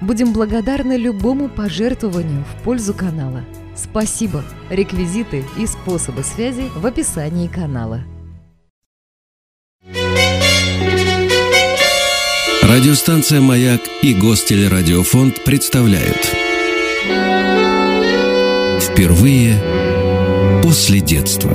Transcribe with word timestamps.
Будем 0.00 0.32
благодарны 0.32 0.96
любому 0.96 1.48
пожертвованию 1.48 2.44
в 2.44 2.62
пользу 2.62 2.94
канала. 2.94 3.44
Спасибо! 3.76 4.42
Реквизиты 4.70 5.44
и 5.58 5.66
способы 5.66 6.22
связи 6.22 6.70
в 6.74 6.86
описании 6.86 7.48
канала. 7.48 8.02
Радиостанция 12.62 13.40
«Маяк» 13.40 13.80
и 14.00 14.14
Гостелерадиофонд 14.14 15.44
представляют 15.44 16.24
Впервые 18.80 19.60
после 20.62 21.00
детства 21.00 21.50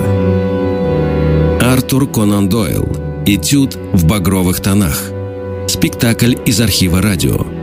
Артур 1.61 2.11
Конан 2.11 2.49
Дойл 2.49 2.85
Этюд 3.25 3.75
в 3.93 4.05
багровых 4.05 4.59
тонах 4.59 5.09
Спектакль 5.67 6.35
из 6.45 6.59
архива 6.59 7.01
радио 7.01 7.54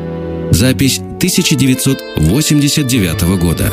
Запись 0.55 0.98
1989 0.98 3.23
года 3.41 3.73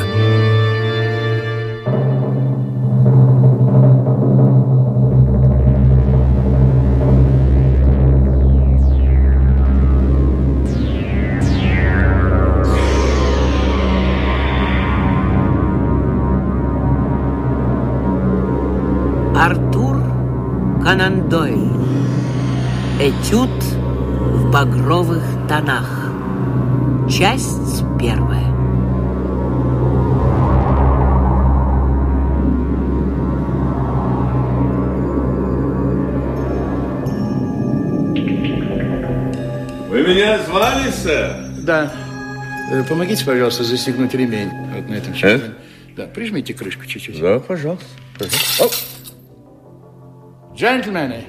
Артур 19.35 20.01
Конан 20.81 21.27
Дойль. 21.27 21.73
Этюд 23.01 23.49
в 23.49 24.49
багровых 24.49 25.23
тонах. 25.49 25.98
Часть 27.09 27.83
первая. 27.99 28.45
Вы 39.89 40.03
меня 40.03 40.37
звали, 40.43 40.91
сэр? 40.91 41.35
Да. 41.63 41.91
Э, 42.71 42.83
Помогите, 42.83 43.25
пожалуйста, 43.25 43.63
застегнуть 43.63 44.13
ремень. 44.13 44.49
Вот 44.75 44.87
на 44.87 44.95
этом 44.95 45.13
чехле. 45.13 45.55
Да, 45.97 46.05
прижмите 46.05 46.53
крышку 46.53 46.85
чуть-чуть. 46.85 47.19
Да, 47.19 47.39
пожалуйста. 47.39 47.85
Оп. 48.59 48.71
Джентльмены, 50.55 51.23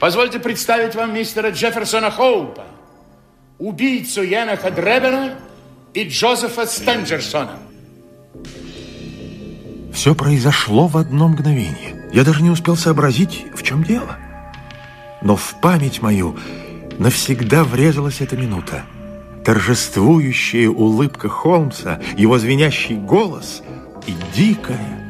позвольте 0.00 0.38
представить 0.40 0.94
вам 0.94 1.14
мистера 1.14 1.50
Джефферсона 1.50 2.10
Хоупа, 2.10 2.64
убийцу 3.60 4.22
Янаха 4.22 4.70
Дребена 4.70 5.34
и 5.94 6.08
Джозефа 6.08 6.66
Стенджерсона. 6.66 7.58
Все 9.92 10.14
произошло 10.14 10.86
в 10.86 10.96
одно 10.96 11.28
мгновение. 11.28 12.08
Я 12.12 12.24
даже 12.24 12.42
не 12.42 12.50
успел 12.50 12.76
сообразить, 12.76 13.44
в 13.54 13.62
чем 13.62 13.84
дело. 13.84 14.16
Но 15.22 15.36
в 15.36 15.54
память 15.60 16.00
мою 16.00 16.36
навсегда 16.98 17.64
врезалась 17.64 18.20
эта 18.20 18.36
минута. 18.36 18.84
Торжествующая 19.44 20.68
улыбка 20.68 21.28
Холмса, 21.28 22.00
его 22.16 22.38
звенящий 22.38 22.96
голос 22.96 23.62
и 24.06 24.14
дикое, 24.34 25.09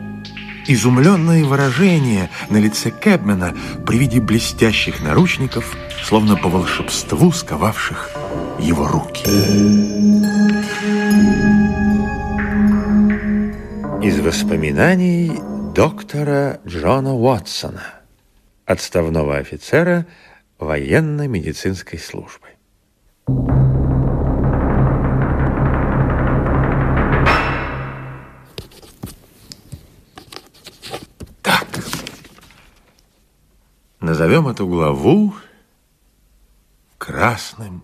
изумленное 0.73 1.45
выражение 1.45 2.31
на 2.49 2.59
лице 2.59 2.91
Кэбмена 2.91 3.55
при 3.87 3.99
виде 3.99 4.21
блестящих 4.21 5.03
наручников, 5.03 5.77
словно 6.05 6.37
по 6.37 6.49
волшебству 6.49 7.33
сковавших 7.33 8.11
его 8.61 8.87
руки. 8.87 9.25
Из 14.03 14.21
воспоминаний 14.21 15.33
доктора 15.75 16.61
Джона 16.67 17.15
Уотсона, 17.15 17.83
отставного 18.65 19.37
офицера 19.39 20.07
военно-медицинской 20.59 21.99
службы. 21.99 22.47
Так. 23.27 23.59
Назовем 34.31 34.47
эту 34.47 34.69
главу 34.69 35.35
красным 36.99 37.83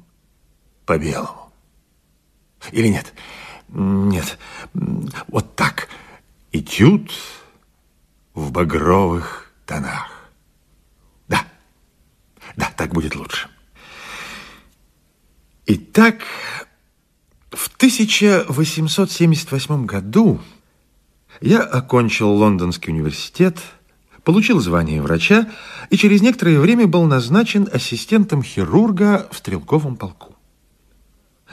по 0.84 0.96
белому. 0.96 1.52
Или 2.70 2.86
нет? 2.86 3.12
Нет. 3.66 4.38
Вот 5.26 5.56
так. 5.56 5.88
Этюд 6.52 7.10
в 8.32 8.52
багровых 8.52 9.50
тонах. 9.66 10.30
Да. 11.26 11.44
Да, 12.54 12.70
так 12.76 12.92
будет 12.92 13.16
лучше. 13.16 13.48
Итак, 15.66 16.20
в 17.50 17.66
1878 17.74 19.84
году 19.84 20.40
я 21.40 21.62
окончил 21.62 22.30
Лондонский 22.30 22.92
университет, 22.92 23.58
получил 24.26 24.58
звание 24.58 25.00
врача 25.00 25.46
и 25.88 25.96
через 25.96 26.20
некоторое 26.20 26.58
время 26.58 26.88
был 26.88 27.04
назначен 27.04 27.68
ассистентом 27.72 28.42
хирурга 28.42 29.28
в 29.30 29.38
стрелковом 29.38 29.94
полку. 29.94 30.34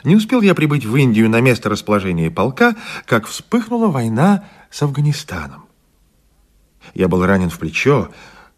Не 0.03 0.15
успел 0.15 0.41
я 0.41 0.55
прибыть 0.55 0.83
в 0.83 0.95
Индию 0.95 1.29
на 1.29 1.39
место 1.39 1.69
расположения 1.69 2.31
полка, 2.31 2.75
как 3.05 3.27
вспыхнула 3.27 3.87
война 3.89 4.45
с 4.71 4.81
Афганистаном. 4.81 5.65
Я 6.95 7.07
был 7.07 7.23
ранен 7.23 7.51
в 7.51 7.59
плечо, 7.59 8.09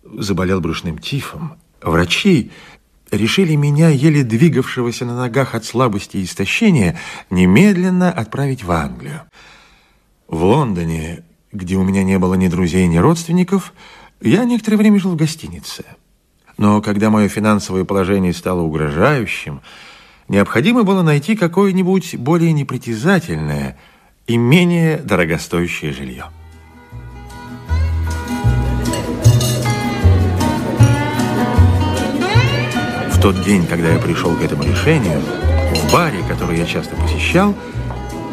заболел 0.02 0.62
брюшным 0.62 0.98
тифом. 0.98 1.58
Врачи 1.82 2.52
решили 3.12 3.56
меня, 3.56 3.90
еле 3.90 4.24
двигавшегося 4.24 5.04
на 5.04 5.18
ногах 5.18 5.56
от 5.56 5.66
слабости 5.66 6.18
и 6.18 6.24
истощения, 6.24 6.98
немедленно 7.30 8.14
отправить 8.14 8.64
в 8.64 8.72
Англию. 8.72 9.24
В 10.30 10.42
Лондоне, 10.42 11.26
где 11.52 11.76
у 11.76 11.84
меня 11.84 12.04
не 12.04 12.18
было 12.18 12.36
ни 12.36 12.48
друзей, 12.48 12.88
ни 12.88 12.98
родственников, 12.98 13.74
я 14.22 14.46
некоторое 14.46 14.78
время 14.78 15.00
жил 15.00 15.12
в 15.12 15.16
гостинице. 15.16 15.86
Но 16.58 16.82
когда 16.82 17.10
мое 17.10 17.28
финансовое 17.28 17.84
положение 17.84 18.34
стало 18.34 18.62
угрожающим, 18.62 19.62
необходимо 20.28 20.84
было 20.84 21.02
найти 21.02 21.36
какое-нибудь 21.36 22.16
более 22.16 22.54
непритязательное 22.54 23.78
и 24.26 24.38
менее 24.38 24.98
дорогостоящее 24.98 25.92
жилье. 25.92 26.26
В 33.12 33.22
тот 33.22 33.42
день, 33.44 33.66
когда 33.66 33.90
я 33.90 34.00
пришел 34.00 34.36
к 34.36 34.42
этому 34.42 34.64
решению, 34.64 35.20
в 35.20 35.92
баре, 35.92 36.20
который 36.28 36.58
я 36.58 36.66
часто 36.66 36.96
посещал, 36.96 37.54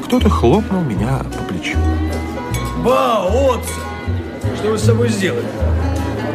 кто-то 0.05 0.29
хлопнул 0.29 0.83
меня 0.83 1.19
по 1.19 1.45
плечу. 1.45 1.79
Ба, 2.85 3.27
Отца! 3.27 3.82
Что 4.63 4.71
вы 4.71 4.79
с 4.79 4.85
собой 4.85 5.09
сделали? 5.09 5.45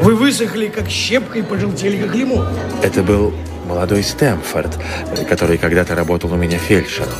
Вы 0.02 0.14
высохли, 0.14 0.68
как 0.68 0.90
щепка, 0.90 1.40
и 1.40 1.42
пожелтели, 1.42 1.96
как 1.96 2.14
лимон. 2.14 2.46
Это 2.84 3.02
был 3.02 3.34
молодой 3.66 4.04
Стэмфорд, 4.04 4.78
который 5.30 5.58
когда-то 5.58 5.96
работал 5.96 6.34
у 6.34 6.36
меня 6.36 6.58
фельдшером. 6.58 7.14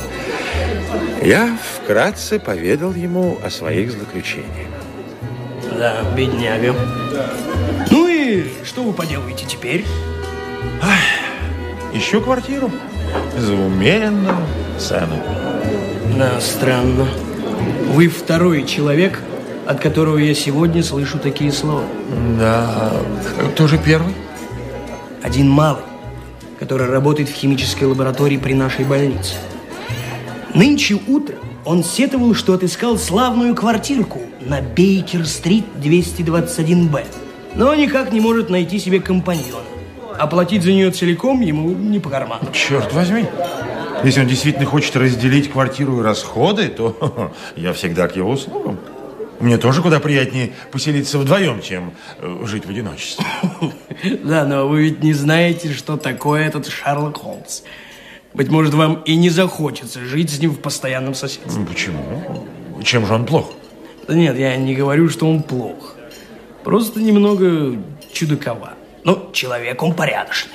Я 1.22 1.56
вкратце 1.76 2.38
поведал 2.38 2.92
ему 2.92 3.38
о 3.42 3.48
своих 3.48 3.92
злоключениях. 3.92 4.68
Да, 5.78 6.02
бедняга. 6.14 6.74
Ну 7.90 8.06
и 8.06 8.44
что 8.62 8.82
вы 8.82 8.92
поделаете 8.92 9.46
теперь? 9.46 9.86
Ищу 11.94 12.20
квартиру 12.20 12.70
за 13.38 13.54
умеренную 13.54 14.36
цену. 14.78 15.16
Да, 16.18 16.38
странно. 16.38 17.08
Вы 17.86 18.08
второй 18.08 18.66
человек, 18.66 19.22
от 19.68 19.80
которого 19.80 20.16
я 20.16 20.34
сегодня 20.34 20.82
слышу 20.82 21.18
такие 21.18 21.52
слова. 21.52 21.84
Да, 22.40 22.90
кто 23.52 23.66
же 23.66 23.76
первый? 23.76 24.14
Один 25.22 25.50
малый, 25.50 25.82
который 26.58 26.88
работает 26.88 27.28
в 27.28 27.34
химической 27.34 27.84
лаборатории 27.84 28.38
при 28.38 28.54
нашей 28.54 28.86
больнице. 28.86 29.34
Нынче 30.54 30.98
утром 31.06 31.40
Он 31.66 31.84
сетовал, 31.84 32.34
что 32.34 32.54
отыскал 32.54 32.96
славную 32.96 33.54
квартирку 33.54 34.20
на 34.40 34.62
Бейкер-стрит 34.62 35.66
221-Б, 35.76 37.04
но 37.54 37.74
никак 37.74 38.10
не 38.10 38.20
может 38.20 38.48
найти 38.48 38.78
себе 38.78 39.00
компаньона. 39.00 39.66
Оплатить 40.18 40.62
за 40.62 40.72
нее 40.72 40.90
целиком 40.92 41.42
ему 41.42 41.68
не 41.68 41.98
по 41.98 42.08
карману. 42.08 42.50
Черт 42.54 42.94
возьми. 42.94 43.26
Если 44.02 44.22
он 44.22 44.28
действительно 44.28 44.64
хочет 44.64 44.96
разделить 44.96 45.52
квартиру 45.52 46.00
и 46.00 46.02
расходы, 46.02 46.68
то 46.68 47.32
я 47.56 47.74
всегда 47.74 48.08
к 48.08 48.16
его 48.16 48.30
услугам. 48.30 48.78
Мне 49.40 49.56
тоже 49.56 49.82
куда 49.82 50.00
приятнее 50.00 50.52
поселиться 50.72 51.18
вдвоем, 51.18 51.62
чем 51.62 51.92
э, 52.18 52.44
жить 52.44 52.66
в 52.66 52.70
одиночестве. 52.70 53.24
Да, 54.22 54.44
но 54.44 54.68
вы 54.68 54.82
ведь 54.82 55.02
не 55.02 55.12
знаете, 55.12 55.72
что 55.72 55.96
такое 55.96 56.46
этот 56.46 56.68
Шерлок 56.68 57.18
Холмс. 57.18 57.62
Быть 58.32 58.48
может, 58.48 58.74
вам 58.74 59.02
и 59.04 59.16
не 59.16 59.30
захочется 59.30 60.00
жить 60.00 60.30
с 60.30 60.38
ним 60.38 60.52
в 60.52 60.60
постоянном 60.60 61.14
соседстве. 61.14 61.64
Почему? 61.64 62.46
Чем 62.84 63.06
же 63.06 63.14
он 63.14 63.26
плох? 63.26 63.52
Да 64.06 64.14
нет, 64.14 64.38
я 64.38 64.56
не 64.56 64.74
говорю, 64.74 65.08
что 65.08 65.28
он 65.28 65.42
плох. 65.42 65.96
Просто 66.62 67.00
немного 67.00 67.76
чудаковат. 68.12 68.76
Ну, 69.04 69.30
человек 69.32 69.82
он 69.82 69.94
порядочный. 69.94 70.54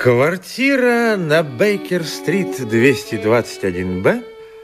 Квартира 0.00 1.18
на 1.18 1.42
Бейкер-стрит 1.42 2.58
221-Б 2.58 4.22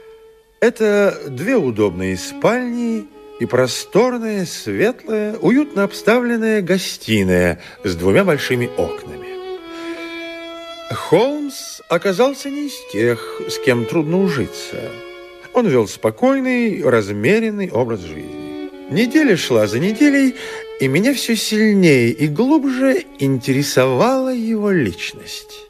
–это 0.61 1.15
две 1.27 1.55
удобные 1.55 2.17
спальни 2.17 3.05
и 3.39 3.45
просторная, 3.45 4.47
светлая, 4.47 5.35
уютно 5.35 5.83
обставленная 5.83 6.63
гостиная 6.63 7.61
с 7.83 7.93
двумя 7.93 8.23
большими 8.23 8.67
окнами. 8.77 9.27
Холмс 10.91 11.81
оказался 11.87 12.49
не 12.49 12.65
из 12.65 12.91
тех, 12.91 13.39
с 13.47 13.59
кем 13.59 13.85
трудно 13.85 14.23
ужиться. 14.23 14.89
Он 15.53 15.67
вел 15.67 15.87
спокойный, 15.87 16.81
размеренный 16.81 17.69
образ 17.69 17.99
жизни. 17.99 18.71
Неделя 18.89 19.37
шла 19.37 19.67
за 19.67 19.77
неделей, 19.77 20.33
и 20.79 20.87
меня 20.87 21.13
все 21.13 21.35
сильнее 21.35 22.11
и 22.11 22.27
глубже 22.27 23.03
интересовала 23.19 24.33
его 24.33 24.71
личность. 24.71 25.69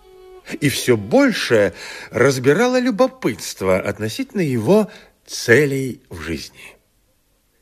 И 0.60 0.70
все 0.70 0.96
больше 0.96 1.74
разбирало 2.10 2.80
любопытство 2.80 3.80
относительно 3.80 4.42
его 4.42 4.90
целей 5.26 6.02
в 6.10 6.20
жизни. 6.22 6.76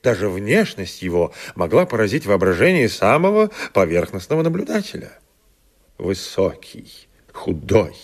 Даже 0.04 0.30
внешность 0.30 1.02
его 1.02 1.34
могла 1.56 1.88
поразить 1.88 2.28
воображение 2.28 2.90
самого 2.90 3.50
поверхностного 3.74 4.44
наблюдателя. 4.44 5.18
Высокий, 5.98 7.08
худой, 7.32 7.96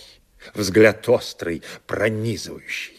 взгляд 0.55 1.07
острый, 1.09 1.61
пронизывающий. 1.85 2.97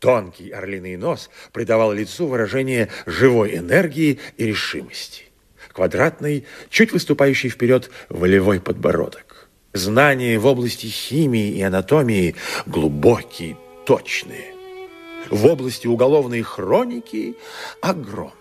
Тонкий 0.00 0.50
орлиный 0.50 0.96
нос 0.96 1.30
придавал 1.52 1.92
лицу 1.92 2.26
выражение 2.26 2.88
живой 3.06 3.56
энергии 3.58 4.18
и 4.38 4.46
решимости 4.46 5.29
квадратный, 5.72 6.46
чуть 6.68 6.92
выступающий 6.92 7.48
вперед 7.48 7.90
волевой 8.08 8.60
подбородок. 8.60 9.48
Знания 9.72 10.38
в 10.38 10.46
области 10.46 10.86
химии 10.86 11.52
и 11.52 11.62
анатомии 11.62 12.34
глубокие, 12.66 13.56
точные. 13.86 14.54
В 15.30 15.46
области 15.46 15.86
уголовной 15.86 16.42
хроники 16.42 17.36
огромные. 17.80 18.34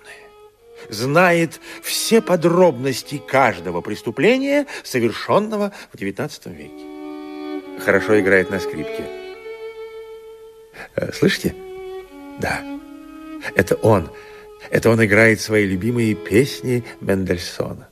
Знает 0.89 1.59
все 1.83 2.21
подробности 2.21 3.21
каждого 3.27 3.81
преступления, 3.81 4.65
совершенного 4.83 5.71
в 5.93 5.97
XIX 5.97 6.31
веке. 6.55 7.83
Хорошо 7.83 8.19
играет 8.19 8.49
на 8.49 8.59
скрипке. 8.59 9.03
Э, 10.95 11.11
слышите? 11.13 11.53
Да, 12.39 12.63
это 13.55 13.75
он– 13.75 14.09
это 14.69 14.89
он 14.89 15.03
играет 15.03 15.41
свои 15.41 15.65
любимые 15.65 16.15
песни 16.15 16.83
Мендельсона. 17.01 17.89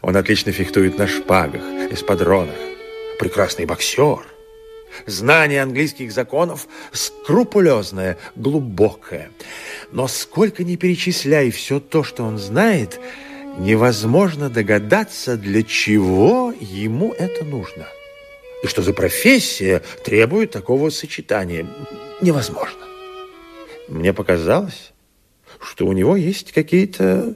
Он 0.00 0.16
отлично 0.16 0.52
фехтует 0.52 0.96
на 0.96 1.06
шпагах, 1.06 1.62
эспадронах. 1.90 2.56
Прекрасный 3.18 3.66
боксер. 3.66 4.24
Знание 5.04 5.62
английских 5.62 6.12
законов 6.12 6.66
скрупулезное, 6.92 8.16
глубокое. 8.34 9.30
Но 9.92 10.08
сколько 10.08 10.64
ни 10.64 10.76
перечисляй 10.76 11.50
все 11.50 11.78
то, 11.78 12.02
что 12.02 12.24
он 12.24 12.38
знает– 12.38 12.98
невозможно 13.58 14.48
догадаться, 14.48 15.36
для 15.36 15.62
чего 15.62 16.52
ему 16.58 17.12
это 17.12 17.44
нужно. 17.44 17.86
И 18.62 18.66
что 18.66 18.82
за 18.82 18.92
профессия 18.92 19.82
требует 20.04 20.50
такого 20.50 20.90
сочетания. 20.90 21.66
Невозможно. 22.20 22.80
Мне 23.88 24.12
показалось, 24.12 24.92
что 25.60 25.86
у 25.86 25.92
него 25.92 26.16
есть 26.16 26.52
какие-то 26.52 27.34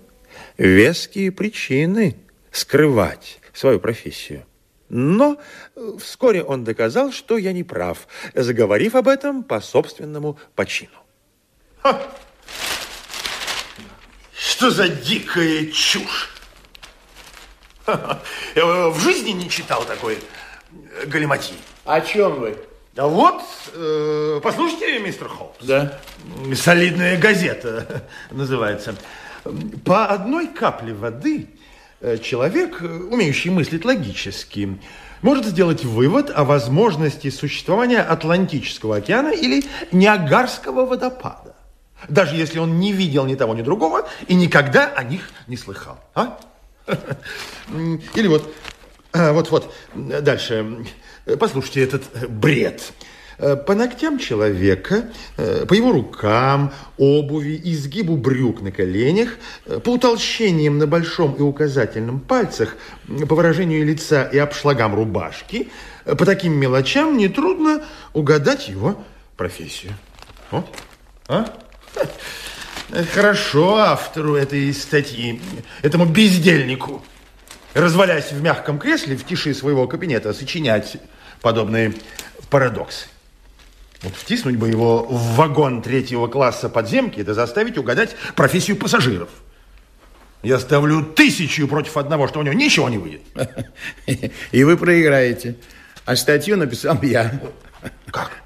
веские 0.58 1.32
причины 1.32 2.16
скрывать 2.50 3.40
свою 3.52 3.80
профессию. 3.80 4.44
Но 4.88 5.38
вскоре 5.98 6.42
он 6.42 6.64
доказал, 6.64 7.12
что 7.12 7.38
я 7.38 7.52
не 7.52 7.64
прав, 7.64 8.06
заговорив 8.34 8.94
об 8.94 9.08
этом 9.08 9.42
по 9.42 9.60
собственному 9.60 10.38
почину. 10.54 10.90
Ха! 11.78 12.00
Что 14.44 14.70
за 14.70 14.88
дикая 14.88 15.66
чушь? 15.66 16.30
Я 17.86 18.88
в 18.88 18.98
жизни 18.98 19.30
не 19.30 19.48
читал 19.48 19.84
такой 19.84 20.18
галиматьи. 21.06 21.54
О 21.84 22.00
чем 22.00 22.40
вы? 22.40 22.56
Да 22.94 23.06
вот, 23.06 23.40
э, 23.72 24.40
послушайте, 24.42 24.98
мистер 24.98 25.28
Холмс. 25.28 25.54
Да. 25.60 26.00
Солидная 26.56 27.16
газета 27.18 28.04
называется. 28.32 28.96
По 29.84 30.06
одной 30.06 30.48
капле 30.48 30.92
воды 30.92 31.46
э, 32.00 32.18
человек, 32.18 32.80
умеющий 32.82 33.50
мыслить 33.50 33.84
логически, 33.84 34.76
может 35.22 35.46
сделать 35.46 35.84
вывод 35.84 36.32
о 36.34 36.42
возможности 36.42 37.30
существования 37.30 38.00
Атлантического 38.00 38.96
океана 38.96 39.28
или 39.28 39.64
Ниагарского 39.92 40.84
водопада 40.84 41.51
даже 42.08 42.36
если 42.36 42.58
он 42.58 42.78
не 42.78 42.92
видел 42.92 43.26
ни 43.26 43.34
того, 43.34 43.54
ни 43.54 43.62
другого 43.62 44.08
и 44.26 44.34
никогда 44.34 44.86
о 44.86 45.04
них 45.04 45.30
не 45.46 45.56
слыхал. 45.56 45.98
А? 46.14 46.38
Или 48.14 48.26
вот, 48.26 48.54
а, 49.12 49.32
вот, 49.32 49.50
вот, 49.50 49.72
дальше. 49.94 50.84
Послушайте 51.38 51.82
этот 51.82 52.02
бред. 52.28 52.92
По 53.38 53.74
ногтям 53.74 54.18
человека, 54.18 55.10
по 55.36 55.74
его 55.74 55.90
рукам, 55.92 56.72
обуви, 56.96 57.60
изгибу 57.64 58.16
брюк 58.16 58.60
на 58.60 58.70
коленях, 58.70 59.30
по 59.84 59.90
утолщениям 59.90 60.78
на 60.78 60.86
большом 60.86 61.34
и 61.34 61.40
указательном 61.40 62.20
пальцах, 62.20 62.76
по 63.28 63.34
выражению 63.34 63.84
лица 63.84 64.24
и 64.24 64.38
обшлагам 64.38 64.94
рубашки, 64.94 65.70
по 66.04 66.24
таким 66.24 66.52
мелочам 66.52 67.16
нетрудно 67.16 67.82
угадать 68.12 68.68
его 68.68 69.02
профессию. 69.36 69.92
О, 70.52 70.64
а? 71.26 71.46
Хорошо 73.14 73.76
автору 73.76 74.34
этой 74.34 74.72
статьи, 74.74 75.40
этому 75.80 76.04
бездельнику, 76.04 77.02
развалясь 77.72 78.32
в 78.32 78.42
мягком 78.42 78.78
кресле 78.78 79.16
в 79.16 79.24
тиши 79.24 79.54
своего 79.54 79.86
кабинета, 79.86 80.34
сочинять 80.34 80.98
подобные 81.40 81.94
парадоксы. 82.50 83.06
Вот 84.02 84.14
втиснуть 84.14 84.56
бы 84.56 84.68
его 84.68 85.04
в 85.04 85.36
вагон 85.36 85.80
третьего 85.80 86.26
класса 86.26 86.68
подземки, 86.68 87.20
это 87.20 87.34
заставить 87.34 87.78
угадать 87.78 88.14
профессию 88.34 88.76
пассажиров. 88.76 89.30
Я 90.42 90.58
ставлю 90.58 91.04
тысячу 91.04 91.68
против 91.68 91.96
одного, 91.96 92.26
что 92.26 92.40
у 92.40 92.42
него 92.42 92.54
ничего 92.54 92.88
не 92.88 92.98
выйдет. 92.98 93.22
И 94.52 94.64
вы 94.64 94.76
проиграете. 94.76 95.56
А 96.04 96.16
статью 96.16 96.56
написал 96.56 97.00
я. 97.02 97.40
Как? 98.10 98.42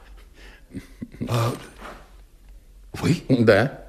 Вы? 3.00 3.16
Да. 3.28 3.82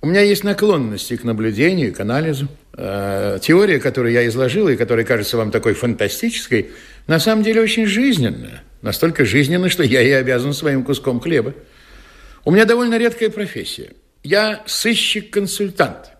У 0.00 0.06
меня 0.06 0.20
есть 0.20 0.44
наклонности 0.44 1.16
к 1.16 1.24
наблюдению, 1.24 1.92
к 1.92 2.00
анализу. 2.00 2.48
Э, 2.74 3.38
теория, 3.40 3.78
которую 3.78 4.12
я 4.12 4.26
изложил 4.28 4.68
и 4.68 4.76
которая 4.76 5.04
кажется 5.04 5.36
вам 5.36 5.50
такой 5.50 5.74
фантастической, 5.74 6.70
на 7.06 7.18
самом 7.18 7.42
деле 7.42 7.60
очень 7.62 7.86
жизненная. 7.86 8.62
Настолько 8.82 9.24
жизненная, 9.24 9.70
что 9.70 9.82
я 9.82 10.00
ей 10.00 10.18
обязан 10.18 10.52
своим 10.52 10.84
куском 10.84 11.20
хлеба. 11.20 11.54
У 12.44 12.50
меня 12.50 12.66
довольно 12.66 12.98
редкая 12.98 13.30
профессия. 13.30 13.92
Я 14.22 14.62
сыщик-консультант. 14.66 16.10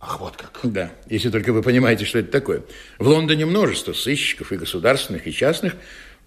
Ах, 0.00 0.20
вот 0.20 0.36
как. 0.36 0.58
Да, 0.64 0.90
если 1.08 1.30
только 1.30 1.52
вы 1.52 1.62
понимаете, 1.62 2.04
что 2.04 2.18
это 2.18 2.30
такое. 2.30 2.62
В 2.98 3.08
Лондоне 3.08 3.46
множество 3.46 3.92
сыщиков 3.92 4.52
и 4.52 4.56
государственных, 4.56 5.26
и 5.26 5.32
частных. 5.32 5.74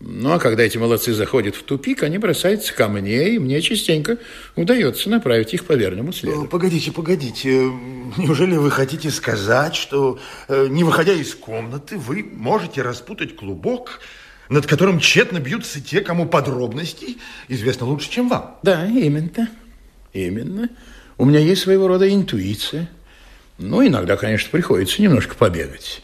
Ну, 0.02 0.34
а 0.34 0.40
когда 0.40 0.64
эти 0.64 0.78
молодцы 0.78 1.14
заходят 1.14 1.56
в 1.56 1.64
тупик, 1.64 2.04
они 2.04 2.18
бросаются 2.18 2.74
ко 2.74 2.90
мне, 2.90 3.36
и 3.36 3.40
мне 3.40 3.62
частенько 3.62 4.18
удается 4.56 5.10
направить 5.10 5.54
их 5.54 5.66
по 5.66 5.74
верному 5.74 6.12
следу. 6.12 6.46
Погодите, 6.46 6.92
погодите. 6.92 7.72
Неужели 8.18 8.58
вы 8.58 8.72
хотите 8.72 9.10
сказать, 9.10 9.76
что, 9.76 10.20
э, 10.50 10.68
не 10.70 10.84
выходя 10.84 11.14
из 11.14 11.34
комнаты, 11.34 11.98
вы 11.98 12.24
можете 12.24 12.82
распутать 12.82 13.36
клубок, 13.38 14.02
над 14.50 14.68
которым 14.68 15.00
тщетно 15.00 15.40
бьются 15.40 15.82
те, 15.82 16.02
кому 16.02 16.28
подробностей 16.28 17.18
известно 17.48 17.88
лучше, 17.88 18.12
чем 18.12 18.28
вам? 18.28 18.58
Да, 18.64 18.86
именно. 18.86 19.50
Именно. 20.14 20.70
У 21.18 21.26
меня 21.26 21.40
есть 21.40 21.62
своего 21.62 21.88
рода 21.88 22.14
интуиция. 22.14 22.90
Ну, 23.58 23.86
иногда, 23.86 24.18
конечно, 24.18 24.50
приходится 24.52 25.02
немножко 25.02 25.36
побегать. 25.36 26.04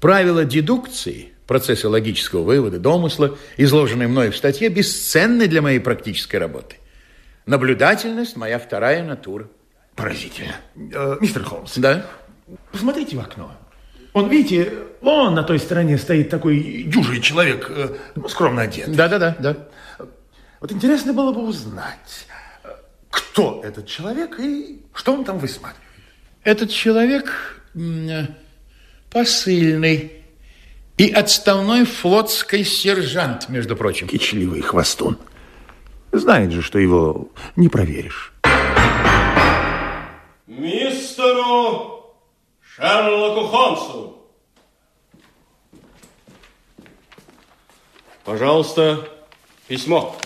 Правила 0.00 0.44
дедукции, 0.44 1.31
процессы 1.52 1.86
логического 1.86 2.44
вывода, 2.44 2.78
домысла, 2.78 3.36
изложенные 3.58 4.08
мной 4.08 4.30
в 4.30 4.36
статье, 4.38 4.70
бесценны 4.70 5.48
для 5.48 5.60
моей 5.60 5.80
практической 5.80 6.36
работы. 6.36 6.76
Наблюдательность– 7.44 8.36
моя 8.38 8.58
вторая 8.58 9.04
натура. 9.04 9.50
Поразительно. 9.94 10.54
Э, 10.74 11.18
мистер 11.20 11.44
Холмс. 11.44 11.76
Да? 11.76 12.06
Посмотрите 12.70 13.18
в 13.18 13.20
окно. 13.20 13.54
Он, 14.14 14.30
видите, 14.30 14.72
вон 15.02 15.34
на 15.34 15.42
той 15.42 15.58
стороне 15.58 15.98
стоит 15.98 16.30
такой 16.30 16.84
дюжий 16.84 17.20
человек, 17.20 17.66
э, 17.68 17.96
ну, 18.14 18.28
скромно 18.28 18.62
одет. 18.62 18.90
Да-да-да. 18.90 19.36
да. 19.38 19.56
Вот 20.58 20.72
интересно 20.72 21.12
было 21.12 21.34
бы 21.34 21.46
узнать, 21.46 22.26
кто 23.10 23.60
этот 23.62 23.86
человек 23.86 24.40
и 24.40 24.80
что 24.94 25.12
он 25.12 25.26
там 25.26 25.38
высматривает. 25.38 25.86
Этот 26.44 26.70
человек 26.70 27.62
посыльный 29.10 30.21
и 30.96 31.10
отставной 31.10 31.84
флотский 31.84 32.64
сержант, 32.64 33.48
между 33.48 33.76
прочим. 33.76 34.08
Кичливый 34.08 34.60
хвостун. 34.60 35.18
Знает 36.12 36.52
же, 36.52 36.62
что 36.62 36.78
его 36.78 37.28
не 37.56 37.68
проверишь. 37.68 38.32
Мистеру 40.46 42.14
Шерлоку 42.60 43.46
Холмсу. 43.46 44.18
Пожалуйста, 48.24 49.08
письмо. 49.66 50.16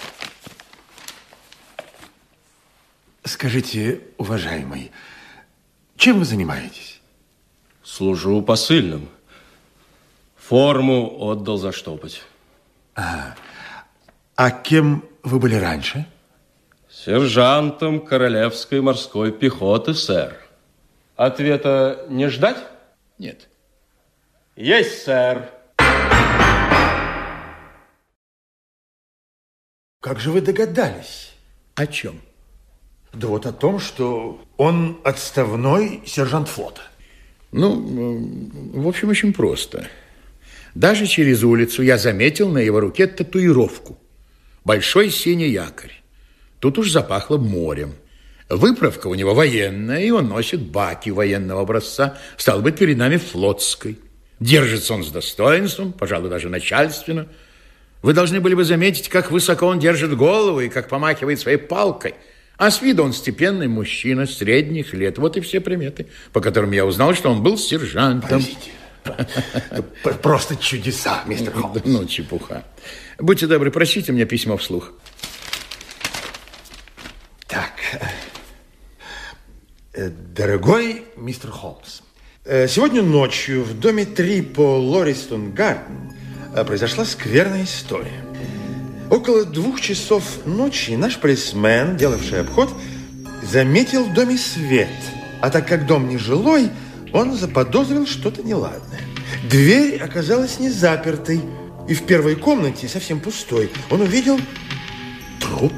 Скажите, 3.24 4.00
уважаемый, 4.18 4.92
чем 5.96 6.18
вы 6.18 6.24
занимаетесь? 6.24 7.00
Служу 7.82 8.42
посыльным. 8.42 9.08
Форму 10.48 11.16
отдал 11.18 11.56
заштопать. 11.56 12.22
А 12.94 14.50
кем 14.62 15.04
вы 15.24 15.40
были 15.40 15.56
раньше? 15.56 16.06
Сержантом 16.88 17.98
Королевской 18.06 18.80
морской 18.80 19.32
пехоты, 19.32 19.92
сэр. 19.92 20.36
Ответа 21.16 22.06
не 22.08 22.28
ждать? 22.28 22.58
Нет. 23.18 23.48
Есть, 24.54 25.02
сэр. 25.02 25.50
Как 30.00 30.20
же 30.20 30.30
вы 30.30 30.40
догадались? 30.40 31.32
О 31.74 31.88
чем? 31.88 32.20
Да 33.12 33.26
вот 33.26 33.46
о 33.46 33.52
том, 33.52 33.80
что 33.80 34.40
он 34.56 35.00
отставной 35.02 36.02
сержант 36.06 36.48
флота. 36.48 36.82
Ну, 37.50 38.80
в 38.80 38.86
общем, 38.86 39.08
очень 39.08 39.32
просто. 39.32 39.88
Даже 40.76 41.06
через 41.06 41.42
улицу 41.42 41.82
я 41.82 41.96
заметил 41.96 42.50
на 42.50 42.58
его 42.58 42.80
руке 42.80 43.06
татуировку. 43.06 43.98
Большой 44.62 45.08
синий 45.08 45.48
якорь. 45.48 46.02
Тут 46.60 46.76
уж 46.76 46.90
запахло 46.90 47.38
морем. 47.38 47.94
Выправка 48.50 49.06
у 49.06 49.14
него 49.14 49.32
военная, 49.32 50.02
и 50.02 50.10
он 50.10 50.28
носит 50.28 50.60
баки 50.60 51.08
военного 51.08 51.62
образца. 51.62 52.18
Стал 52.36 52.60
быть, 52.60 52.76
перед 52.76 52.98
нами 52.98 53.16
флотской. 53.16 53.98
Держится 54.38 54.92
он 54.92 55.02
с 55.02 55.08
достоинством, 55.08 55.94
пожалуй, 55.94 56.28
даже 56.28 56.50
начальственно. 56.50 57.26
Вы 58.02 58.12
должны 58.12 58.42
были 58.42 58.52
бы 58.52 58.64
заметить, 58.64 59.08
как 59.08 59.30
высоко 59.30 59.68
он 59.68 59.78
держит 59.78 60.14
голову 60.14 60.60
и 60.60 60.68
как 60.68 60.90
помахивает 60.90 61.40
своей 61.40 61.56
палкой. 61.56 62.16
А 62.58 62.70
с 62.70 62.82
виду 62.82 63.02
он 63.02 63.14
степенный 63.14 63.66
мужчина 63.66 64.26
средних 64.26 64.92
лет. 64.92 65.16
Вот 65.16 65.38
и 65.38 65.40
все 65.40 65.62
приметы, 65.62 66.08
по 66.34 66.42
которым 66.42 66.72
я 66.72 66.84
узнал, 66.84 67.14
что 67.14 67.30
он 67.30 67.42
был 67.42 67.56
сержантом. 67.56 68.42
Поразительно. 68.42 68.85
Просто 70.22 70.56
чудеса, 70.56 71.22
мистер 71.26 71.52
Холмс. 71.52 71.80
Ну, 71.84 72.04
чепуха. 72.06 72.64
Будьте 73.18 73.46
добры, 73.46 73.70
прочтите 73.70 74.12
мне 74.12 74.24
письмо 74.24 74.56
вслух. 74.56 74.92
Так. 77.46 77.72
Э, 79.94 80.10
Дорогой 80.10 81.04
мистер 81.16 81.50
Холмс, 81.50 82.02
э, 82.44 82.68
сегодня 82.68 83.02
ночью 83.02 83.64
в 83.64 83.78
доме 83.78 84.04
3 84.04 84.42
по 84.42 84.78
Лористон 84.78 85.52
Гарден 85.52 86.12
э, 86.54 86.64
произошла 86.64 87.04
скверная 87.04 87.64
история. 87.64 88.22
Около 89.10 89.44
двух 89.44 89.80
часов 89.80 90.44
ночи 90.44 90.90
наш 90.96 91.18
полисмен, 91.18 91.96
делавший 91.96 92.40
обход, 92.40 92.68
заметил 93.42 94.04
в 94.04 94.12
доме 94.12 94.36
свет. 94.36 94.88
А 95.40 95.50
так 95.50 95.68
как 95.68 95.86
дом 95.86 96.08
не 96.08 96.18
жилой, 96.18 96.70
он 97.12 97.34
заподозрил 97.34 98.06
что-то 98.06 98.42
неладное. 98.42 99.00
Дверь 99.50 100.02
оказалась 100.02 100.58
не 100.58 100.70
запертой. 100.70 101.40
И 101.88 101.94
в 101.94 102.02
первой 102.04 102.34
комнате, 102.34 102.88
совсем 102.88 103.20
пустой, 103.20 103.70
он 103.90 104.00
увидел 104.00 104.40
труп 105.40 105.72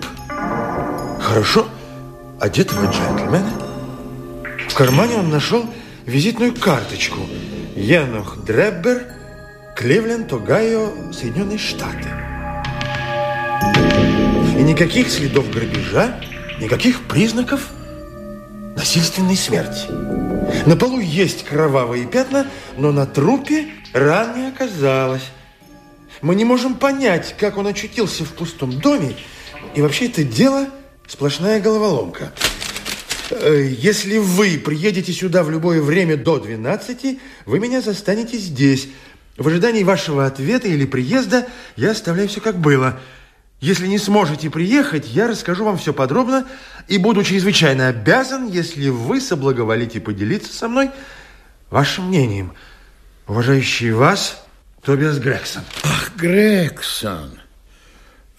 хорошо 1.20 1.68
одетого 2.40 2.90
джентльмена. 2.90 3.52
В 4.68 4.74
кармане 4.74 5.16
он 5.16 5.28
нашел 5.28 5.66
визитную 6.06 6.54
карточку. 6.54 7.20
Енох 7.76 8.44
Дреббер, 8.44 9.06
Кливленд, 9.76 10.32
Огайо, 10.32 11.12
Соединенные 11.12 11.58
Штаты. 11.58 12.08
И 14.58 14.62
никаких 14.62 15.10
следов 15.10 15.50
грабежа, 15.50 16.20
никаких 16.60 17.06
признаков 17.06 17.68
насильственной 18.78 19.36
смерти. 19.36 19.88
На 20.66 20.76
полу 20.76 21.00
есть 21.00 21.44
кровавые 21.44 22.06
пятна, 22.06 22.46
но 22.76 22.92
на 22.92 23.06
трупе 23.06 23.66
ран 23.92 24.38
не 24.38 24.48
оказалось. 24.48 25.24
Мы 26.22 26.36
не 26.36 26.44
можем 26.44 26.74
понять, 26.76 27.34
как 27.38 27.56
он 27.56 27.66
очутился 27.66 28.24
в 28.24 28.32
пустом 28.34 28.78
доме, 28.78 29.16
и 29.74 29.82
вообще 29.82 30.06
это 30.06 30.22
дело 30.22 30.68
сплошная 31.08 31.60
головоломка. 31.60 32.32
Э, 33.30 33.68
Если 33.68 34.18
вы 34.18 34.58
приедете 34.58 35.12
сюда 35.12 35.42
в 35.42 35.50
любое 35.50 35.82
время 35.82 36.16
до 36.16 36.38
12, 36.38 37.18
вы 37.46 37.58
меня 37.58 37.80
застанете 37.80 38.38
здесь. 38.38 38.88
В 39.36 39.48
ожидании 39.48 39.82
вашего 39.82 40.24
ответа 40.24 40.68
или 40.68 40.84
приезда 40.84 41.48
я 41.76 41.90
оставляю 41.90 42.28
все 42.28 42.40
как 42.40 42.58
было. 42.58 43.00
Если 43.60 43.88
не 43.88 43.98
сможете 43.98 44.50
приехать, 44.50 45.08
я 45.08 45.26
расскажу 45.26 45.64
вам 45.64 45.78
все 45.78 45.92
подробно 45.92 46.46
и 46.86 46.96
буду 46.96 47.24
чрезвычайно 47.24 47.88
обязан, 47.88 48.46
если 48.46 48.88
вы 48.88 49.20
соблаговолите 49.20 50.00
поделиться 50.00 50.52
со 50.52 50.68
мной 50.68 50.90
вашим 51.68 52.08
мнением. 52.08 52.52
Уважающий 53.26 53.90
вас, 53.90 54.44
Тобиас 54.82 55.18
Грегсон. 55.18 55.62
Ах, 55.82 56.12
Грегсон. 56.16 57.32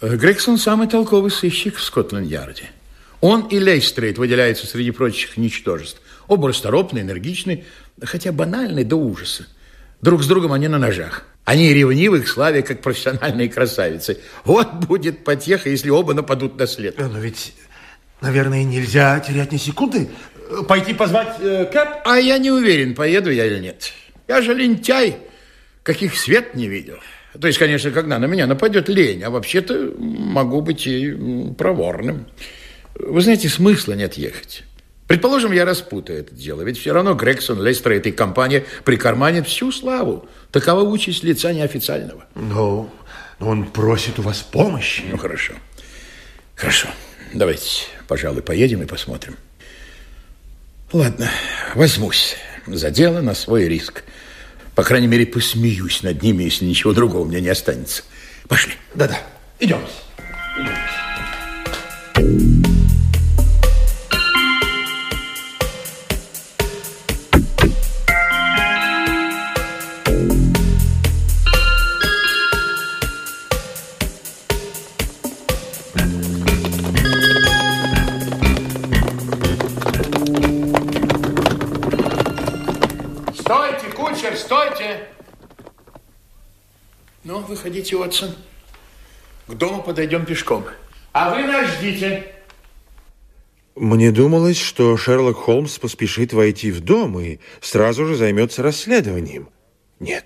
Э, 0.02 0.16
Грегсон 0.16 0.58
самый 0.58 0.88
толковый 0.88 1.32
сыщик 1.32 1.76
в 1.76 1.84
Скотланд-Ярде. 1.84 2.70
Он 3.20 3.42
и 3.48 3.60
Лестрейд 3.60 4.18
выделяются 4.18 4.66
среди 4.68 4.92
прочих 4.92 5.36
ничтожеств. 5.36 6.02
Оба 6.28 6.48
расторопные, 6.48 7.04
энергичные, 7.04 7.66
хотя 8.02 8.32
банальные 8.32 8.86
до 8.86 8.96
ужаса. 8.96 9.46
Друг 10.02 10.24
с 10.24 10.28
другом 10.28 10.54
они 10.54 10.70
на 10.70 10.78
ножах. 10.78 11.26
Они 11.50 11.74
ревнивы 11.74 12.22
к 12.22 12.28
славе, 12.28 12.62
как 12.62 12.84
профессиональные 12.84 13.50
красавицы. 13.50 14.20
Вот 14.46 14.72
будет 14.86 15.24
потеха, 15.24 15.68
если 15.68 15.90
оба 15.90 16.14
нападут 16.14 16.60
на 16.60 16.68
след. 16.68 17.00
Э, 17.00 17.08
Но 17.08 17.18
ведь, 17.18 17.56
наверное, 18.22 18.64
нельзя 18.64 19.20
терять 19.20 19.52
ни 19.52 19.58
секунды. 19.58 20.10
Э, 20.52 20.62
Пойти 20.68 20.94
позвать 20.94 21.38
э, 21.40 21.66
Кэп? 21.66 21.88
А 22.06 22.18
я 22.18 22.38
не 22.38 22.52
уверен, 22.52 22.94
поеду 22.94 23.32
я 23.32 23.48
или 23.48 23.58
нет. 23.58 23.94
Я 24.28 24.44
же 24.44 24.54
лентяй, 24.54 25.18
каких 25.82 26.16
свет 26.20 26.54
не 26.54 26.68
видел. 26.68 27.00
То 27.42 27.48
есть, 27.48 27.58
конечно, 27.58 27.90
когда 27.90 28.20
на 28.20 28.26
меня 28.26 28.46
нападет 28.46 28.88
лень, 28.88 29.24
а 29.24 29.32
вообще-то 29.32 29.96
могу 29.98 30.62
быть 30.62 30.86
и 30.86 31.16
проворным. 31.58 32.28
Вы 32.94 33.22
знаете, 33.22 33.50
смысла 33.50 33.94
нет 33.94 34.14
ехать. 34.20 34.66
Предположим, 35.10 35.52
я 35.54 35.66
распутаю 35.66 36.20
это 36.20 36.36
дело, 36.36 36.62
ведь 36.62 36.78
все 36.78 36.94
равно 36.94 37.16
Грегсон, 37.16 37.60
Лестер 37.64 37.94
и 37.94 37.98
этой 37.98 38.12
компании 38.12 38.64
прикарманят 38.84 39.48
всю 39.48 39.72
славу. 39.72 40.30
Такова 40.52 40.82
участь 40.82 41.24
лица 41.24 41.52
неофициального. 41.52 42.26
Ну, 42.36 42.92
но 43.40 43.50
он 43.50 43.66
просит 43.66 44.20
у 44.20 44.22
вас 44.22 44.44
помощи. 44.44 45.02
Ну, 45.10 45.18
хорошо. 45.18 45.56
Хорошо. 46.54 46.90
Давайте, 47.34 47.86
пожалуй, 48.08 48.44
поедем 48.44 48.84
и 48.84 48.86
посмотрим. 48.86 49.36
Ладно, 50.94 51.28
возьмусь. 51.74 52.36
За 52.68 52.92
дело 52.92 53.22
на 53.22 53.34
свой 53.34 53.68
риск. 53.68 54.04
По 54.76 54.84
крайней 54.84 55.08
мере, 55.08 55.26
посмеюсь 55.26 56.04
над 56.04 56.22
ними, 56.22 56.44
если 56.44 56.66
ничего 56.66 56.94
другого 56.94 57.24
у 57.24 57.26
меня 57.26 57.40
не 57.40 57.50
останется. 57.50 58.04
Пошли. 58.48 58.74
Да-да, 58.94 59.18
идем. 59.60 59.82
Стойте, 60.56 60.89
Ну, 87.40 87.46
выходите, 87.46 87.96
Отсон. 87.96 88.36
К 89.48 89.54
дому 89.54 89.82
подойдем 89.82 90.26
пешком. 90.26 90.66
А 91.14 91.34
вы 91.34 91.44
нас 91.44 91.78
ждите. 91.78 92.34
Мне 93.76 94.12
думалось, 94.12 94.58
что 94.58 94.98
Шерлок 94.98 95.38
Холмс 95.38 95.80
поспешит 95.80 96.34
войти 96.34 96.70
в 96.70 96.82
дом 96.82 97.18
и 97.18 97.40
сразу 97.62 98.06
же 98.06 98.16
займется 98.18 98.62
расследованием. 98.62 99.48
Нет. 100.02 100.26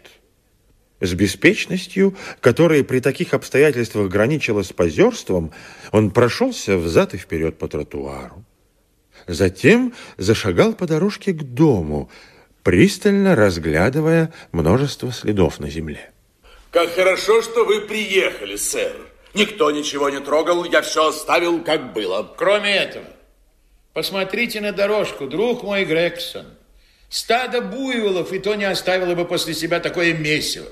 С 1.02 1.14
беспечностью, 1.14 2.16
которая 2.42 2.84
при 2.84 3.00
таких 3.00 3.36
обстоятельствах 3.36 4.10
граничила 4.10 4.64
с 4.64 4.74
позерством, 4.74 5.52
он 5.92 6.10
прошелся 6.10 6.78
взад 6.78 7.14
и 7.14 7.18
вперед 7.18 7.60
по 7.60 7.68
тротуару. 7.68 8.44
Затем 9.28 9.94
зашагал 10.18 10.74
по 10.74 10.88
дорожке 10.88 11.32
к 11.34 11.44
дому, 11.44 12.10
пристально 12.64 13.36
разглядывая 13.36 14.34
множество 14.52 15.12
следов 15.12 15.60
на 15.60 15.70
земле. 15.70 16.13
Как 16.74 16.96
хорошо, 16.96 17.44
что 17.44 17.66
вы 17.66 17.82
приехали, 17.82 18.56
сэр. 18.56 18.96
Никто 19.36 19.70
ничего 19.70 20.10
не 20.10 20.20
трогал, 20.20 20.64
я 20.64 20.82
все 20.82 21.10
оставил, 21.10 21.64
как 21.64 21.94
было. 21.94 22.28
Кроме 22.36 22.76
этого, 22.76 23.06
посмотрите 23.94 24.60
на 24.60 24.72
дорожку, 24.72 25.28
друг 25.28 25.62
мой 25.62 25.86
Грегсон. 25.86 26.48
Стадо 27.10 27.62
буйволов 27.62 28.34
и 28.34 28.40
то 28.40 28.56
не 28.56 28.64
оставило 28.64 29.14
бы 29.14 29.26
после 29.26 29.54
себя 29.54 29.80
такое 29.80 30.14
месиво. 30.14 30.66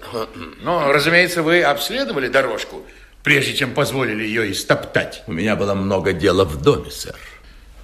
Но, 0.64 0.92
разумеется, 0.92 1.44
вы 1.44 1.62
обследовали 1.62 2.30
дорожку, 2.30 2.84
прежде 3.24 3.54
чем 3.54 3.76
позволили 3.76 4.24
ее 4.24 4.52
истоптать. 4.52 5.22
У 5.28 5.32
меня 5.32 5.56
было 5.56 5.76
много 5.76 6.14
дела 6.14 6.46
в 6.46 6.60
доме, 6.64 6.90
сэр. 6.90 7.16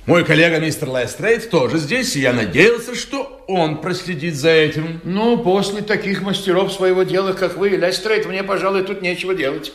Мой 0.07 0.23
коллега 0.23 0.59
мистер 0.59 0.87
Лестрейд 0.87 1.49
тоже 1.49 1.79
здесь, 1.79 2.15
и 2.15 2.21
я 2.21 2.31
надеялся, 2.31 2.95
что 2.95 3.43
он 3.45 3.81
проследит 3.81 4.35
за 4.35 4.51
этим. 4.51 5.01
Ну, 5.03 5.37
после 5.37 5.81
таких 5.81 6.21
мастеров 6.21 6.71
своего 6.71 7.03
дела, 7.03 7.33
как 7.33 7.57
вы, 7.57 7.71
Лестрейд, 7.71 8.25
мне, 8.25 8.41
пожалуй, 8.41 8.83
тут 8.83 9.01
нечего 9.01 9.35
делать. 9.35 9.73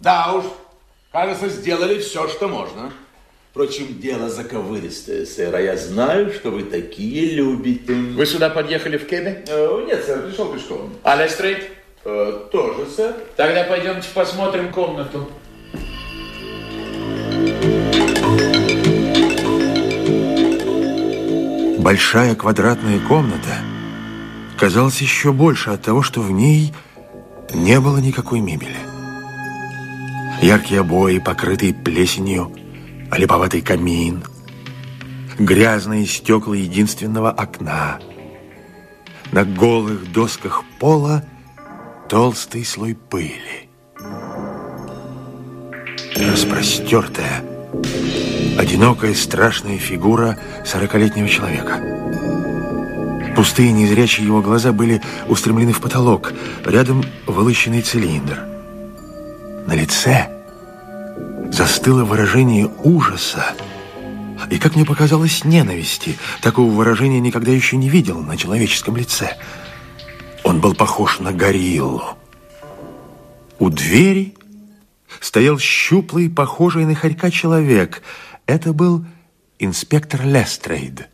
Да 0.00 0.32
уж, 0.32 0.46
кажется, 1.12 1.48
сделали 1.48 2.00
все, 2.00 2.26
что 2.26 2.48
можно. 2.48 2.92
Впрочем, 3.52 4.00
дело 4.00 4.28
заковыристое, 4.28 5.24
сэр, 5.24 5.54
а 5.54 5.60
я 5.60 5.76
знаю, 5.76 6.32
что 6.32 6.50
вы 6.50 6.64
такие 6.64 7.36
любите. 7.36 7.92
Вы 7.92 8.26
сюда 8.26 8.50
подъехали 8.50 8.96
в 8.96 9.06
кебе? 9.06 9.44
Э, 9.46 9.84
нет, 9.86 10.04
сэр, 10.04 10.22
пришел 10.22 10.52
пешком. 10.52 10.92
А 11.04 11.14
Лестрейд? 11.22 11.70
Э, 12.04 12.46
тоже, 12.50 12.84
сэр. 12.90 13.14
Тогда 13.36 13.62
пойдемте 13.62 14.08
посмотрим 14.12 14.72
комнату. 14.72 15.28
Большая 21.88 22.34
квадратная 22.34 23.00
комната 23.00 23.56
казалась 24.58 25.00
еще 25.00 25.32
больше 25.32 25.70
от 25.70 25.80
того, 25.80 26.02
что 26.02 26.20
в 26.20 26.30
ней 26.30 26.74
не 27.54 27.80
было 27.80 27.96
никакой 27.96 28.40
мебели. 28.40 28.76
Яркие 30.42 30.82
обои, 30.82 31.16
покрытые 31.16 31.72
плесенью, 31.72 32.52
олиповатый 33.10 33.62
камин, 33.62 34.22
грязные 35.38 36.04
стекла 36.04 36.54
единственного 36.56 37.30
окна. 37.30 37.98
На 39.32 39.46
голых 39.46 40.12
досках 40.12 40.64
пола 40.78 41.24
толстый 42.10 42.66
слой 42.66 42.96
пыли. 42.96 43.70
Распростертая, 46.14 47.42
одинокая 48.58 49.14
страшная 49.14 49.78
фигура 49.78 50.36
сорокалетнего 50.66 51.28
человека. 51.28 51.80
Пустые 53.36 53.70
незрячие 53.70 54.26
его 54.26 54.42
глаза 54.42 54.72
были 54.72 55.00
устремлены 55.28 55.72
в 55.72 55.80
потолок, 55.80 56.32
рядом 56.66 57.04
вылощенный 57.26 57.82
цилиндр. 57.82 58.44
На 59.64 59.74
лице 59.74 60.28
застыло 61.52 62.02
выражение 62.04 62.68
ужаса 62.82 63.54
и, 64.50 64.58
как 64.58 64.74
мне 64.74 64.84
показалось, 64.84 65.44
ненависти. 65.44 66.18
Такого 66.42 66.70
выражения 66.72 67.20
никогда 67.20 67.52
еще 67.52 67.76
не 67.76 67.88
видел 67.88 68.18
на 68.20 68.36
человеческом 68.36 68.96
лице. 68.96 69.36
Он 70.42 70.60
был 70.60 70.74
похож 70.74 71.20
на 71.20 71.32
гориллу. 71.32 72.16
У 73.60 73.70
двери 73.70 74.34
стоял 75.20 75.58
щуплый, 75.58 76.28
похожий 76.28 76.84
на 76.84 76.94
хорька 76.94 77.30
человек. 77.30 78.02
Это 78.48 78.72
был 78.72 79.04
инспектор 79.58 80.24
Лестрейд. 80.24 81.06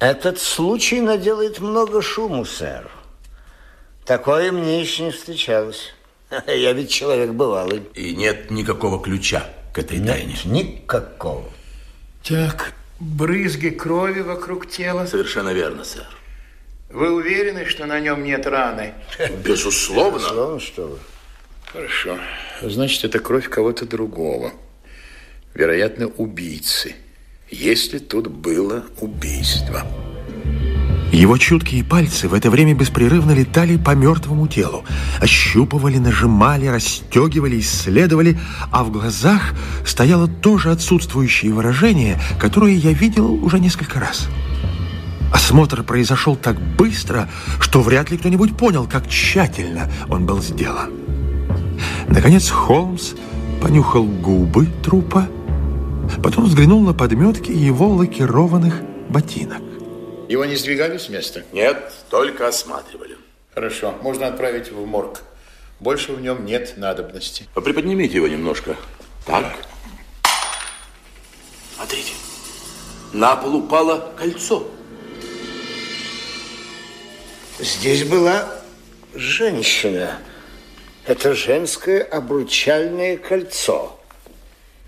Этот 0.00 0.40
случай 0.40 1.00
наделает 1.00 1.60
много 1.60 2.02
шуму, 2.02 2.44
сэр. 2.44 2.90
Такое 4.04 4.50
мне 4.50 4.80
еще 4.80 5.04
не 5.04 5.10
встречалось. 5.12 5.94
Я 6.48 6.72
ведь 6.72 6.90
человек 6.90 7.30
бывалый. 7.30 7.84
И 7.94 8.16
нет 8.16 8.50
никакого 8.50 9.00
ключа 9.00 9.48
к 9.72 9.78
этой 9.78 9.98
Нет, 9.98 10.08
тайне. 10.08 10.36
никакого. 10.44 11.44
Так, 12.24 12.72
брызги 12.98 13.68
крови 13.68 14.22
вокруг 14.22 14.68
тела. 14.68 15.06
Совершенно 15.06 15.50
верно, 15.50 15.84
сэр. 15.84 16.08
Вы 16.90 17.12
уверены, 17.14 17.66
что 17.66 17.86
на 17.86 18.00
нем 18.00 18.24
нет 18.24 18.48
раны? 18.48 18.94
Безусловно. 19.44 20.18
Словно 20.18 20.58
что 20.58 20.88
вы. 20.88 20.98
Хорошо. 21.66 22.18
Значит, 22.62 23.04
это 23.04 23.20
кровь 23.20 23.48
кого-то 23.48 23.86
другого. 23.86 24.50
Вероятно, 25.54 26.06
убийцы. 26.06 26.94
Если 27.50 27.98
тут 27.98 28.28
было 28.28 28.84
убийство. 29.00 29.86
Его 31.12 31.36
чуткие 31.36 31.84
пальцы 31.84 32.26
в 32.26 32.32
это 32.32 32.50
время 32.50 32.72
беспрерывно 32.72 33.32
летали 33.32 33.76
по 33.76 33.90
мертвому 33.90 34.48
телу. 34.48 34.82
Ощупывали, 35.20 35.98
нажимали, 35.98 36.68
расстегивали, 36.68 37.60
исследовали, 37.60 38.40
а 38.70 38.82
в 38.82 38.90
глазах 38.90 39.52
стояло 39.84 40.26
тоже 40.26 40.70
отсутствующее 40.70 41.52
выражение, 41.52 42.18
которое 42.40 42.74
я 42.74 42.92
видел 42.92 43.30
уже 43.44 43.60
несколько 43.60 44.00
раз. 44.00 44.28
Осмотр 45.34 45.82
произошел 45.82 46.34
так 46.34 46.58
быстро, 46.58 47.28
что 47.60 47.82
вряд 47.82 48.10
ли 48.10 48.16
кто-нибудь 48.16 48.56
понял, 48.56 48.86
как 48.86 49.06
тщательно 49.06 49.90
он 50.08 50.24
был 50.24 50.40
сделан. 50.40 50.92
Наконец 52.08 52.48
Холмс 52.48 53.12
понюхал 53.60 54.04
губы 54.04 54.66
трупа, 54.82 55.28
потом 56.22 56.46
взглянул 56.46 56.80
на 56.80 56.94
подметки 56.94 57.50
его 57.50 57.88
лакированных 57.88 58.82
ботинок. 59.08 59.62
Его 60.28 60.44
не 60.44 60.56
сдвигали 60.56 60.98
с 60.98 61.08
места? 61.08 61.44
Нет, 61.52 61.92
только 62.10 62.48
осматривали. 62.48 63.16
Хорошо, 63.54 63.94
можно 64.02 64.26
отправить 64.26 64.72
в 64.72 64.86
морг. 64.86 65.20
Больше 65.78 66.12
в 66.12 66.20
нем 66.20 66.46
нет 66.46 66.74
надобности. 66.76 67.46
Приподнимите 67.54 68.16
его 68.16 68.28
немножко. 68.28 68.76
Так. 69.26 69.52
Смотрите. 71.74 72.12
На 73.12 73.36
пол 73.36 73.56
упало 73.56 74.12
кольцо. 74.16 74.66
Здесь 77.58 78.04
была 78.04 78.48
женщина. 79.14 80.18
Это 81.06 81.34
женское 81.34 82.02
обручальное 82.02 83.16
кольцо. 83.16 83.98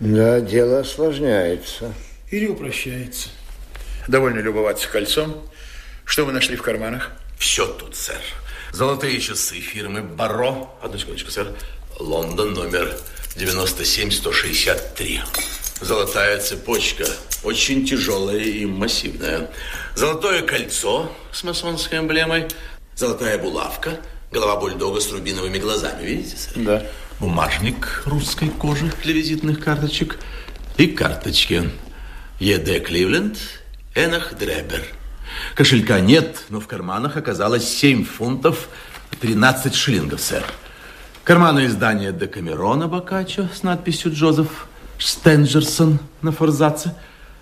Да, 0.05 0.39
дело 0.41 0.81
осложняется. 0.81 1.95
Или 2.31 2.47
упрощается. 2.47 3.31
Довольно 4.07 4.41
любоваться 4.41 4.87
кольцом. 4.87 5.49
Что 6.05 6.27
вы 6.27 6.33
нашли 6.33 6.57
в 6.57 6.63
карманах? 6.63 7.13
Все 7.39 7.67
тут, 7.67 7.97
сэр. 7.97 8.21
Золотые 8.71 9.19
часы 9.19 9.55
фирмы 9.61 10.03
Баро. 10.03 10.79
Одну 10.83 10.99
секундочку, 10.99 11.31
сэр. 11.31 11.55
Лондон, 11.99 12.53
номер 12.53 12.95
97163. 13.37 15.23
Золотая 15.81 16.39
цепочка. 16.39 17.07
Очень 17.43 17.87
тяжелая 17.87 18.37
и 18.37 18.67
массивная. 18.67 19.51
Золотое 19.97 20.43
кольцо 20.43 21.11
с 21.33 21.43
масонской 21.45 22.01
эмблемой. 22.01 22.49
Золотая 22.95 23.39
булавка. 23.39 24.01
Голова 24.31 24.57
бульдога 24.57 25.01
с 25.01 25.11
рубиновыми 25.11 25.57
глазами. 25.57 26.05
Видите, 26.05 26.37
сэр? 26.37 26.53
Да. 26.57 26.87
Бумажник 27.25 28.03
русской 28.05 28.51
кожи 28.51 28.93
для 29.03 29.15
визитных 29.15 29.59
карточек. 29.59 30.19
И 30.77 30.87
карточки. 30.87 31.71
Е.Д. 32.39 32.81
Кливленд, 32.81 33.39
Энах 33.95 34.35
Дребер. 34.37 34.83
Кошелька 35.55 36.01
нет, 36.01 36.45
но 36.51 36.61
в 36.61 36.67
карманах 36.67 37.17
оказалось 37.17 37.67
7 37.67 38.05
фунтов 38.05 38.69
13 39.23 39.75
шиллингов, 39.75 40.21
сэр. 40.21 40.45
Карманное 41.25 41.69
издание 41.69 42.13
Декамерона 42.13 42.89
Бокаччо 42.89 43.49
с 43.55 43.63
надписью 43.63 44.13
«Джозеф 44.13 44.67
Стенджерсон» 44.99 46.01
на 46.21 46.31
форзаце. 46.31 46.95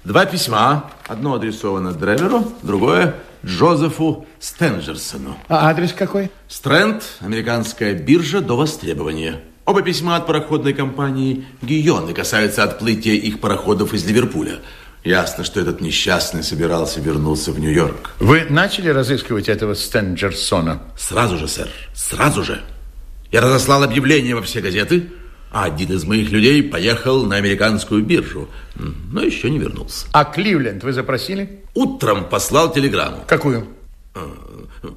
Два 0.05 0.27
письма. 0.27 0.93
Одно 1.09 1.35
адресовано 1.35 1.93
Древеру, 1.93 2.53
другое 2.63 3.17
Джозефу 3.45 4.29
Стенджерсону. 4.39 5.37
А 5.49 5.69
адрес 5.69 5.93
какой? 5.93 6.31
Стрэнд, 6.47 7.03
американская 7.19 7.95
биржа 7.95 8.41
до 8.41 8.57
востребования. 8.57 9.43
Оба 9.65 9.83
письма 9.83 10.17
от 10.17 10.27
пароходной 10.27 10.75
компании 10.75 11.45
«Гийон» 11.63 12.11
и 12.11 12.15
касаются 12.15 12.65
отплытия 12.65 13.15
их 13.15 13.41
пароходов 13.41 13.95
из 13.95 14.05
Ливерпуля. 14.05 14.59
Ясно, 15.05 15.45
что 15.45 15.61
этот 15.61 15.81
несчастный 15.81 16.43
собирался 16.43 17.01
вернуться 17.01 17.53
в 17.53 17.61
Нью-Йорк. 17.61 18.11
Вы 18.19 18.47
начали 18.49 18.89
разыскивать 18.89 19.49
этого 19.49 19.75
Стенджерсона? 19.75 20.83
Сразу 20.99 21.39
же, 21.39 21.47
сэр, 21.47 21.69
сразу 21.95 22.43
же. 22.43 22.61
Я 23.31 23.41
разослал 23.41 23.85
объявление 23.85 24.35
во 24.35 24.43
все 24.43 24.61
газеты, 24.61 25.11
а 25.53 25.65
один 25.65 25.93
из 25.93 26.05
моих 26.05 26.31
людей 26.31 26.63
поехал 26.63 27.25
на 27.25 27.37
американскую 27.37 28.03
биржу, 28.05 28.49
но 28.75 29.23
еще 29.23 29.49
не 29.49 29.59
вернулся. 29.59 30.07
А 30.13 30.25
Кливленд 30.25 30.83
вы 30.83 30.93
запросили? 30.93 31.63
Утром 31.75 32.29
послал 32.29 32.73
телеграмму. 32.73 33.25
Какую? 33.27 33.69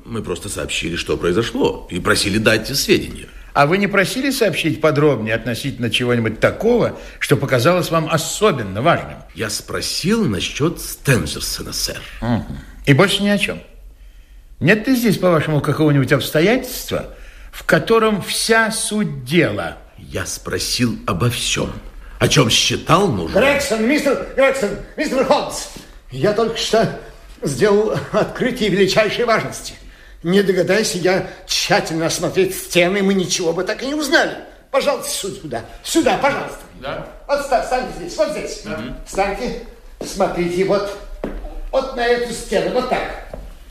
Мы 0.06 0.24
просто 0.24 0.50
сообщили, 0.50 0.96
что 0.96 1.18
произошло, 1.18 1.88
и 1.92 2.00
просили 2.00 2.40
дать 2.40 2.76
сведения. 2.76 3.28
А 3.56 3.68
вы 3.68 3.78
не 3.78 3.88
просили 3.88 4.32
сообщить 4.32 4.82
подробнее 4.82 5.34
относительно 5.34 5.90
чего-нибудь 5.90 6.42
такого, 6.42 7.00
что 7.20 7.38
показалось 7.38 7.90
вам 7.90 8.10
особенно 8.12 8.82
важным? 8.82 9.20
Я 9.34 9.50
спросил 9.50 10.26
насчет 10.26 10.82
Стенджерсона, 10.82 11.72
сэр. 11.72 12.02
Угу. 12.22 12.46
И 12.86 12.94
больше 12.94 13.24
ни 13.24 13.30
о 13.30 13.38
чем? 13.38 13.62
Нет 14.60 14.86
ли 14.90 14.96
здесь, 14.98 15.18
по-вашему, 15.18 15.62
какого-нибудь 15.62 16.12
обстоятельства, 16.12 17.16
в 17.54 17.64
котором 17.64 18.22
вся 18.22 18.72
суть 18.72 19.24
дела? 19.24 19.78
Я 20.00 20.26
спросил 20.26 21.00
обо 21.08 21.30
всем, 21.30 21.72
о 22.20 22.28
чем 22.28 22.50
считал 22.50 23.08
нужным. 23.08 23.42
Грегсон, 23.42 23.88
мистер 23.88 24.34
Грегсон, 24.36 24.72
мистер 24.98 25.24
Холмс, 25.24 25.68
я 26.12 26.34
только 26.34 26.58
что 26.58 27.00
сделал 27.42 27.98
открытие 28.12 28.68
величайшей 28.68 29.24
важности. 29.24 29.76
Не 30.26 30.42
догадайся 30.42 30.98
я 30.98 31.28
тщательно 31.46 32.08
осмотреть 32.08 32.56
стены, 32.56 33.04
мы 33.04 33.14
ничего 33.14 33.54
бы 33.54 33.64
так 33.64 33.84
и 33.84 33.86
не 33.86 33.94
узнали. 33.94 34.36
Пожалуйста, 34.72 35.12
сюда, 35.12 35.62
сюда, 35.84 36.18
пожалуйста. 36.18 36.58
Да. 36.82 37.08
Вот 37.28 37.42
встаньте 37.42 37.92
здесь, 37.96 38.18
вот 38.18 38.32
здесь. 38.32 38.62
Да. 38.66 38.80
Встаньте, 39.06 39.62
смотрите, 40.04 40.66
вот, 40.66 40.98
вот 41.72 41.96
на 41.96 42.04
эту 42.04 42.34
стену, 42.34 42.72
вот 42.74 42.90
так. 42.90 43.04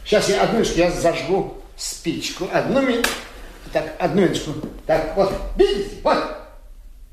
Сейчас 0.04 0.28
я 0.28 0.42
одну 0.42 0.60
минутку, 0.60 0.78
я 0.78 0.92
зажгу 0.92 1.54
спичку. 1.76 2.48
Одну 2.52 2.82
минуту. 2.82 3.10
Так, 3.72 3.92
одну 3.98 4.22
минутку. 4.22 4.52
Так, 4.86 5.16
вот, 5.16 5.32
видите, 5.56 5.96
вот, 6.04 6.36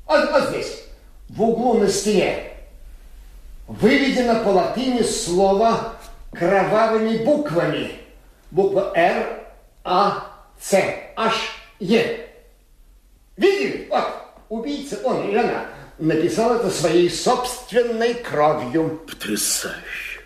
вот, 0.06 0.30
вот 0.30 0.50
здесь, 0.50 0.84
в 1.28 1.42
углу 1.42 1.80
на 1.80 1.88
стене, 1.88 2.44
выведено 3.66 4.36
по 4.44 4.50
латыни 4.50 5.02
слово 5.02 5.94
кровавыми 6.32 7.24
буквами 7.24 8.01
буква 8.52 8.92
Р, 8.94 9.40
А, 9.84 10.30
С, 10.60 10.74
H, 11.16 11.32
Е. 11.80 12.28
Видели? 13.36 13.88
Вот, 13.90 14.04
убийца, 14.48 15.00
он 15.02 15.28
или 15.28 15.38
она, 15.38 15.66
написал 15.98 16.54
это 16.54 16.70
своей 16.70 17.10
собственной 17.10 18.14
кровью. 18.14 19.00
Потрясающе. 19.08 20.20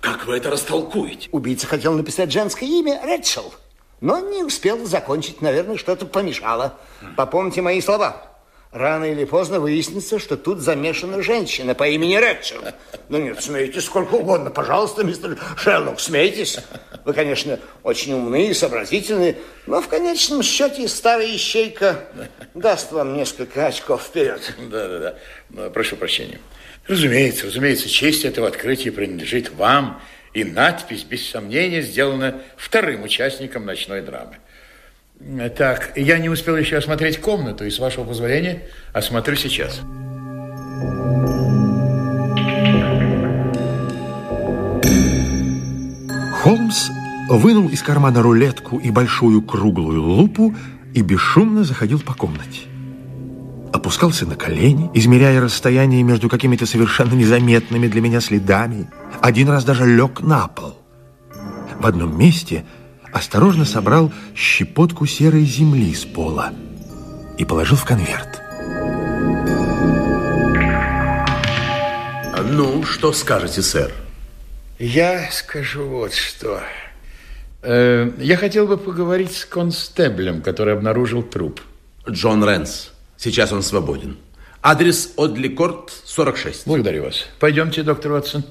Как 0.00 0.26
вы 0.26 0.36
это 0.36 0.50
растолкуете? 0.50 1.28
Убийца 1.32 1.66
хотел 1.66 1.94
написать 1.94 2.30
женское 2.30 2.66
имя 2.66 3.00
Рэчел, 3.02 3.52
но 4.00 4.18
не 4.18 4.42
успел 4.44 4.84
закончить. 4.84 5.40
Наверное, 5.40 5.76
что-то 5.76 6.06
помешало. 6.06 6.78
Попомните 7.16 7.62
мои 7.62 7.80
слова. 7.80 8.31
Рано 8.72 9.04
или 9.04 9.26
поздно 9.26 9.60
выяснится, 9.60 10.18
что 10.18 10.38
тут 10.38 10.60
замешана 10.60 11.22
женщина 11.22 11.74
по 11.74 11.86
имени 11.86 12.16
Рэчел. 12.16 12.62
Ну 13.10 13.18
нет, 13.18 13.42
смейтесь 13.42 13.84
сколько 13.84 14.14
угодно. 14.14 14.48
Пожалуйста, 14.50 15.04
мистер 15.04 15.38
Шерлок, 15.58 16.00
смейтесь. 16.00 16.58
Вы, 17.04 17.12
конечно, 17.12 17.60
очень 17.82 18.14
умны 18.14 18.48
и 18.48 18.54
сообразительны, 18.54 19.36
но 19.66 19.82
в 19.82 19.88
конечном 19.88 20.42
счете 20.42 20.88
старая 20.88 21.36
ищейка 21.36 22.06
даст 22.54 22.92
вам 22.92 23.14
несколько 23.14 23.66
очков 23.66 24.04
вперед. 24.04 24.54
Да-да-да. 24.70 25.68
Прошу 25.68 25.96
прощения. 25.96 26.40
Разумеется, 26.88 27.46
разумеется, 27.46 27.90
честь 27.90 28.24
этого 28.24 28.48
открытия 28.48 28.90
принадлежит 28.90 29.50
вам, 29.52 30.00
и 30.32 30.44
надпись, 30.44 31.04
без 31.04 31.28
сомнения, 31.28 31.82
сделана 31.82 32.40
вторым 32.56 33.02
участником 33.02 33.66
ночной 33.66 34.00
драмы. 34.00 34.38
Так, 35.56 35.92
я 35.96 36.18
не 36.18 36.28
успел 36.28 36.56
еще 36.56 36.76
осмотреть 36.76 37.20
комнату, 37.20 37.64
и, 37.64 37.70
с 37.70 37.78
вашего 37.78 38.04
позволения, 38.04 38.62
осмотрю 38.92 39.36
сейчас. 39.36 39.80
Холмс 46.42 46.90
вынул 47.30 47.68
из 47.68 47.82
кармана 47.82 48.20
рулетку 48.20 48.78
и 48.78 48.90
большую 48.90 49.42
круглую 49.42 50.02
лупу 50.02 50.54
и 50.92 51.02
бесшумно 51.02 51.62
заходил 51.62 52.00
по 52.00 52.14
комнате. 52.14 52.62
Опускался 53.72 54.26
на 54.26 54.34
колени, 54.34 54.90
измеряя 54.92 55.40
расстояние 55.40 56.02
между 56.02 56.28
какими-то 56.28 56.66
совершенно 56.66 57.14
незаметными 57.14 57.86
для 57.86 58.00
меня 58.00 58.20
следами. 58.20 58.90
Один 59.20 59.48
раз 59.48 59.64
даже 59.64 59.86
лег 59.86 60.20
на 60.20 60.48
пол. 60.48 60.76
В 61.78 61.86
одном 61.86 62.18
месте– 62.18 62.64
осторожно 63.12 63.64
собрал 63.64 64.12
щепотку 64.34 65.06
серой 65.06 65.44
земли 65.44 65.94
с 65.94 66.04
пола 66.04 66.52
и 67.38 67.44
положил 67.44 67.76
в 67.76 67.84
конверт. 67.84 68.40
Ну, 72.44 72.84
что 72.84 73.12
скажете, 73.12 73.62
сэр? 73.62 73.92
Я 74.78 75.30
скажу 75.30 75.86
вот 75.86 76.12
что. 76.12 76.60
Э, 77.62 78.10
я 78.18 78.36
хотел 78.36 78.66
бы 78.66 78.76
поговорить 78.76 79.32
с 79.32 79.44
констеблем, 79.44 80.42
который 80.42 80.74
обнаружил 80.74 81.22
труп. 81.22 81.60
Джон 82.08 82.42
Рэнс. 82.42 82.90
Сейчас 83.16 83.52
он 83.52 83.62
свободен. 83.62 84.16
Адрес 84.60 85.14
Одли 85.16 85.48
Корт, 85.48 85.92
46. 86.04 86.66
Благодарю 86.66 87.04
вас. 87.04 87.26
Пойдемте, 87.38 87.82
доктор 87.82 88.12
Ватсон. 88.12 88.44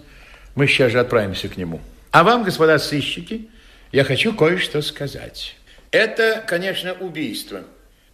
Мы 0.55 0.67
сейчас 0.67 0.91
же 0.91 0.99
отправимся 0.99 1.49
к 1.49 1.57
нему. 1.57 1.81
А 2.11 2.23
вам, 2.23 2.43
господа 2.43 2.79
сыщики, 2.79 3.49
я 3.91 4.03
хочу 4.03 4.33
кое-что 4.33 4.81
сказать. 4.81 5.55
Это, 5.91 6.43
конечно, 6.47 6.93
убийство. 6.93 7.63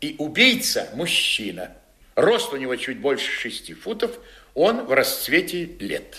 И 0.02 0.16
убийца– 0.18 0.90
мужчина. 0.94 1.72
Рост 2.16 2.54
у 2.54 2.58
него 2.58 2.76
чуть 2.76 2.98
больше 2.98 3.32
шести 3.32 3.74
футов, 3.74 4.12
он 4.54 4.86
в 4.86 4.92
расцвете 4.92 5.70
лет. 5.80 6.18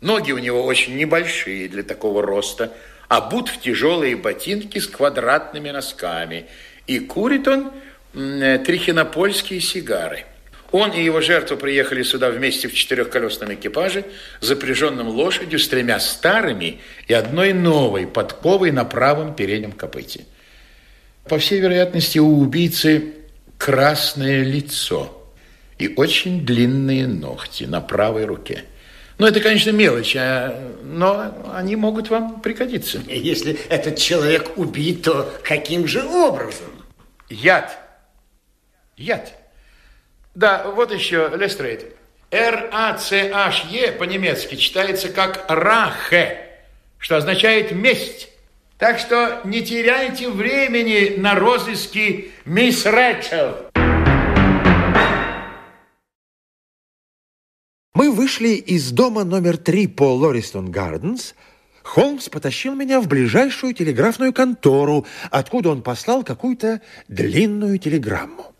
Ноги 0.00 0.32
у 0.32 0.38
него 0.38 0.64
очень 0.64 0.96
небольшие 0.96 1.68
для 1.68 1.82
такого 1.82 2.22
роста, 2.22 2.72
обут 3.08 3.48
в 3.48 3.60
тяжелые 3.60 4.16
ботинки 4.16 4.78
с 4.78 4.86
квадратными 4.86 5.70
носками. 5.70 6.46
И 6.86 6.98
курит 6.98 7.48
он 7.48 7.72
трихинопольские 8.12 9.60
сигары– 9.60 10.24
он 10.72 10.92
и 10.92 11.02
его 11.02 11.20
жертва 11.20 11.56
приехали 11.56 12.02
сюда 12.02 12.30
вместе 12.30 12.68
в 12.68 12.74
четырехколесном 12.74 13.54
экипаже, 13.54 14.04
запряженном 14.40 15.08
лошадью 15.08 15.58
с 15.58 15.68
тремя 15.68 16.00
старыми 16.00 16.80
и 17.06 17.14
одной 17.14 17.52
новой 17.52 18.06
подковой 18.06 18.72
на 18.72 18.84
правом 18.84 19.34
переднем 19.34 19.72
копыте. 19.72 20.24
По 21.28 21.38
всей 21.38 21.60
вероятности, 21.60 22.18
у 22.18 22.38
убийцы 22.38 23.14
красное 23.58 24.42
лицо 24.42 25.32
и 25.78 25.92
очень 25.96 26.44
длинные 26.44 27.06
ногти 27.06 27.64
на 27.64 27.80
правой 27.80 28.24
руке. 28.24 28.64
Ну, 29.18 29.26
это, 29.26 29.40
конечно, 29.40 29.70
мелочь, 29.70 30.14
а, 30.14 30.74
но 30.82 31.34
они 31.54 31.74
могут 31.74 32.10
вам 32.10 32.40
пригодиться. 32.42 33.00
Если 33.08 33.58
этот 33.70 33.96
человек 33.96 34.58
убит, 34.58 35.04
то 35.04 35.32
каким 35.42 35.86
же 35.86 36.04
образом? 36.04 36.68
Яд. 37.30 37.78
Яд. 38.96 39.32
Да, 40.36 40.70
вот 40.70 40.92
еще, 40.92 41.32
Лестрейд. 41.34 41.96
Р-А-Ц-H-Е 42.30 43.92
по-немецки 43.92 44.56
читается 44.56 45.08
как 45.08 45.46
«рахе», 45.48 46.50
что 46.98 47.16
означает 47.16 47.72
«месть». 47.72 48.28
Так 48.76 48.98
что 48.98 49.40
не 49.44 49.62
теряйте 49.62 50.28
времени 50.28 51.18
на 51.18 51.36
розыски 51.36 52.32
мисс 52.44 52.84
Рэчел. 52.84 53.70
Мы 57.94 58.12
вышли 58.12 58.56
из 58.56 58.90
дома 58.90 59.24
номер 59.24 59.56
три 59.56 59.86
по 59.86 60.14
Лористон 60.14 60.70
Гарденс. 60.70 61.34
Холмс 61.82 62.28
потащил 62.28 62.74
меня 62.74 63.00
в 63.00 63.08
ближайшую 63.08 63.72
телеграфную 63.72 64.34
контору, 64.34 65.06
откуда 65.30 65.70
он 65.70 65.80
послал 65.80 66.22
какую-то 66.24 66.82
длинную 67.08 67.78
телеграмму. 67.78 68.55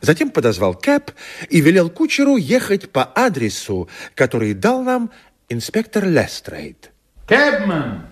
Затем 0.00 0.30
подозвал 0.30 0.74
Кэп 0.74 1.10
и 1.48 1.60
велел 1.60 1.90
кучеру 1.90 2.36
ехать 2.36 2.90
по 2.90 3.04
адресу, 3.04 3.88
который 4.14 4.54
дал 4.54 4.82
нам 4.82 5.10
инспектор 5.48 6.04
Лестрейд. 6.04 6.90
Кэбман, 7.26 8.06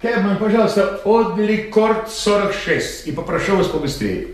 Кэбман, 0.00 0.36
пожалуйста, 0.38 1.00
отдали 1.04 1.70
корт 1.70 2.10
46 2.10 3.06
и 3.08 3.12
попрошу 3.12 3.56
вас 3.56 3.66
побыстрее. 3.66 4.28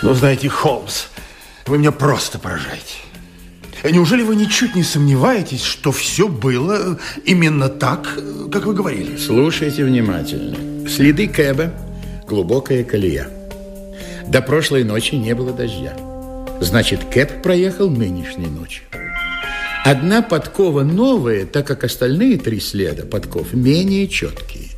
Ну, 0.00 0.14
знаете, 0.14 0.48
Холмс, 0.48 1.06
вы 1.66 1.78
меня 1.78 1.92
просто 1.92 2.38
поражаете. 2.38 3.07
Неужели 3.84 4.22
вы 4.22 4.36
ничуть 4.36 4.74
не 4.74 4.82
сомневаетесь, 4.82 5.62
что 5.62 5.92
все 5.92 6.28
было 6.28 6.98
именно 7.24 7.68
так, 7.68 8.18
как 8.50 8.66
вы 8.66 8.74
говорили? 8.74 9.16
Слушайте 9.16 9.84
внимательно. 9.84 10.88
Следы 10.88 11.28
Кэба, 11.28 11.72
глубокая 12.26 12.82
колея. 12.82 13.28
До 14.26 14.42
прошлой 14.42 14.84
ночи 14.84 15.14
не 15.14 15.34
было 15.34 15.52
дождя. 15.52 15.96
Значит, 16.60 17.04
Кэб 17.04 17.42
проехал 17.42 17.88
нынешней 17.88 18.48
ночью. 18.48 18.84
Одна 19.84 20.22
подкова 20.22 20.82
новая, 20.82 21.46
так 21.46 21.66
как 21.66 21.84
остальные 21.84 22.38
три 22.38 22.60
следа 22.60 23.04
подков 23.04 23.54
менее 23.54 24.08
четкие. 24.08 24.68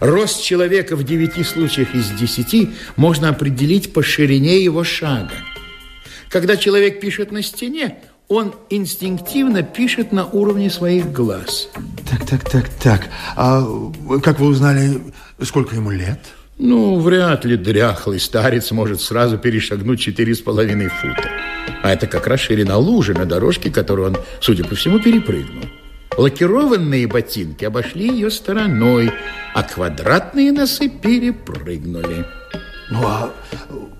Рост 0.00 0.42
человека 0.42 0.94
в 0.94 1.04
девяти 1.04 1.42
случаях 1.42 1.94
из 1.94 2.10
десяти 2.10 2.70
можно 2.96 3.30
определить 3.30 3.92
по 3.92 4.02
ширине 4.02 4.62
его 4.62 4.84
шага. 4.84 5.34
Когда 6.30 6.56
человек 6.56 7.00
пишет 7.00 7.32
на 7.32 7.42
стене, 7.42 7.98
он 8.28 8.54
инстинктивно 8.70 9.62
пишет 9.62 10.12
на 10.12 10.26
уровне 10.26 10.70
своих 10.70 11.12
глаз. 11.12 11.68
Так, 12.10 12.26
так, 12.26 12.50
так, 12.50 12.68
так. 12.68 13.08
А 13.36 13.64
как 14.22 14.40
вы 14.40 14.46
узнали, 14.46 15.00
сколько 15.42 15.76
ему 15.76 15.90
лет? 15.90 16.18
Ну, 16.58 16.98
вряд 16.98 17.44
ли 17.44 17.56
дряхлый 17.56 18.18
старец 18.18 18.70
может 18.70 19.00
сразу 19.00 19.38
перешагнуть 19.38 20.00
четыре 20.00 20.34
с 20.34 20.40
половиной 20.40 20.88
фута. 20.88 21.28
А 21.82 21.92
это 21.92 22.06
как 22.06 22.26
раз 22.26 22.40
ширина 22.40 22.78
лужи 22.78 23.12
на 23.12 23.26
дорожке, 23.26 23.70
которую 23.70 24.08
он, 24.08 24.16
судя 24.40 24.64
по 24.64 24.74
всему, 24.74 24.98
перепрыгнул. 24.98 25.64
Лакированные 26.16 27.06
ботинки 27.06 27.64
обошли 27.64 28.08
ее 28.08 28.30
стороной, 28.30 29.12
а 29.54 29.62
квадратные 29.62 30.50
носы 30.50 30.88
перепрыгнули. 30.88 32.24
Ну, 32.90 33.04
а, 33.04 33.32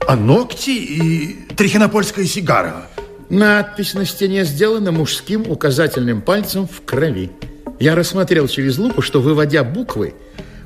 а 0.06 0.16
ногти 0.16 0.70
и 0.70 1.36
трихинопольская 1.54 2.24
сигара? 2.24 2.86
Надпись 3.28 3.94
на 3.94 4.04
стене 4.04 4.44
сделана 4.44 4.92
мужским 4.92 5.50
указательным 5.50 6.22
пальцем 6.22 6.68
в 6.68 6.82
крови. 6.82 7.30
Я 7.80 7.96
рассмотрел 7.96 8.46
через 8.46 8.78
лупу, 8.78 9.02
что, 9.02 9.20
выводя 9.20 9.64
буквы, 9.64 10.14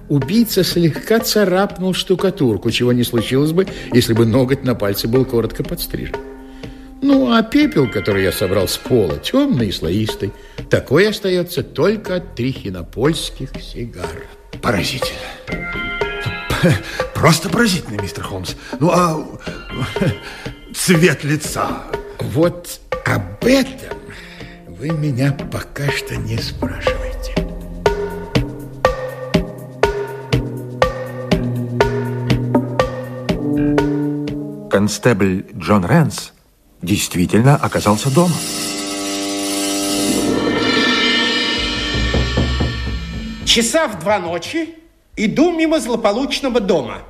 убийца 0.08 0.62
слегка 0.62 1.20
царапнул 1.20 1.94
штукатурку, 1.94 2.70
чего 2.70 2.92
не 2.92 3.04
случилось 3.04 3.52
бы, 3.52 3.66
если 3.92 4.12
бы 4.12 4.26
ноготь 4.26 4.64
на 4.64 4.74
пальце 4.74 5.08
был 5.08 5.24
коротко 5.24 5.64
подстрижен. 5.64 6.16
Ну, 7.02 7.32
а 7.32 7.42
пепел, 7.42 7.90
который 7.90 8.24
я 8.24 8.32
собрал 8.32 8.68
с 8.68 8.76
пола, 8.76 9.16
темный 9.16 9.68
и 9.68 9.72
слоистый, 9.72 10.32
такой 10.68 11.08
остается 11.08 11.62
только 11.62 12.16
от 12.16 12.34
трихинопольских 12.34 13.50
сигар. 13.58 14.26
Поразительно. 14.60 16.09
Просто 17.14 17.48
поразительно, 17.48 18.00
мистер 18.00 18.24
Холмс. 18.24 18.54
Ну, 18.78 18.90
а 18.90 19.26
цвет 20.74 21.24
лица? 21.24 21.82
Вот 22.20 22.80
об 23.06 23.44
этом 23.44 23.98
вы 24.68 24.90
меня 24.90 25.36
пока 25.52 25.90
что 25.90 26.16
не 26.16 26.38
спрашиваете. 26.38 27.34
Констебль 34.70 35.44
Джон 35.56 35.84
Рэнс 35.84 36.32
действительно 36.80 37.56
оказался 37.56 38.10
дома. 38.10 38.34
Часа 43.44 43.88
в 43.88 43.98
два 43.98 44.20
ночи 44.20 44.76
иду 45.24 45.52
мимо 45.52 45.80
злополучного 45.80 46.60
дома. 46.60 47.02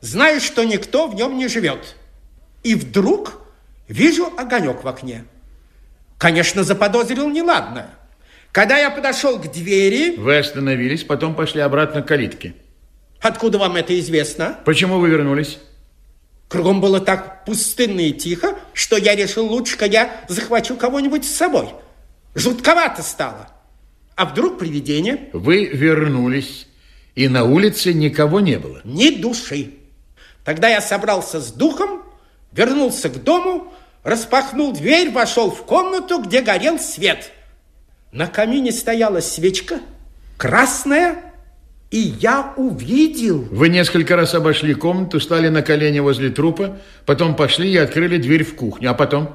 Знаю, 0.00 0.40
что 0.40 0.64
никто 0.64 1.06
в 1.08 1.14
нем 1.14 1.36
не 1.36 1.48
живет. 1.48 1.96
И 2.62 2.74
вдруг 2.74 3.42
вижу 3.88 4.32
огонек 4.36 4.84
в 4.84 4.88
окне. 4.88 5.24
Конечно, 6.18 6.64
заподозрил 6.64 7.28
неладное. 7.28 7.90
Когда 8.52 8.78
я 8.78 8.90
подошел 8.90 9.38
к 9.38 9.52
двери... 9.52 10.16
Вы 10.16 10.38
остановились, 10.38 11.04
потом 11.04 11.34
пошли 11.34 11.60
обратно 11.60 12.02
к 12.02 12.08
калитке. 12.08 12.54
Откуда 13.20 13.58
вам 13.58 13.76
это 13.76 13.98
известно? 13.98 14.58
Почему 14.64 14.98
вы 14.98 15.10
вернулись? 15.10 15.58
Кругом 16.48 16.80
было 16.80 17.00
так 17.00 17.44
пустынно 17.44 18.00
и 18.00 18.12
тихо, 18.12 18.58
что 18.72 18.96
я 18.96 19.14
решил, 19.14 19.46
лучше-ка 19.46 19.84
я 19.84 20.24
захвачу 20.28 20.76
кого-нибудь 20.76 21.24
с 21.24 21.34
собой. 21.34 21.68
Жутковато 22.34 23.02
стало. 23.02 23.50
А 24.16 24.24
вдруг 24.24 24.58
привидение? 24.58 25.28
Вы 25.32 25.66
вернулись, 25.66 26.67
и 27.18 27.26
на 27.26 27.42
улице 27.42 27.92
никого 27.92 28.38
не 28.38 28.60
было? 28.60 28.80
Ни 28.84 29.10
души. 29.10 29.70
Тогда 30.44 30.68
я 30.68 30.80
собрался 30.80 31.40
с 31.40 31.50
духом, 31.50 32.04
вернулся 32.52 33.08
к 33.08 33.24
дому, 33.24 33.72
распахнул 34.04 34.72
дверь, 34.72 35.10
вошел 35.10 35.50
в 35.50 35.64
комнату, 35.64 36.22
где 36.22 36.42
горел 36.42 36.78
свет. 36.78 37.32
На 38.12 38.28
камине 38.28 38.70
стояла 38.70 39.18
свечка, 39.18 39.80
красная, 40.36 41.16
и 41.90 41.98
я 41.98 42.54
увидел... 42.56 43.48
Вы 43.50 43.68
несколько 43.68 44.14
раз 44.14 44.34
обошли 44.34 44.74
комнату, 44.74 45.18
стали 45.18 45.48
на 45.48 45.62
колени 45.62 45.98
возле 45.98 46.30
трупа, 46.30 46.78
потом 47.04 47.34
пошли 47.34 47.72
и 47.72 47.76
открыли 47.76 48.18
дверь 48.18 48.44
в 48.44 48.54
кухню. 48.54 48.92
А 48.92 48.94
потом? 48.94 49.34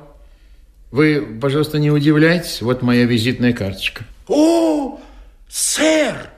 Вы, 0.89 1.37
пожалуйста, 1.41 1.79
не 1.79 1.91
удивляйтесь, 1.91 2.61
вот 2.61 2.81
моя 2.81 3.03
визитная 3.03 3.51
карточка. 3.51 4.05
О, 4.29 5.01
сэр, 5.49 6.29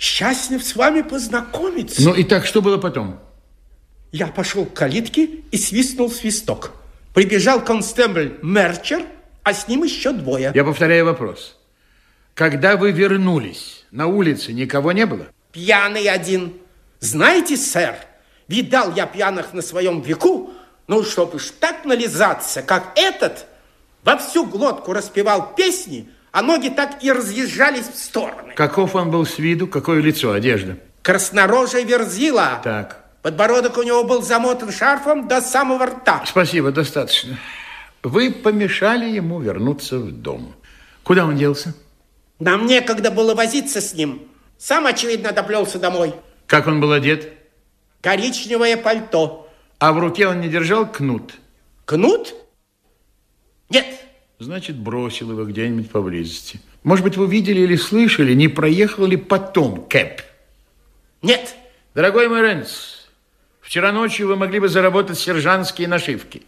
счастлив 0.00 0.64
с 0.64 0.74
вами 0.74 1.02
познакомиться. 1.02 2.02
Ну 2.02 2.14
и 2.14 2.24
так, 2.24 2.46
что 2.46 2.62
было 2.62 2.78
потом? 2.78 3.20
Я 4.10 4.26
пошел 4.26 4.64
к 4.64 4.72
калитке 4.72 5.26
и 5.52 5.58
свистнул 5.58 6.10
свисток. 6.10 6.72
Прибежал 7.14 7.62
констебль 7.62 8.38
Мерчер, 8.42 9.02
а 9.42 9.52
с 9.52 9.68
ним 9.68 9.84
еще 9.84 10.12
двое. 10.12 10.52
Я 10.54 10.64
повторяю 10.64 11.04
вопрос. 11.04 11.56
Когда 12.34 12.76
вы 12.76 12.92
вернулись, 12.92 13.84
на 13.90 14.06
улице 14.06 14.52
никого 14.52 14.92
не 14.92 15.04
было? 15.04 15.26
Пьяный 15.52 16.08
один. 16.08 16.54
Знаете, 17.00 17.56
сэр, 17.56 17.94
видал 18.48 18.94
я 18.94 19.06
пьяных 19.06 19.52
на 19.52 19.60
своем 19.60 20.00
веку, 20.00 20.50
ну, 20.86 21.04
чтобы 21.04 21.36
уж 21.36 21.50
так 21.60 21.84
нализаться, 21.84 22.62
как 22.62 22.92
этот, 22.96 23.46
во 24.02 24.16
всю 24.16 24.46
глотку 24.46 24.92
распевал 24.92 25.54
песни, 25.54 26.08
а 26.32 26.42
ноги 26.42 26.68
так 26.68 27.02
и 27.02 27.12
разъезжались 27.12 27.88
в 27.88 27.96
стороны. 27.96 28.54
Каков 28.54 28.94
он 28.94 29.10
был 29.10 29.26
с 29.26 29.38
виду? 29.38 29.66
Какое 29.66 30.00
лицо, 30.00 30.32
одежда? 30.32 30.76
Краснорожая 31.02 31.84
верзила. 31.84 32.60
Так. 32.62 33.04
Подбородок 33.22 33.78
у 33.78 33.82
него 33.82 34.04
был 34.04 34.22
замотан 34.22 34.72
шарфом 34.72 35.28
до 35.28 35.40
самого 35.40 35.86
рта. 35.86 36.22
Спасибо, 36.26 36.70
достаточно. 36.70 37.38
Вы 38.02 38.30
помешали 38.30 39.10
ему 39.10 39.40
вернуться 39.40 39.98
в 39.98 40.10
дом. 40.10 40.54
Куда 41.02 41.26
он 41.26 41.36
делся? 41.36 41.74
Нам 42.38 42.66
некогда 42.66 43.10
было 43.10 43.34
возиться 43.34 43.80
с 43.80 43.92
ним. 43.92 44.22
Сам, 44.58 44.86
очевидно, 44.86 45.32
доплелся 45.32 45.78
домой. 45.78 46.14
Как 46.46 46.66
он 46.66 46.80
был 46.80 46.92
одет? 46.92 47.32
Коричневое 48.00 48.76
пальто. 48.76 49.48
А 49.78 49.92
в 49.92 49.98
руке 49.98 50.26
он 50.26 50.40
не 50.40 50.48
держал 50.48 50.90
кнут? 50.90 51.34
Кнут? 51.84 52.34
Нет. 53.68 53.86
Значит, 54.40 54.76
бросил 54.76 55.32
его 55.32 55.44
где-нибудь 55.44 55.90
поблизости. 55.90 56.60
Может 56.82 57.04
быть, 57.04 57.18
вы 57.18 57.26
видели 57.26 57.60
или 57.60 57.76
слышали, 57.76 58.32
не 58.32 58.48
проехал 58.48 59.04
ли 59.04 59.18
потом 59.18 59.84
Кэп? 59.86 60.22
Нет. 61.20 61.54
Дорогой 61.94 62.26
мой 62.28 62.40
Рэнс, 62.40 63.06
вчера 63.60 63.92
ночью 63.92 64.28
вы 64.28 64.36
могли 64.36 64.58
бы 64.58 64.70
заработать 64.70 65.18
сержантские 65.18 65.88
нашивки. 65.88 66.42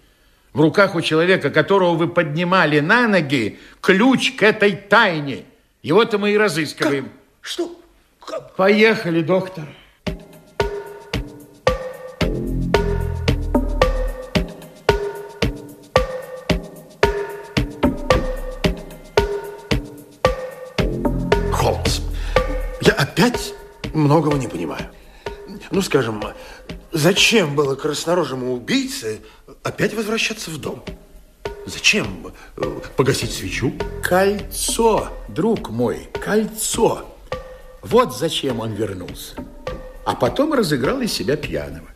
В 0.55 0.63
руках 0.63 0.95
у 0.95 1.03
человека, 1.03 1.51
которого 1.51 1.95
вы 1.95 2.09
поднимали 2.09 2.81
на 2.81 3.07
ноги, 3.09 3.59
ключ 3.83 4.37
к 4.37 4.43
этой 4.43 4.73
тайне. 4.73 5.45
Его-то 5.83 6.17
мы 6.17 6.33
и 6.33 6.39
разыскиваем. 6.39 7.05
Как? 7.05 7.13
Что? 7.43 7.81
Как? 8.21 8.57
Поехали, 8.57 9.21
доктор. 9.21 9.67
Опять 23.13 23.55
многого 23.93 24.39
не 24.39 24.49
понимаю. 24.49 24.87
Ну, 25.71 25.83
скажем, 25.83 26.23
зачем 26.93 27.55
было 27.55 27.75
краснорожему 27.75 28.55
убийце 28.55 29.21
опять 29.63 29.93
возвращаться 29.93 30.51
в 30.51 30.59
дом? 30.59 30.83
Зачем 31.67 32.33
погасить 32.97 33.33
свечу? 33.33 33.75
Кольцо, 34.03 35.09
друг 35.29 35.71
мой, 35.71 36.09
кольцо. 36.25 37.05
Вот 37.83 38.17
зачем 38.17 38.61
он 38.61 38.73
вернулся. 38.73 39.35
А 40.05 40.15
потом 40.15 40.55
разыграл 40.55 41.01
из 41.01 41.13
себя 41.13 41.37
пьяного. 41.37 41.87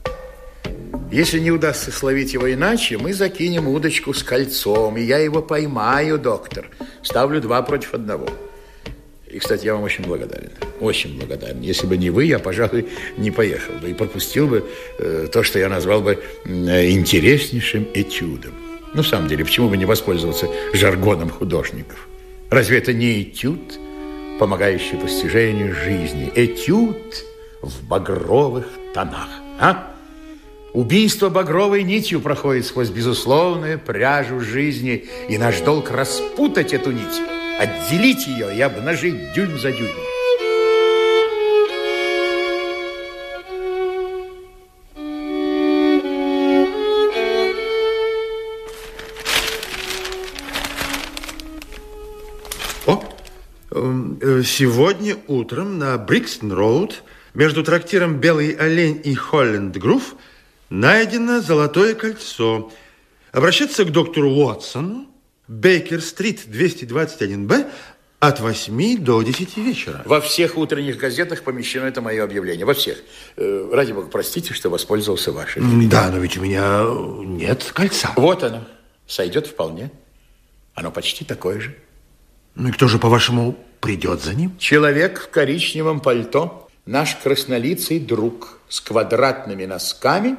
Если 1.10 1.38
не 1.38 1.50
удастся 1.50 1.90
словить 1.90 2.34
его 2.34 2.52
иначе, 2.52 2.98
мы 2.98 3.14
закинем 3.14 3.68
удочку 3.68 4.12
с 4.12 4.22
кольцом, 4.22 4.96
и 4.98 5.02
я 5.02 5.18
его 5.18 5.40
поймаю, 5.40 6.18
доктор. 6.18 6.68
Ставлю 7.02 7.40
два 7.40 7.62
против 7.62 7.94
одного. 7.94 8.28
И, 9.28 9.38
кстати, 9.38 9.66
я 9.66 9.74
вам 9.74 9.82
очень 9.82 10.04
благодарен. 10.04 10.50
Очень 10.80 11.18
благодарен. 11.18 11.60
Если 11.60 11.86
бы 11.86 11.96
не 11.96 12.10
вы, 12.10 12.24
я, 12.24 12.38
пожалуй, 12.38 12.86
не 13.16 13.30
поехал 13.30 13.74
бы 13.74 13.90
и 13.90 13.94
пропустил 13.94 14.46
бы 14.46 14.64
э, 14.98 15.26
то, 15.32 15.42
что 15.42 15.58
я 15.58 15.68
назвал 15.68 16.00
бы 16.00 16.22
э, 16.44 16.90
интереснейшим 16.90 17.88
этюдом. 17.92 18.52
Ну, 18.94 19.02
в 19.02 19.06
самом 19.06 19.28
деле, 19.28 19.44
почему 19.44 19.68
бы 19.68 19.76
не 19.76 19.84
воспользоваться 19.84 20.46
жаргоном 20.72 21.30
художников? 21.30 22.08
Разве 22.50 22.78
это 22.78 22.92
не 22.92 23.22
этюд, 23.22 23.78
помогающий 24.38 24.96
постижению 24.96 25.74
жизни? 25.74 26.30
Этюд 26.36 27.24
в 27.62 27.84
багровых 27.84 28.68
тонах, 28.94 29.28
а? 29.58 29.92
Убийство 30.72 31.30
багровой 31.30 31.82
нитью 31.82 32.20
проходит 32.20 32.66
сквозь 32.66 32.90
безусловную 32.90 33.78
пряжу 33.80 34.40
жизни, 34.40 35.06
и 35.28 35.36
наш 35.36 35.60
долг 35.62 35.90
распутать 35.90 36.72
эту 36.72 36.92
нить 36.92 37.20
отделить 37.58 38.26
ее 38.26 38.56
и 38.56 38.60
обнажить 38.60 39.32
дюйм 39.32 39.58
за 39.58 39.72
дюймом. 39.72 40.16
Эм, 53.76 54.18
э, 54.22 54.42
сегодня 54.42 55.18
утром 55.26 55.78
на 55.78 55.98
Брикстон-Роуд 55.98 57.02
между 57.34 57.62
трактиром 57.62 58.20
«Белый 58.20 58.52
олень» 58.52 58.98
и 59.04 59.14
«Холленд-Грув» 59.14 60.14
найдено 60.70 61.42
золотое 61.42 61.94
кольцо. 61.94 62.72
Обращаться 63.32 63.84
к 63.84 63.92
доктору 63.92 64.30
Уотсону 64.30 65.05
Бейкер-стрит, 65.48 66.46
221-Б, 66.46 67.66
от 68.18 68.40
8 68.40 68.98
до 68.98 69.22
10 69.22 69.56
вечера. 69.58 70.02
Во 70.04 70.20
всех 70.20 70.56
утренних 70.56 70.96
газетах 70.96 71.42
помещено 71.42 71.84
это 71.84 72.00
мое 72.00 72.24
объявление. 72.24 72.64
Во 72.64 72.74
всех. 72.74 72.98
Э, 73.36 73.70
ради 73.72 73.92
бога, 73.92 74.08
простите, 74.08 74.54
что 74.54 74.70
воспользовался 74.70 75.32
вашим. 75.32 75.88
Да, 75.88 76.10
но 76.10 76.18
ведь 76.18 76.36
у 76.36 76.40
меня 76.40 76.84
нет 77.24 77.70
кольца. 77.74 78.12
Вот 78.16 78.42
оно. 78.42 78.66
Сойдет 79.06 79.46
вполне. 79.46 79.90
Оно 80.74 80.90
почти 80.90 81.24
такое 81.24 81.60
же. 81.60 81.76
Ну 82.54 82.68
и 82.70 82.72
кто 82.72 82.88
же, 82.88 82.98
по-вашему, 82.98 83.56
придет 83.80 84.22
за 84.22 84.34
ним? 84.34 84.56
Человек 84.58 85.20
в 85.20 85.28
коричневом 85.28 86.00
пальто. 86.00 86.68
Наш 86.86 87.16
краснолицый 87.16 88.00
друг 88.00 88.60
с 88.68 88.80
квадратными 88.80 89.66
носками. 89.66 90.36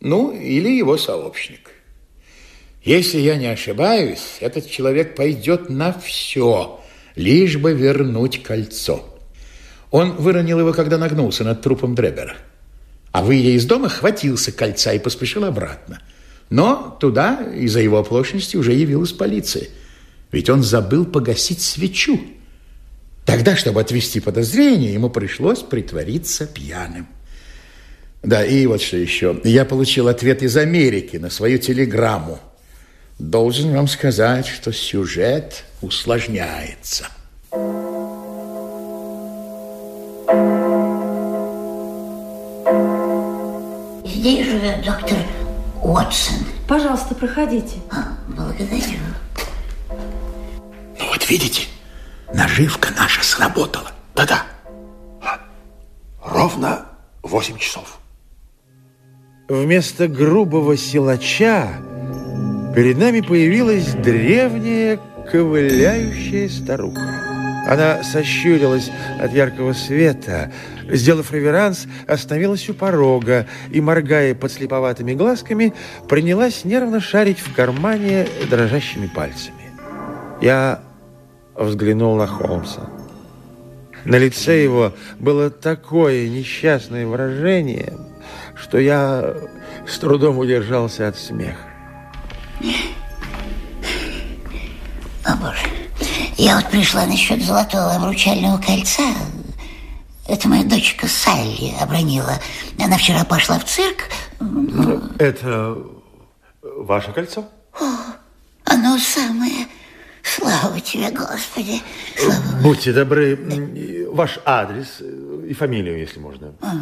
Ну, 0.00 0.32
или 0.32 0.70
его 0.70 0.96
сообщник. 0.96 1.70
Если 2.84 3.20
я 3.20 3.36
не 3.36 3.46
ошибаюсь, 3.46 4.38
этот 4.40 4.68
человек 4.68 5.14
пойдет 5.14 5.70
на 5.70 5.92
все, 5.92 6.80
лишь 7.14 7.56
бы 7.56 7.74
вернуть 7.74 8.42
кольцо. 8.42 9.08
Он 9.92 10.16
выронил 10.16 10.58
его, 10.58 10.72
когда 10.72 10.98
нагнулся 10.98 11.44
над 11.44 11.62
трупом 11.62 11.94
Дребера. 11.94 12.34
А 13.12 13.22
выйдя 13.22 13.50
из 13.50 13.66
дома, 13.66 13.88
хватился 13.88 14.50
кольца 14.50 14.92
и 14.92 14.98
поспешил 14.98 15.44
обратно. 15.44 16.00
Но 16.50 16.96
туда 16.98 17.46
из-за 17.54 17.80
его 17.80 17.98
оплошности 17.98 18.56
уже 18.56 18.72
явилась 18.72 19.12
полиция. 19.12 19.68
Ведь 20.32 20.50
он 20.50 20.62
забыл 20.62 21.04
погасить 21.04 21.60
свечу. 21.60 22.20
Тогда, 23.24 23.54
чтобы 23.54 23.80
отвести 23.80 24.18
подозрение, 24.18 24.92
ему 24.92 25.08
пришлось 25.08 25.60
притвориться 25.60 26.46
пьяным. 26.46 27.06
Да, 28.22 28.44
и 28.44 28.66
вот 28.66 28.80
что 28.80 28.96
еще. 28.96 29.40
Я 29.44 29.64
получил 29.64 30.08
ответ 30.08 30.42
из 30.42 30.56
Америки 30.56 31.16
на 31.16 31.30
свою 31.30 31.58
телеграмму. 31.58 32.40
Должен 33.22 33.72
вам 33.72 33.86
сказать, 33.86 34.48
что 34.48 34.72
сюжет 34.72 35.62
усложняется. 35.80 37.06
Здесь 44.04 44.44
живет 44.44 44.84
доктор 44.84 45.18
Уотсон. 45.84 46.34
Пожалуйста, 46.66 47.14
проходите. 47.14 47.76
А, 47.92 48.08
благодарю. 48.26 48.98
Ну 50.98 51.06
вот 51.06 51.30
видите, 51.30 51.68
наживка 52.34 52.90
наша 52.96 53.22
сработала. 53.22 53.92
Да-да. 54.16 54.42
Ровно 56.24 56.86
8 57.22 57.56
часов. 57.58 58.00
Вместо 59.48 60.08
грубого 60.08 60.76
силача 60.76 61.68
перед 62.74 62.98
нами 62.98 63.20
появилась 63.20 63.94
древняя 63.94 64.98
ковыляющая 65.30 66.48
старуха. 66.48 67.00
Она 67.66 68.02
сощурилась 68.02 68.90
от 69.20 69.32
яркого 69.32 69.72
света, 69.72 70.52
сделав 70.90 71.32
реверанс, 71.32 71.86
остановилась 72.08 72.68
у 72.68 72.74
порога 72.74 73.46
и, 73.70 73.80
моргая 73.80 74.34
подслеповатыми 74.34 75.14
глазками, 75.14 75.72
принялась 76.08 76.64
нервно 76.64 77.00
шарить 77.00 77.38
в 77.38 77.54
кармане 77.54 78.26
дрожащими 78.50 79.06
пальцами. 79.06 79.70
Я 80.40 80.82
взглянул 81.54 82.16
на 82.16 82.26
Холмса. 82.26 82.90
На 84.04 84.16
лице 84.18 84.62
его 84.62 84.92
было 85.20 85.50
такое 85.50 86.28
несчастное 86.28 87.06
выражение, 87.06 87.92
что 88.56 88.78
я 88.78 89.36
с 89.86 89.98
трудом 89.98 90.38
удержался 90.38 91.06
от 91.06 91.16
смеха. 91.16 91.71
О, 95.24 95.36
Боже. 95.36 95.66
Я 96.36 96.56
вот 96.56 96.70
пришла 96.70 97.06
насчет 97.06 97.42
золотого 97.42 97.94
обручального 97.94 98.58
кольца. 98.58 99.02
Это 100.26 100.48
моя 100.48 100.64
дочка 100.64 101.06
Салли 101.06 101.74
обронила. 101.80 102.38
Она 102.82 102.96
вчера 102.96 103.24
пошла 103.24 103.58
в 103.58 103.64
цирк. 103.64 104.08
Это 105.18 105.76
ваше 106.62 107.12
кольцо? 107.12 107.44
О, 107.80 107.84
оно 108.64 108.98
самое. 108.98 109.66
Слава 110.22 110.80
тебе, 110.80 111.10
Господи. 111.10 111.80
Слава 112.16 112.62
Будьте 112.62 112.92
добры, 112.92 114.08
ваш 114.12 114.38
адрес 114.44 115.02
и 115.52 115.54
фамилию, 115.54 115.98
если 115.98 116.18
можно. 116.18 116.54
А, 116.62 116.72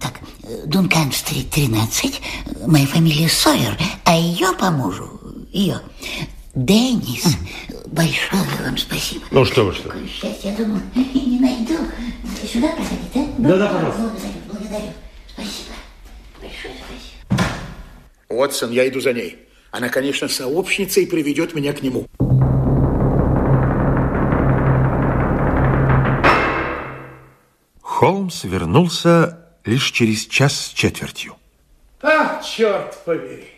Так, 0.00 0.20
Дункан-стрит, 0.66 1.50
13. 1.50 2.20
Моя 2.66 2.86
фамилия 2.86 3.28
Сойер, 3.28 3.76
а 4.04 4.16
ее 4.16 4.52
по 4.58 4.70
мужу, 4.70 5.20
ее, 5.52 5.80
Деннис. 6.54 7.36
Большое 7.86 8.42
вам 8.64 8.78
спасибо. 8.78 9.24
Ну 9.32 9.44
что 9.44 9.64
вы, 9.64 9.72
что? 9.72 9.88
Какое 9.88 10.06
счастье, 10.06 10.50
я 10.50 10.56
думал, 10.56 10.80
не 10.94 11.40
найду. 11.40 11.74
Сюда 12.50 12.68
проходить, 12.68 13.12
да? 13.12 13.26
Да-да, 13.38 13.66
пожалуйста. 13.68 14.00
Благодарю, 14.00 14.32
благодарю. 14.46 14.92
Спасибо. 15.32 15.74
Большое 16.40 16.74
спасибо. 17.28 17.44
Уотсон, 18.28 18.70
я 18.70 18.88
иду 18.88 19.00
за 19.00 19.12
ней. 19.12 19.38
Она, 19.72 19.88
конечно, 19.88 20.28
сообщница 20.28 21.00
и 21.00 21.06
приведет 21.06 21.54
меня 21.54 21.72
к 21.72 21.82
нему. 21.82 22.06
Холмс 28.04 28.44
вернулся 28.44 29.38
лишь 29.64 29.90
через 29.90 30.26
час 30.26 30.66
с 30.66 30.68
четвертью. 30.74 31.36
Ах, 32.02 32.44
черт 32.44 33.02
побери. 33.02 33.48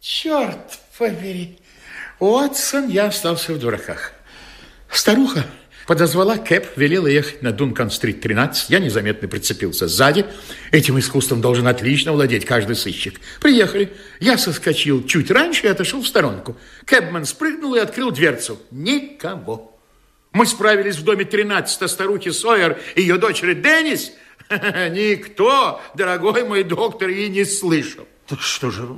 Черт 0.00 0.78
побери. 0.96 1.58
Уотсон, 2.20 2.88
я 2.88 3.08
остался 3.08 3.52
в 3.52 3.58
дураках. 3.58 4.12
Старуха 4.90 5.44
подозвала 5.86 6.38
Кэп, 6.38 6.68
велела 6.76 7.06
ехать 7.06 7.42
на 7.42 7.52
Дункан-стрит 7.52 8.22
13. 8.22 8.70
Я 8.70 8.78
незаметно 8.78 9.28
прицепился 9.28 9.88
сзади. 9.88 10.24
Этим 10.70 10.98
искусством 10.98 11.42
должен 11.42 11.68
отлично 11.68 12.12
владеть 12.12 12.46
каждый 12.46 12.76
сыщик. 12.76 13.20
Приехали. 13.42 13.92
Я 14.20 14.38
соскочил 14.38 15.04
чуть 15.04 15.30
раньше 15.30 15.66
и 15.66 15.68
отошел 15.68 16.00
в 16.00 16.08
сторонку. 16.08 16.56
Кэбман 16.86 17.26
спрыгнул 17.26 17.74
и 17.74 17.78
открыл 17.78 18.10
дверцу. 18.10 18.58
Никого. 18.70 19.73
Мы 20.34 20.46
справились 20.46 20.96
в 20.96 21.04
доме 21.04 21.24
13 21.24 21.82
о 21.82 21.88
старухе 21.88 22.32
Сойер 22.32 22.80
и 22.96 23.02
ее 23.02 23.18
дочери 23.18 23.54
Деннис. 23.54 24.12
Никто, 24.50 25.80
дорогой 25.94 26.42
мой 26.42 26.64
доктор, 26.64 27.08
и 27.08 27.28
не 27.28 27.44
слышал. 27.44 28.06
Так 28.26 28.40
что 28.40 28.70
же, 28.70 28.88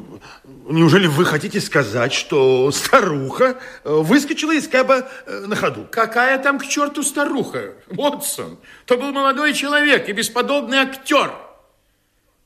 неужели 0.44 1.06
вы 1.06 1.26
хотите 1.26 1.60
сказать, 1.60 2.14
что 2.14 2.70
старуха 2.70 3.58
э, 3.84 3.92
выскочила 3.92 4.52
из 4.54 4.66
кэба 4.66 5.08
э, 5.26 5.44
на 5.46 5.56
ходу? 5.56 5.86
Какая 5.90 6.38
там 6.38 6.58
к 6.58 6.66
черту 6.66 7.02
старуха? 7.02 7.74
Вотсон, 7.88 8.58
то 8.86 8.96
был 8.96 9.12
молодой 9.12 9.52
человек 9.52 10.08
и 10.08 10.12
бесподобный 10.12 10.78
актер. 10.78 11.32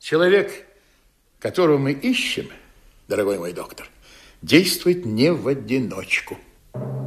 Человек, 0.00 0.66
которого 1.38 1.78
мы 1.78 1.92
ищем, 1.92 2.48
дорогой 3.06 3.38
мой 3.38 3.52
доктор, 3.52 3.86
действует 4.42 5.04
не 5.04 5.32
в 5.32 5.46
одиночку. 5.46 6.38
Конан 6.72 6.99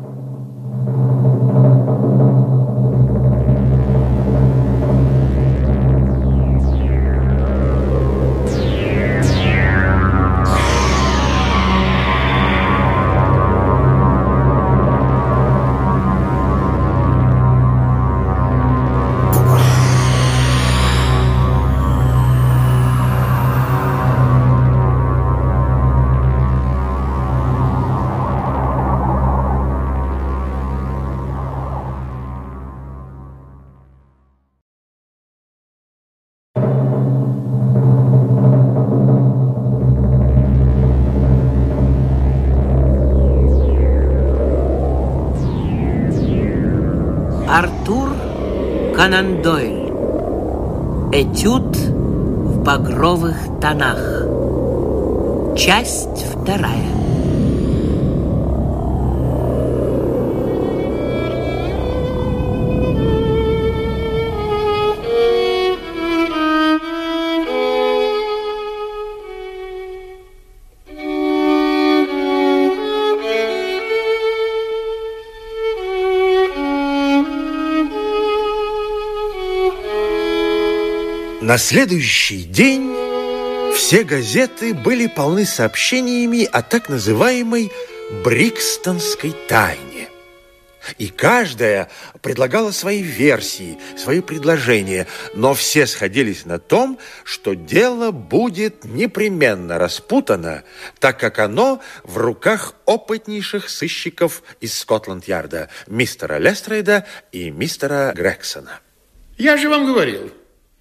На 81.53 81.59
следующий 81.59 82.45
день 82.45 82.95
все 83.75 84.03
газеты 84.03 84.73
были 84.73 85.05
полны 85.05 85.45
сообщениями 85.45 86.49
о 86.51 86.63
так 86.63 86.89
называемой 86.89 87.71
Брикстонской 88.25 89.35
тайне. 89.47 90.09
И 90.97 91.09
каждая 91.09 91.91
предлагала 92.23 92.71
свои 92.71 93.03
версии, 93.03 93.77
свои 93.95 94.21
предложения, 94.21 95.05
но 95.35 95.53
все 95.53 95.85
сходились 95.85 96.45
на 96.45 96.57
том, 96.57 96.97
что 97.23 97.53
дело 97.53 98.09
будет 98.09 98.83
непременно 98.83 99.77
распутано, 99.77 100.63
так 100.99 101.19
как 101.19 101.37
оно 101.37 101.83
в 102.03 102.17
руках 102.17 102.73
опытнейших 102.85 103.69
сыщиков 103.69 104.41
из 104.59 104.75
Скотланд-Ярда, 104.75 105.69
мистера 105.85 106.39
Лестрейда 106.39 107.05
и 107.31 107.51
мистера 107.51 108.11
Грексона. 108.15 108.79
Я 109.37 109.55
же 109.57 109.69
вам 109.69 109.85
говорил, 109.85 110.31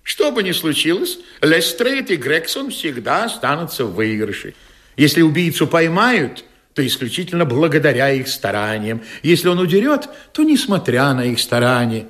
что 0.02 0.32
бы 0.32 0.42
ни 0.42 0.52
случилось, 0.52 1.18
Лестрейд 1.40 2.10
и 2.10 2.16
Грексон 2.16 2.70
всегда 2.70 3.24
останутся 3.24 3.84
в 3.84 3.94
выигрыше. 3.94 4.54
Если 4.96 5.22
убийцу 5.22 5.66
поймают, 5.66 6.44
то 6.74 6.84
исключительно 6.86 7.44
благодаря 7.44 8.10
их 8.10 8.28
стараниям. 8.28 9.02
Если 9.22 9.48
он 9.48 9.58
удерет, 9.58 10.08
то 10.32 10.42
несмотря 10.42 11.12
на 11.12 11.26
их 11.26 11.38
старания. 11.38 12.08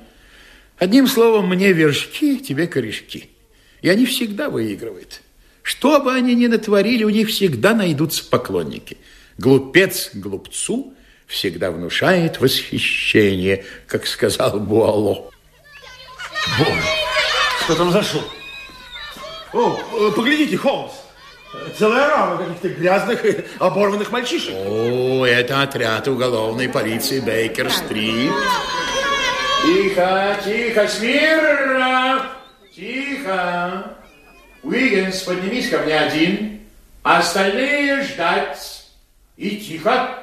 Одним 0.77 1.07
словом, 1.07 1.49
мне 1.49 1.71
вершки, 1.71 2.37
тебе 2.37 2.67
корешки. 2.67 3.29
И 3.81 3.89
они 3.89 4.05
всегда 4.05 4.49
выигрывают. 4.49 5.21
Что 5.61 5.99
бы 5.99 6.13
они 6.13 6.35
ни 6.35 6.47
натворили, 6.47 7.03
у 7.03 7.09
них 7.09 7.29
всегда 7.29 7.73
найдутся 7.73 8.25
поклонники. 8.25 8.97
Глупец 9.37 10.11
глупцу 10.13 10.93
всегда 11.27 11.71
внушает 11.71 12.39
восхищение, 12.39 13.65
как 13.87 14.07
сказал 14.07 14.59
Буало. 14.59 15.31
Боже! 16.57 17.02
Что 17.63 17.75
там 17.75 17.91
за 17.91 18.03
шум? 18.03 18.23
О, 19.53 19.77
э, 19.77 20.11
поглядите, 20.13 20.57
Холмс. 20.57 20.91
Целая 21.77 22.09
рама 22.09 22.37
каких-то 22.37 22.67
грязных 22.69 23.25
и 23.25 23.45
оборванных 23.59 24.11
мальчишек. 24.11 24.53
О, 24.53 25.25
это 25.25 25.61
отряд 25.61 26.07
уголовной 26.07 26.67
полиции 26.67 27.21
Бейкер-стрит. 27.21 28.31
Тихо, 29.63 30.37
тихо, 30.43 30.87
смирно! 30.87 32.31
Тихо! 32.75 33.95
Уиггинс, 34.63 35.21
поднимись 35.21 35.69
ко 35.69 35.77
мне 35.79 35.97
один. 35.97 36.59
Остальные 37.03 38.03
ждать. 38.03 38.87
И 39.37 39.57
тихо. 39.57 40.19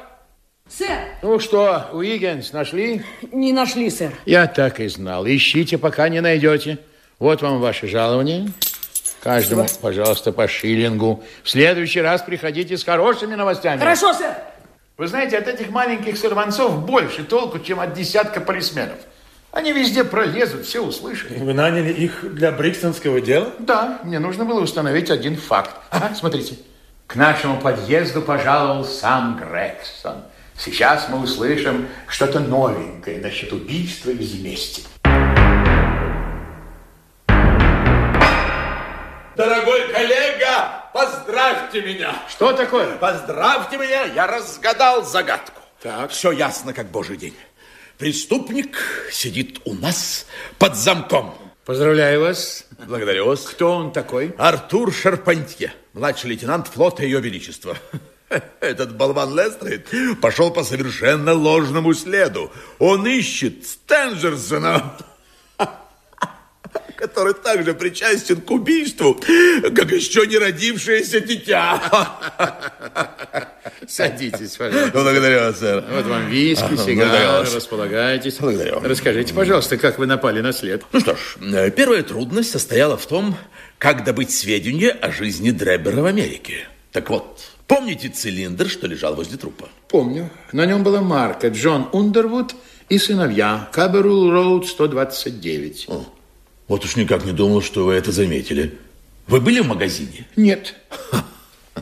Сэр. 0.69 0.99
Ну 1.23 1.39
что, 1.39 1.89
Уиггинс, 1.93 2.53
нашли? 2.53 3.03
Не 3.33 3.55
нашли, 3.55 3.89
сэр. 3.89 4.13
Я 4.27 4.47
так 4.47 4.81
и 4.81 4.89
знал. 4.89 5.27
Ищите, 5.27 5.79
пока 5.79 6.09
не 6.11 6.21
найдете. 6.21 6.79
Вот 7.21 7.43
вам 7.43 7.61
ваше 7.61 7.87
жалование. 7.87 8.51
Каждому, 9.23 9.67
пожалуйста, 9.83 10.33
по 10.33 10.49
шиллингу. 10.49 11.23
В 11.45 11.51
следующий 11.51 12.01
раз 12.01 12.23
приходите 12.23 12.79
с 12.79 12.83
хорошими 12.83 13.35
новостями. 13.35 13.79
Хорошо, 13.79 14.15
сэр. 14.15 14.35
Вы 14.97 15.07
знаете, 15.07 15.37
от 15.37 15.47
этих 15.47 15.69
маленьких 15.69 16.17
сорванцов 16.17 16.87
больше 16.87 17.25
толку, 17.25 17.59
чем 17.59 17.79
от 17.79 17.93
десятка 17.93 18.41
полисменов. 18.41 18.97
Они 19.53 19.73
везде 19.73 20.03
пролезут, 20.03 20.65
все 20.65 20.81
услышали. 20.81 21.39
Вы 21.39 21.53
наняли 21.53 21.93
их 21.93 22.25
для 22.35 22.53
брикстонского 22.53 23.21
дела? 23.21 23.53
Да, 23.59 24.01
мне 24.03 24.19
нужно 24.19 24.47
было 24.47 24.61
установить 24.61 25.11
один 25.11 25.37
факт. 25.37 25.73
Ага, 25.91 26.15
смотрите. 26.15 26.55
К 27.07 27.17
нашему 27.17 27.61
подъезду 27.61 28.23
пожаловал 28.23 28.85
сам 28.85 29.37
Грегсон. 29.37 30.23
Сейчас 30.57 31.09
мы 31.11 31.21
услышим 31.21 31.87
что-то 32.07 32.41
новенькое 32.41 33.19
насчет 33.19 33.53
убийства 33.53 34.11
из 34.11 34.35
мести. 34.41 34.85
Дорогой 39.37 39.93
коллега, 39.93 40.85
поздравьте 40.93 41.83
меня. 41.83 42.15
Что 42.29 42.53
такое? 42.53 42.97
Поздравьте 42.97 43.79
меня, 43.79 44.05
я 44.05 44.27
разгадал 44.27 45.05
загадку. 45.05 45.61
Так. 45.83 46.11
Все 46.11 46.33
ясно, 46.33 46.75
как 46.75 46.91
божий 46.91 47.17
день. 47.17 47.37
Преступник 47.97 48.79
сидит 49.13 49.61
у 49.65 49.75
нас 49.75 50.27
под 50.59 50.75
замком. 50.75 51.35
Поздравляю 51.65 52.23
вас. 52.23 52.67
Благодарю 52.87 53.27
вас. 53.27 53.43
Кто 53.43 53.73
он 53.77 53.93
такой? 53.93 54.35
Артур 54.37 54.93
Шарпантье, 54.93 55.73
младший 55.93 56.31
лейтенант 56.31 56.67
флота 56.67 57.05
Ее 57.05 57.21
Величества. 57.21 57.77
Этот 58.61 58.97
болван 58.97 59.37
Лестрейд 59.39 59.89
пошел 60.21 60.51
по 60.51 60.65
совершенно 60.65 61.35
ложному 61.35 61.95
следу. 61.95 62.51
Он 62.79 63.07
ищет 63.07 63.67
Стенджерсона, 63.67 64.97
который 67.01 67.35
также 67.35 67.75
причастен 67.75 68.41
к 68.41 68.51
убийству, 68.51 69.15
как 69.15 69.91
еще 69.91 70.27
не 70.27 70.39
родившееся 70.39 71.21
дитя. 71.21 71.81
Садитесь, 73.89 74.57
пожалуйста. 74.57 74.91
Благодарю 74.93 75.41
вас, 75.41 75.59
сэр. 75.59 75.85
Вот 75.91 76.07
вам 76.07 76.29
виски, 76.29 76.77
сигары, 76.77 77.49
располагайтесь. 77.55 78.37
Благодарю. 78.39 78.81
Расскажите, 78.81 79.35
пожалуйста, 79.35 79.77
как 79.77 79.99
вы 79.99 80.07
напали 80.07 80.41
на 80.41 80.53
след? 80.53 80.85
Ну 80.93 81.01
что 81.01 81.17
ж, 81.17 81.37
э, 81.41 81.71
первая 81.71 82.03
трудность 82.03 82.51
состояла 82.51 82.97
в 82.97 83.07
том, 83.07 83.37
как 83.79 84.05
добыть 84.05 84.31
сведения 84.31 84.91
о 84.91 85.11
жизни 85.11 85.51
Дребера 85.51 86.03
в 86.03 86.07
Америке. 86.07 86.69
Так 86.93 87.09
вот, 87.11 87.41
помните 87.67 88.09
цилиндр, 88.09 88.69
что 88.69 88.87
лежал 88.87 89.15
возле 89.15 89.39
трупа? 89.39 89.69
Помню. 89.89 90.31
На 90.53 90.67
нем 90.67 90.83
была 90.83 91.01
марка 91.01 91.49
Джон 91.49 91.89
Ундервуд 91.93 92.55
и 92.89 92.99
сыновья. 92.99 93.69
Каберул 93.73 94.31
Роуд 94.31 94.67
129. 94.67 95.89
Вот 96.71 96.85
уж 96.85 96.95
никак 96.95 97.25
не 97.25 97.33
думал, 97.33 97.63
что 97.63 97.85
вы 97.85 97.95
это 97.95 98.13
заметили. 98.13 98.79
Вы 99.27 99.41
были 99.41 99.59
в 99.59 99.67
магазине? 99.67 100.29
Нет. 100.37 100.77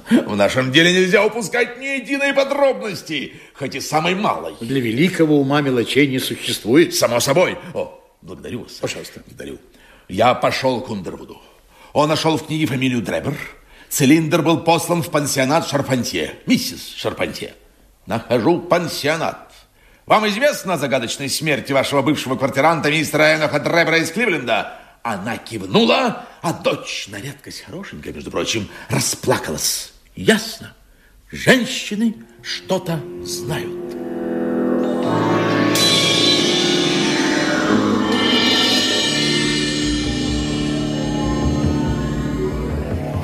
В 0.08 0.34
нашем 0.34 0.72
деле 0.72 0.94
нельзя 0.94 1.26
упускать 1.26 1.78
ни 1.78 1.84
единой 2.00 2.32
подробности, 2.32 3.34
хоть 3.52 3.74
и 3.74 3.80
самой 3.80 4.14
малой. 4.14 4.54
Для 4.62 4.80
великого 4.80 5.40
ума 5.40 5.60
мелочей 5.60 6.06
не 6.06 6.18
существует. 6.18 6.94
Само 6.94 7.20
собой. 7.20 7.58
О, 7.74 8.02
благодарю 8.22 8.62
вас. 8.62 8.72
Пожалуйста. 8.80 9.20
Благодарю. 9.26 9.58
Я 10.08 10.32
пошел 10.32 10.80
к 10.80 10.88
Ундервуду. 10.88 11.36
Он 11.92 12.08
нашел 12.08 12.38
в 12.38 12.46
книге 12.46 12.64
фамилию 12.64 13.02
Дребер. 13.02 13.36
Цилиндр 13.90 14.40
был 14.40 14.60
послан 14.60 15.02
в 15.02 15.10
пансионат 15.10 15.68
Шарпантье. 15.68 16.36
Миссис 16.46 16.94
Шарпантье. 16.96 17.52
Нахожу 18.06 18.58
пансионат. 18.58 19.47
Вам 20.08 20.26
известно 20.28 20.72
о 20.72 20.78
загадочной 20.78 21.28
смерти 21.28 21.72
вашего 21.72 22.00
бывшего 22.00 22.34
квартиранта 22.34 22.90
мистера 22.90 23.34
Эноха 23.34 23.60
Дребера 23.60 23.98
из 23.98 24.10
Кливленда? 24.10 24.72
Она 25.02 25.36
кивнула, 25.36 26.24
а 26.40 26.54
дочь, 26.54 27.08
на 27.08 27.20
редкость 27.20 27.60
хорошенькая, 27.60 28.14
между 28.14 28.30
прочим, 28.30 28.70
расплакалась. 28.88 29.92
Ясно. 30.16 30.72
Женщины 31.30 32.14
что-то 32.40 32.98
знают. 33.22 33.68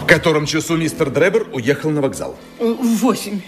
В 0.03 0.07
котором 0.07 0.45
часу 0.45 0.77
мистер 0.77 1.09
Дребер 1.09 1.49
уехал 1.51 1.89
на 1.89 2.03
вокзал? 2.03 2.39
В 2.59 2.99
восемь. 2.99 3.41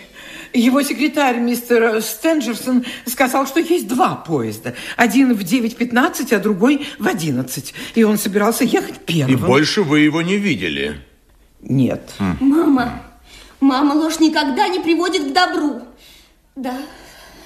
Его 0.56 0.82
секретарь, 0.82 1.38
мистер 1.38 2.00
Стенджерсон, 2.00 2.84
сказал, 3.04 3.46
что 3.46 3.60
есть 3.60 3.86
два 3.86 4.14
поезда. 4.14 4.74
Один 4.96 5.34
в 5.34 5.40
9.15, 5.40 6.34
а 6.34 6.38
другой 6.38 6.86
в 6.98 7.06
11. 7.06 7.74
И 7.94 8.02
он 8.04 8.16
собирался 8.16 8.64
ехать 8.64 8.98
первым. 9.04 9.34
И 9.34 9.36
больше 9.36 9.82
вы 9.82 10.00
его 10.00 10.22
не 10.22 10.38
видели? 10.38 11.00
Нет. 11.60 12.10
Мама, 12.40 13.02
мама, 13.60 13.92
ложь 13.92 14.18
никогда 14.18 14.68
не 14.68 14.80
приводит 14.80 15.30
к 15.30 15.32
добру. 15.34 15.82
Да, 16.54 16.78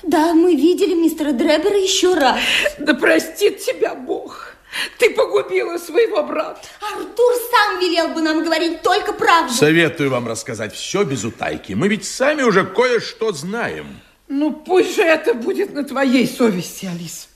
да, 0.05 0.33
мы 0.33 0.55
видели 0.55 0.95
мистера 0.95 1.33
Дребера 1.33 1.77
еще 1.77 2.15
раз. 2.15 2.39
Да 2.79 2.95
простит 2.95 3.59
тебя 3.59 3.97
Бог. 3.97 4.50
Ты 4.99 5.11
погубила 5.11 5.79
своего 5.79 6.23
брата. 6.23 6.61
Артур 6.81 7.33
сам 7.51 7.81
велел 7.81 8.09
бы 8.15 8.23
нам 8.23 8.45
говорить 8.45 8.83
только 8.83 9.13
правду. 9.13 9.53
Советую 9.53 10.11
вам 10.11 10.29
рассказать 10.29 10.75
все 10.75 11.03
без 11.05 11.25
утайки. 11.25 11.73
Мы 11.73 11.89
ведь 11.89 12.05
сами 12.05 12.43
уже 12.43 12.65
кое-что 12.65 13.33
знаем. 13.33 14.01
Ну, 14.29 14.53
пусть 14.53 14.95
же 14.95 15.03
это 15.03 15.35
будет 15.35 15.75
на 15.75 15.83
твоей 15.85 16.27
совести, 16.27 16.87
Алис. 16.87 17.29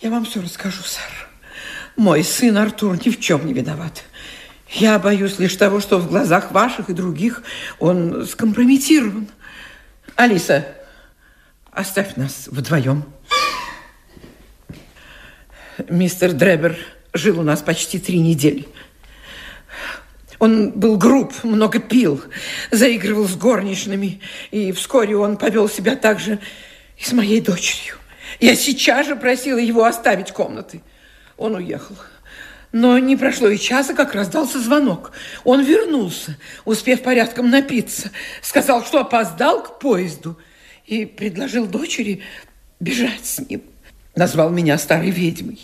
Я 0.00 0.10
вам 0.10 0.24
все 0.24 0.40
расскажу, 0.40 0.82
сэр. 0.82 1.28
Мой 1.96 2.24
сын 2.24 2.56
Артур 2.56 2.98
ни 3.04 3.10
в 3.10 3.20
чем 3.20 3.46
не 3.46 3.52
виноват. 3.52 4.02
Я 4.70 4.98
боюсь 4.98 5.38
лишь 5.38 5.54
того, 5.56 5.80
что 5.80 5.98
в 5.98 6.08
глазах 6.08 6.50
ваших 6.50 6.88
и 6.88 6.94
других 6.94 7.42
он 7.78 8.26
скомпрометирован. 8.26 9.28
Алиса, 10.16 10.66
оставь 11.70 12.16
нас 12.16 12.48
вдвоем. 12.48 13.04
Мистер 15.94 16.32
Дребер 16.32 16.76
жил 17.12 17.38
у 17.38 17.44
нас 17.44 17.62
почти 17.62 18.00
три 18.00 18.18
недели. 18.18 18.66
Он 20.40 20.72
был 20.72 20.96
груб, 20.98 21.32
много 21.44 21.78
пил, 21.78 22.20
заигрывал 22.72 23.28
с 23.28 23.36
горничными, 23.36 24.20
и 24.50 24.72
вскоре 24.72 25.16
он 25.16 25.36
повел 25.36 25.68
себя 25.68 25.94
так 25.94 26.18
же 26.18 26.40
и 26.98 27.04
с 27.04 27.12
моей 27.12 27.40
дочерью. 27.40 27.94
Я 28.40 28.56
сейчас 28.56 29.06
же 29.06 29.14
просила 29.14 29.58
его 29.58 29.84
оставить 29.84 30.32
комнаты. 30.32 30.82
Он 31.36 31.54
уехал. 31.54 31.94
Но 32.72 32.98
не 32.98 33.16
прошло 33.16 33.48
и 33.48 33.56
часа, 33.56 33.94
как 33.94 34.16
раздался 34.16 34.58
звонок. 34.58 35.12
Он 35.44 35.62
вернулся, 35.62 36.36
успев 36.64 37.04
порядком 37.04 37.50
напиться. 37.50 38.10
Сказал, 38.42 38.84
что 38.84 38.98
опоздал 38.98 39.62
к 39.62 39.78
поезду 39.78 40.36
и 40.86 41.06
предложил 41.06 41.68
дочери 41.68 42.22
бежать 42.80 43.24
с 43.24 43.38
ним. 43.38 43.62
Назвал 44.16 44.50
меня 44.50 44.76
старой 44.76 45.10
ведьмой. 45.10 45.60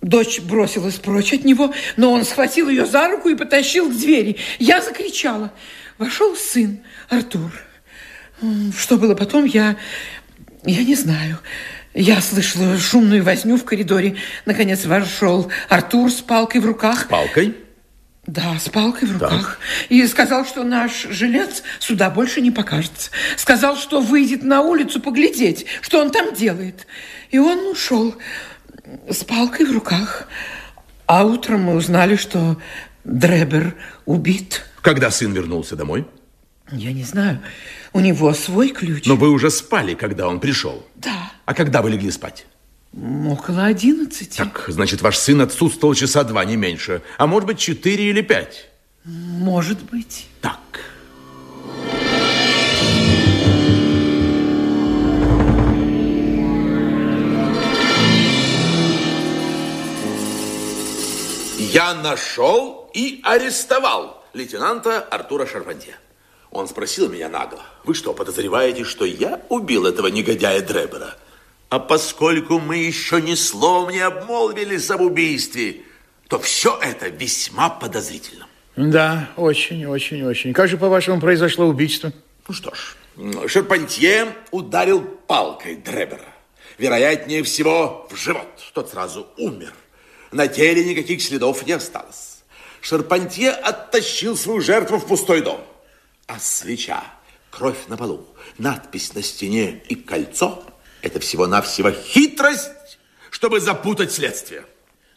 Дочь 0.00 0.40
бросилась 0.40 0.94
прочь 0.94 1.34
от 1.34 1.44
него, 1.44 1.74
но 1.96 2.12
он 2.12 2.24
схватил 2.24 2.68
ее 2.68 2.86
за 2.86 3.08
руку 3.08 3.28
и 3.28 3.34
потащил 3.34 3.90
к 3.90 3.96
двери. 3.96 4.36
Я 4.58 4.80
закричала. 4.80 5.52
Вошел 5.98 6.34
сын 6.36 6.80
Артур. 7.10 7.52
Что 8.78 8.96
было 8.96 9.14
потом, 9.14 9.44
я, 9.44 9.76
я 10.64 10.84
не 10.84 10.94
знаю. 10.94 11.38
Я 11.92 12.22
слышала 12.22 12.78
шумную 12.78 13.22
возню 13.22 13.58
в 13.58 13.64
коридоре. 13.64 14.16
Наконец 14.46 14.86
вошел 14.86 15.50
Артур 15.68 16.10
с 16.10 16.22
палкой 16.22 16.62
в 16.62 16.66
руках. 16.66 17.02
С 17.02 17.04
палкой? 17.04 17.54
Да, 18.26 18.58
с 18.58 18.68
палкой 18.68 19.08
в 19.08 19.12
руках. 19.14 19.58
Так. 19.58 19.58
И 19.88 20.06
сказал, 20.06 20.46
что 20.46 20.62
наш 20.62 21.08
жилец 21.10 21.62
сюда 21.80 22.10
больше 22.10 22.40
не 22.40 22.50
покажется. 22.50 23.10
Сказал, 23.36 23.76
что 23.76 24.00
выйдет 24.00 24.42
на 24.42 24.62
улицу 24.62 25.00
поглядеть, 25.00 25.66
что 25.82 26.00
он 26.00 26.10
там 26.10 26.32
делает. 26.32 26.86
И 27.30 27.38
он 27.38 27.58
ушел 27.66 28.14
с 29.08 29.24
палкой 29.24 29.66
в 29.66 29.72
руках. 29.72 30.28
А 31.06 31.24
утром 31.24 31.62
мы 31.62 31.74
узнали, 31.74 32.16
что 32.16 32.56
Дребер 33.04 33.74
убит. 34.04 34.62
Когда 34.82 35.10
сын 35.10 35.32
вернулся 35.32 35.76
домой? 35.76 36.06
Я 36.72 36.92
не 36.92 37.02
знаю. 37.02 37.40
У 37.92 38.00
него 38.00 38.32
свой 38.32 38.68
ключ. 38.68 39.06
Но 39.06 39.16
вы 39.16 39.30
уже 39.30 39.50
спали, 39.50 39.94
когда 39.94 40.28
он 40.28 40.38
пришел? 40.40 40.86
Да. 40.96 41.32
А 41.44 41.54
когда 41.54 41.82
вы 41.82 41.90
легли 41.90 42.10
спать? 42.10 42.46
Около 42.92 43.66
одиннадцати. 43.66 44.38
Так, 44.38 44.64
значит, 44.68 45.00
ваш 45.00 45.16
сын 45.16 45.40
отсутствовал 45.40 45.94
часа 45.94 46.24
два, 46.24 46.44
не 46.44 46.56
меньше. 46.56 47.02
А 47.18 47.26
может 47.26 47.46
быть, 47.46 47.58
четыре 47.58 48.10
или 48.10 48.20
пять? 48.20 48.68
Может 49.04 49.82
быть. 49.90 50.28
Так. 50.40 50.58
Я 61.72 61.94
нашел 61.94 62.90
и 62.94 63.20
арестовал 63.22 64.24
лейтенанта 64.32 65.02
Артура 65.02 65.46
Шарпантье. 65.46 65.94
Он 66.50 66.66
спросил 66.66 67.08
меня 67.08 67.28
нагло, 67.28 67.62
вы 67.84 67.94
что, 67.94 68.12
подозреваете, 68.12 68.82
что 68.82 69.04
я 69.04 69.40
убил 69.48 69.86
этого 69.86 70.08
негодяя 70.08 70.62
Дребера? 70.62 71.14
А 71.68 71.78
поскольку 71.78 72.58
мы 72.58 72.78
еще 72.78 73.22
ни 73.22 73.36
словом 73.36 73.90
не 73.90 74.00
обмолвились 74.00 74.90
об 74.90 75.02
убийстве, 75.02 75.82
то 76.26 76.40
все 76.40 76.76
это 76.82 77.06
весьма 77.06 77.70
подозрительно. 77.70 78.48
Да, 78.74 79.30
очень, 79.36 79.86
очень, 79.86 80.24
очень. 80.24 80.52
Как 80.52 80.68
же, 80.68 80.76
по-вашему, 80.76 81.20
произошло 81.20 81.66
убийство? 81.66 82.12
Ну 82.48 82.52
что 82.52 82.74
ж, 82.74 82.96
Шарпантье 83.46 84.34
ударил 84.50 85.02
палкой 85.02 85.76
Дребера. 85.76 86.34
Вероятнее 86.78 87.44
всего, 87.44 88.08
в 88.10 88.16
живот. 88.16 88.48
Тот 88.74 88.90
сразу 88.90 89.28
умер. 89.36 89.72
На 90.32 90.48
теле 90.48 90.84
никаких 90.84 91.22
следов 91.22 91.66
не 91.66 91.72
осталось. 91.72 92.38
Шарпантье 92.80 93.50
оттащил 93.50 94.36
свою 94.36 94.60
жертву 94.60 94.98
в 94.98 95.06
пустой 95.06 95.42
дом. 95.42 95.60
А 96.26 96.38
свеча, 96.38 97.02
кровь 97.50 97.86
на 97.88 97.96
полу, 97.96 98.26
надпись 98.58 99.14
на 99.14 99.22
стене 99.22 99.82
и 99.88 99.94
кольцо– 99.94 100.64
это 101.02 101.20
всего-навсего 101.20 101.92
хитрость, 101.92 102.98
чтобы 103.30 103.60
запутать 103.60 104.12
следствие. 104.12 104.64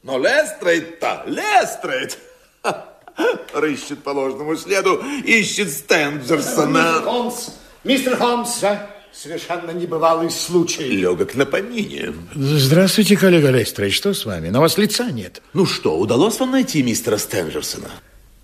Но 0.02 0.18
Лестрейд-то, 0.18 1.24
Лестрейд, 1.28 2.18
рыщет 3.54 4.04
по 4.04 4.10
ложному 4.10 4.56
следу, 4.56 5.04
ищет 5.24 5.72
Стенджерсона. 5.72 6.78
Мистер 6.78 7.04
Холмс, 7.04 7.50
мистер 7.84 8.18
Холмс, 8.18 8.60
да? 8.60 8.93
Совершенно 9.14 9.70
небывалый 9.70 10.32
случай. 10.32 10.88
Легок 10.90 11.36
на 11.36 11.46
помине. 11.46 12.14
Здравствуйте, 12.34 13.16
коллега 13.16 13.52
Лестрейд, 13.52 13.94
что 13.94 14.12
с 14.14 14.26
вами? 14.26 14.50
На 14.50 14.60
вас 14.60 14.80
лица 14.80 15.12
нет. 15.12 15.44
Ну 15.54 15.68
что, 15.68 16.00
удалось 16.00 16.40
вам 16.40 16.52
найти 16.52 16.82
мистера 16.82 17.18
Стенджерсона? 17.18 17.92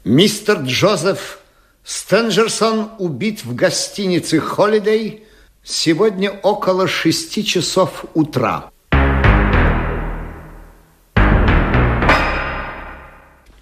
Мистер 0.03 0.59
Джозеф 0.61 1.39
Стенджерсон 1.83 2.91
убит 2.99 3.43
в 3.43 3.55
гостинице 3.55 4.39
«Холидей» 4.39 5.23
сегодня 5.63 6.29
около 6.29 6.87
шести 6.87 7.43
часов 7.43 8.05
утра. 8.13 8.69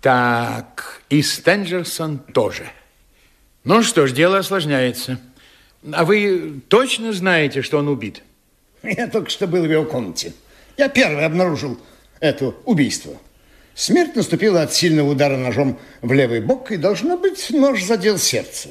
Так, 0.01 1.01
и 1.09 1.21
Стенджерсон 1.21 2.19
тоже. 2.19 2.69
Ну 3.63 3.81
что 3.81 4.07
ж, 4.07 4.11
дело 4.11 4.39
осложняется. 4.39 5.19
А 5.91 6.05
вы 6.05 6.61
точно 6.67 7.13
знаете, 7.13 7.61
что 7.61 7.77
он 7.79 7.87
убит? 7.87 8.23
Я 8.83 9.07
только 9.07 9.29
что 9.29 9.47
был 9.47 9.63
в 9.63 9.71
его 9.71 9.85
комнате. 9.85 10.33
Я 10.77 10.89
первый 10.89 11.25
обнаружил 11.25 11.79
это 12.19 12.53
убийство. 12.65 13.13
Смерть 13.75 14.15
наступила 14.15 14.63
от 14.63 14.73
сильного 14.73 15.11
удара 15.11 15.37
ножом 15.37 15.79
в 16.01 16.11
левый 16.11 16.41
бок, 16.41 16.71
и, 16.71 16.77
должно 16.77 17.17
быть, 17.17 17.51
нож 17.51 17.83
задел 17.83 18.17
сердце. 18.17 18.69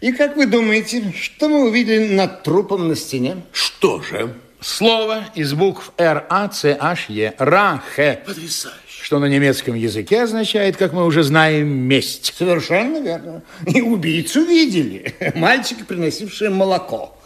И 0.00 0.12
как 0.12 0.36
вы 0.36 0.46
думаете, 0.46 1.12
что 1.12 1.48
мы 1.48 1.68
увидели 1.68 2.14
над 2.14 2.42
трупом 2.42 2.88
на 2.88 2.96
стене? 2.96 3.42
Что 3.52 4.00
же? 4.00 4.34
Слово 4.60 5.24
из 5.34 5.52
букв 5.52 5.92
Р, 5.98 6.26
А, 6.30 6.48
Ц, 6.48 6.76
H, 6.80 7.06
Е. 7.08 7.34
Рахе. 7.38 8.22
Потрясающе. 8.26 8.80
Что 9.10 9.18
на 9.18 9.24
немецком 9.24 9.74
языке 9.74 10.22
означает, 10.22 10.76
как 10.76 10.92
мы 10.92 11.04
уже 11.04 11.24
знаем, 11.24 11.66
месть. 11.66 12.32
Совершенно 12.38 12.98
верно. 12.98 13.42
И 13.66 13.80
убийцу 13.80 14.44
видели. 14.44 15.16
Мальчик, 15.34 15.84
приносивший 15.84 16.48
молоко 16.48 17.18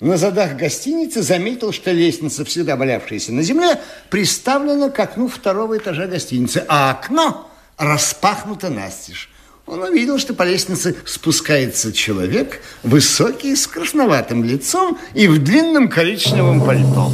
на 0.00 0.16
задах 0.16 0.56
гостиницы 0.56 1.22
заметил, 1.22 1.70
что 1.70 1.92
лестница, 1.92 2.44
всегда 2.44 2.74
валявшаяся 2.74 3.32
на 3.32 3.42
земле, 3.42 3.80
приставлена 4.10 4.90
к 4.90 4.98
окну 4.98 5.28
второго 5.28 5.78
этажа 5.78 6.08
гостиницы, 6.08 6.64
а 6.66 6.90
окно 6.90 7.48
распахнуто 7.76 8.68
настежь. 8.68 9.30
Он 9.64 9.80
увидел, 9.82 10.18
что 10.18 10.34
по 10.34 10.42
лестнице 10.42 10.96
спускается 11.04 11.92
человек, 11.92 12.60
высокий, 12.82 13.54
с 13.54 13.68
красноватым 13.68 14.42
лицом 14.42 14.98
и 15.14 15.28
в 15.28 15.38
длинном 15.38 15.88
коричневом 15.88 16.66
пальто. 16.66 17.12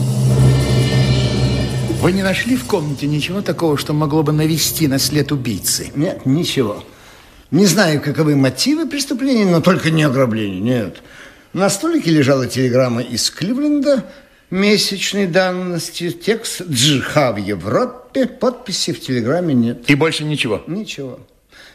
Вы 2.05 2.13
не 2.13 2.23
нашли 2.23 2.55
в 2.55 2.67
комнате 2.67 3.07
ничего 3.07 3.41
такого, 3.41 3.79
что 3.79 3.95
могло 3.95 4.23
бы 4.23 4.31
навести 4.31 4.89
на 4.89 4.99
след 4.99 5.33
убийцы? 5.33 5.91
Нет, 5.95 6.27
ничего. 6.27 6.85
Не 7.51 7.65
знаю, 7.65 8.03
каковы 8.03 8.37
мотивы 8.37 8.87
преступления, 8.87 9.47
но 9.47 9.63
только 9.63 9.91
не 9.91 10.03
ограбление, 10.03 10.61
нет. 10.61 11.03
На 11.55 11.71
столике 11.71 12.11
лежала 12.11 12.47
телеграмма 12.47 13.01
из 13.01 13.31
Кливленда 13.31 14.05
месячной 14.51 15.27
давности, 15.27 16.11
текст 16.11 16.61
«Джиха 16.69 17.33
в 17.33 17.39
Европе», 17.39 18.27
подписи 18.27 18.93
в 18.93 19.01
телеграмме 19.01 19.55
нет. 19.55 19.89
И 19.89 19.95
больше 19.95 20.25
ничего? 20.25 20.63
Ничего. 20.67 21.21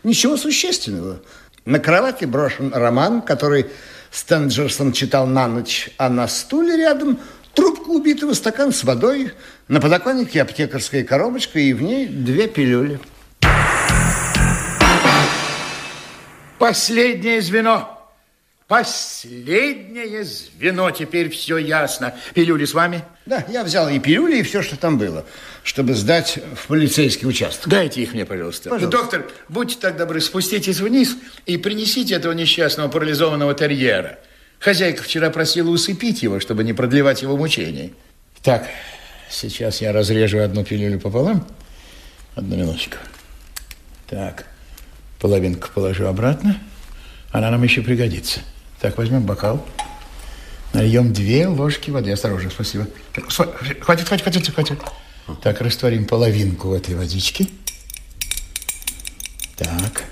Ничего 0.04 0.38
существенного. 0.38 1.24
На 1.66 1.80
кровати 1.80 2.26
брошен 2.26 2.72
роман, 2.72 3.24
который 3.24 3.66
Стенджерсон 4.12 4.92
читал 4.92 5.26
на 5.26 5.48
ночь, 5.48 5.90
а 5.98 6.08
на 6.08 6.28
стуле 6.28 6.78
рядом 6.78 7.18
трубка 7.54 7.90
убитого, 7.90 8.34
стакан 8.34 8.72
с 8.72 8.84
водой, 8.84 9.32
на 9.68 9.82
подоконнике 9.82 10.42
аптекарская 10.42 11.04
коробочка 11.04 11.60
и 11.60 11.74
в 11.74 11.82
ней 11.82 12.08
две 12.08 12.48
пилюли. 12.48 13.00
Последнее 16.58 17.42
звено. 17.42 17.96
Последнее 18.68 20.24
звено, 20.24 20.92
теперь 20.92 21.32
все 21.32 21.58
ясно. 21.58 22.14
Пилюли 22.36 22.66
с 22.66 22.76
вами? 22.76 23.04
Да, 23.26 23.44
я 23.50 23.64
взял 23.64 23.90
и 23.90 23.98
пилюли, 23.98 24.38
и 24.38 24.44
все, 24.44 24.62
что 24.62 24.78
там 24.78 25.00
было, 25.00 25.26
чтобы 25.64 25.96
сдать 25.96 26.38
в 26.56 26.68
полицейский 26.68 27.28
участок. 27.28 27.68
Дайте 27.68 28.04
их 28.04 28.14
мне, 28.14 28.26
пожалуйста. 28.26 28.70
пожалуйста. 28.70 28.96
Доктор, 28.96 29.28
будьте 29.48 29.76
так 29.82 29.98
добры, 29.98 30.22
спуститесь 30.22 30.82
вниз 30.82 31.18
и 31.48 31.58
принесите 31.58 32.14
этого 32.14 32.34
несчастного 32.34 32.90
парализованного 32.90 33.56
терьера. 33.56 34.20
Хозяйка 34.60 35.04
вчера 35.04 35.30
просила 35.30 35.70
усыпить 35.70 36.22
его, 36.22 36.40
чтобы 36.40 36.64
не 36.64 36.74
продлевать 36.74 37.22
его 37.22 37.38
мучений. 37.38 37.94
Так, 38.42 38.68
сейчас 39.30 39.82
я 39.82 39.94
разрежу 39.94 40.40
одну 40.40 40.64
пилюлю 40.64 41.00
пополам 41.00 41.48
Одну 42.36 42.56
минуточку. 42.56 42.98
Так, 44.08 44.46
половинку 45.20 45.70
положу 45.74 46.06
обратно. 46.06 46.62
Она 47.32 47.52
нам 47.52 47.64
еще 47.64 47.82
пригодится. 47.82 48.42
Так, 48.80 48.98
возьмем 48.98 49.24
бокал. 49.24 49.66
Нальем 50.74 51.14
две 51.14 51.48
ложки 51.48 51.90
воды. 51.90 52.12
Осторожно, 52.12 52.50
спасибо. 52.50 52.88
Хватит, 53.14 54.08
хватит, 54.08 54.22
хватит, 54.24 54.54
хватит. 54.54 54.80
Так, 55.42 55.62
растворим 55.62 56.06
половинку 56.06 56.70
в 56.70 56.74
этой 56.74 56.96
водичке. 56.96 57.48
Так. 59.56 60.06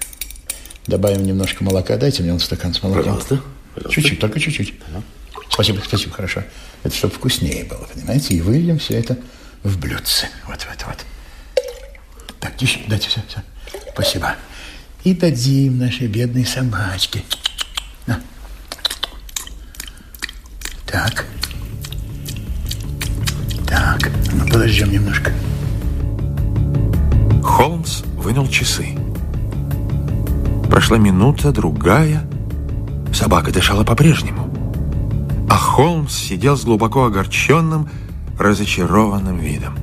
Добавим 0.85 1.25
немножко 1.25 1.63
молока. 1.63 1.97
Дайте 1.97 2.23
мне 2.23 2.33
он 2.33 2.39
стакан 2.39 2.73
с 2.73 2.83
молоком. 2.83 3.03
Пожалуйста. 3.03 3.41
Чуть-чуть, 3.89 4.19
только 4.19 4.39
чуть-чуть. 4.39 4.73
Спасибо, 5.49 5.81
спасибо, 5.83 6.13
хорошо. 6.13 6.43
Это 6.83 6.95
чтобы 6.95 7.13
вкуснее 7.13 7.63
было, 7.65 7.87
понимаете? 7.93 8.35
И 8.35 8.41
выльем 8.41 8.79
все 8.79 8.95
это 8.99 9.17
в 9.63 9.79
блюдце. 9.79 10.29
Вот, 10.47 10.65
вот, 10.69 10.85
вот. 10.85 11.05
Так, 12.39 12.55
тише, 12.57 12.79
дайте 12.87 13.09
все, 13.09 13.21
все. 13.27 13.41
Спасибо. 13.93 14.35
И 15.03 15.13
дадим 15.13 15.77
нашей 15.77 16.07
бедной 16.07 16.45
собачке. 16.45 17.23
На. 18.05 18.21
Так. 20.85 21.25
Так, 23.67 24.11
ну 24.33 24.47
подождем 24.47 24.91
немножко. 24.91 25.33
Холмс 27.43 28.01
вынул 28.15 28.47
часы. 28.47 28.95
Прошла 30.69 30.97
минута, 30.97 31.51
другая. 31.51 32.27
Собака 33.13 33.51
дышала 33.51 33.83
по-прежнему. 33.83 34.49
А 35.49 35.55
Холмс 35.55 36.13
сидел 36.13 36.57
с 36.57 36.63
глубоко 36.63 37.05
огорченным, 37.05 37.89
разочарованным 38.37 39.37
видом. 39.37 39.75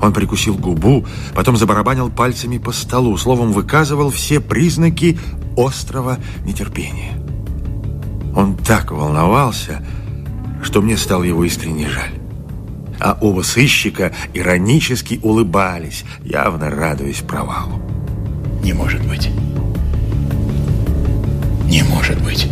Он 0.00 0.12
прикусил 0.12 0.54
губу, 0.54 1.04
потом 1.34 1.56
забарабанил 1.56 2.10
пальцами 2.10 2.58
по 2.58 2.72
столу, 2.72 3.16
словом, 3.16 3.52
выказывал 3.52 4.10
все 4.10 4.40
признаки 4.40 5.18
острого 5.56 6.18
нетерпения. 6.44 7.12
Он 8.34 8.56
так 8.56 8.92
волновался, 8.92 9.84
что 10.62 10.80
мне 10.80 10.96
стало 10.96 11.24
его 11.24 11.44
искренне 11.44 11.88
жаль. 11.88 12.14
А 12.98 13.16
оба 13.20 13.42
сыщика 13.42 14.12
иронически 14.34 15.20
улыбались, 15.22 16.04
явно 16.22 16.70
радуясь 16.70 17.20
провалу. 17.20 17.80
Не 18.62 18.72
может 18.72 19.06
быть. 19.06 19.30
Не 21.70 21.84
может 21.84 22.20
быть. 22.24 22.48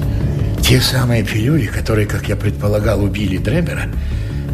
Те 0.62 0.80
самые 0.80 1.24
пилюли, 1.24 1.66
которые, 1.66 2.06
как 2.06 2.28
я 2.28 2.36
предполагал, 2.36 3.02
убили 3.02 3.36
Дребера, 3.36 3.90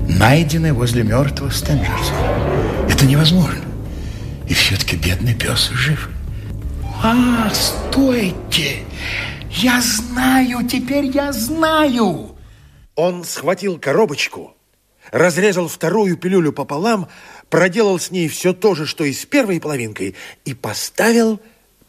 найдены 0.09 0.73
возле 0.73 1.03
мертвого 1.03 1.51
Стенджерса. 1.51 2.15
Это 2.89 3.05
невозможно. 3.05 3.63
И 4.49 4.55
все-таки 4.55 4.97
бедный 4.97 5.35
пес 5.35 5.69
жив. 5.75 6.09
А, 7.03 7.51
стойте! 7.53 8.79
Я 9.51 9.83
знаю, 9.83 10.67
теперь 10.67 11.11
я 11.15 11.31
знаю! 11.33 12.35
Он 12.95 13.23
схватил 13.25 13.79
коробочку, 13.79 14.55
разрезал 15.13 15.69
вторую 15.69 16.17
пилюлю 16.17 16.55
пополам, 16.55 17.09
проделал 17.51 17.99
с 17.99 18.11
ней 18.11 18.29
все 18.29 18.55
то 18.55 18.75
же, 18.75 18.87
что 18.87 19.05
и 19.05 19.13
с 19.13 19.27
первой 19.27 19.61
половинкой, 19.61 20.15
и 20.47 20.55
поставил 20.55 21.39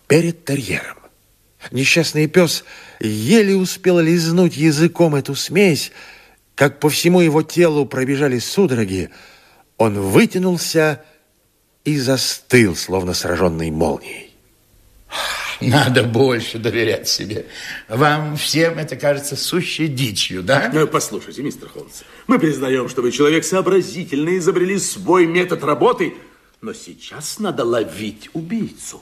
перед 0.08 0.44
терьером. 0.44 1.05
Несчастный 1.72 2.28
пес 2.28 2.64
еле 3.00 3.56
успел 3.56 4.00
лизнуть 4.00 4.56
языком 4.56 5.16
эту 5.16 5.36
смесь, 5.36 5.92
как 6.56 6.80
по 6.80 6.90
всему 6.90 7.22
его 7.22 7.42
телу 7.44 7.86
пробежали 7.86 8.40
судороги, 8.40 9.10
он 9.78 10.00
вытянулся 10.00 11.04
и 11.84 11.98
застыл, 11.98 12.76
словно 12.76 13.14
сраженный 13.14 13.72
молнией. 13.72 14.32
Надо 15.62 16.04
больше 16.04 16.60
доверять 16.60 17.08
себе. 17.08 17.46
Вам 17.88 18.36
всем 18.36 18.78
это 18.78 18.96
кажется 18.96 19.36
сущей 19.36 19.88
дичью, 19.88 20.44
да? 20.44 20.70
Ну, 20.74 20.86
послушайте, 20.88 21.44
мистер 21.44 21.70
Холмс, 21.70 22.02
мы 22.28 22.40
признаем, 22.40 22.90
что 22.90 23.02
вы 23.02 23.12
человек 23.12 23.46
сообразительный, 23.46 24.38
изобрели 24.38 24.78
свой 24.78 25.26
метод 25.26 25.64
работы, 25.64 26.14
но 26.62 26.74
сейчас 26.74 27.40
надо 27.40 27.64
ловить 27.64 28.30
убийцу. 28.34 29.02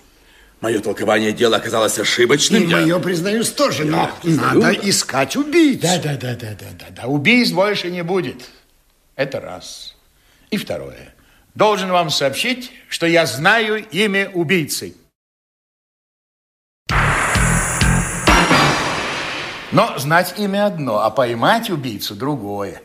Мое 0.63 0.79
толкование 0.79 1.33
дела 1.33 1.57
оказалось 1.57 1.99
ошибочным. 1.99 2.63
И 2.63 2.67
мое, 2.67 2.97
признаюсь, 2.97 3.49
тоже, 3.49 3.83
но 3.83 4.09
надо 4.23 4.71
искать 4.71 5.35
убийцу. 5.35 5.81
Да, 5.81 5.97
да, 5.97 6.15
да, 6.15 6.35
да, 6.35 6.55
да, 6.57 6.67
да, 6.79 6.85
да. 6.89 7.07
Убийств 7.07 7.53
больше 7.53 7.91
не 7.91 8.01
будет. 8.01 8.49
Это 9.17 9.41
раз. 9.41 9.97
И 10.51 10.55
второе. 10.55 11.13
Должен 11.53 11.91
вам 11.91 12.09
сообщить, 12.09 12.71
что 12.87 13.05
я 13.05 13.25
знаю 13.25 13.85
имя 13.89 14.29
убийцы. 14.33 14.95
Но 19.73 19.97
знать 19.97 20.35
имя 20.37 20.67
одно, 20.67 20.99
а 20.99 21.09
поймать 21.09 21.69
убийцу 21.69 22.15
другое. 22.15 22.82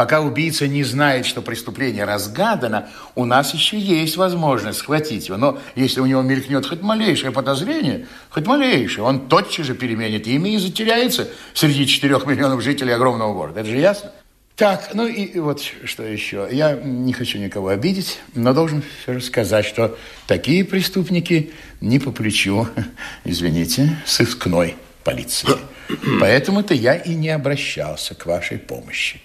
Пока 0.00 0.22
убийца 0.22 0.66
не 0.66 0.82
знает, 0.82 1.26
что 1.26 1.42
преступление 1.42 2.06
разгадано, 2.06 2.88
у 3.16 3.26
нас 3.26 3.52
еще 3.52 3.78
есть 3.78 4.16
возможность 4.16 4.78
схватить 4.78 5.28
его. 5.28 5.36
Но 5.36 5.58
если 5.74 6.00
у 6.00 6.06
него 6.06 6.22
мелькнет 6.22 6.64
хоть 6.64 6.80
малейшее 6.80 7.32
подозрение, 7.32 8.06
хоть 8.30 8.46
малейшее, 8.46 9.04
он 9.04 9.28
тотчас 9.28 9.66
же 9.66 9.74
переменит 9.74 10.26
имя 10.26 10.54
и 10.54 10.56
затеряется 10.56 11.28
среди 11.52 11.86
четырех 11.86 12.24
миллионов 12.24 12.62
жителей 12.62 12.94
огромного 12.94 13.34
города. 13.34 13.60
Это 13.60 13.68
же 13.68 13.76
ясно? 13.76 14.10
Так, 14.56 14.92
ну 14.94 15.06
и 15.06 15.38
вот 15.38 15.60
что 15.84 16.02
еще. 16.02 16.48
Я 16.50 16.72
не 16.82 17.12
хочу 17.12 17.36
никого 17.36 17.68
обидеть, 17.68 18.20
но 18.34 18.54
должен 18.54 18.82
все 19.02 19.12
же 19.12 19.20
сказать, 19.20 19.66
что 19.66 19.98
такие 20.26 20.64
преступники 20.64 21.52
не 21.82 21.98
по 21.98 22.10
плечу, 22.10 22.66
извините, 23.26 23.98
сыскной 24.06 24.76
полиции. 25.04 25.50
Поэтому-то 26.20 26.72
я 26.72 26.94
и 26.94 27.12
не 27.14 27.28
обращался 27.28 28.14
к 28.14 28.24
вашей 28.24 28.56
помощи. 28.56 29.20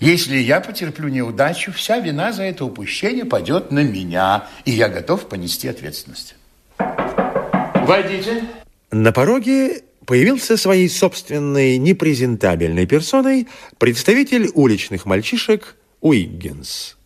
Если 0.00 0.36
я 0.36 0.60
потерплю 0.60 1.08
неудачу, 1.08 1.72
вся 1.72 1.98
вина 1.98 2.32
за 2.32 2.44
это 2.44 2.64
упущение 2.64 3.24
пойдет 3.24 3.72
на 3.72 3.80
меня, 3.80 4.46
и 4.64 4.70
я 4.70 4.88
готов 4.88 5.28
понести 5.28 5.66
ответственность. 5.66 6.36
Войдите. 6.78 8.44
На 8.92 9.12
пороге 9.12 9.82
появился 10.06 10.56
своей 10.56 10.88
собственной 10.88 11.78
непрезентабельной 11.78 12.86
персоной 12.86 13.48
представитель 13.78 14.50
уличных 14.54 15.04
мальчишек 15.04 15.74
Уиггинс. 16.00 16.96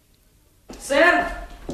Сэр, 0.87 1.25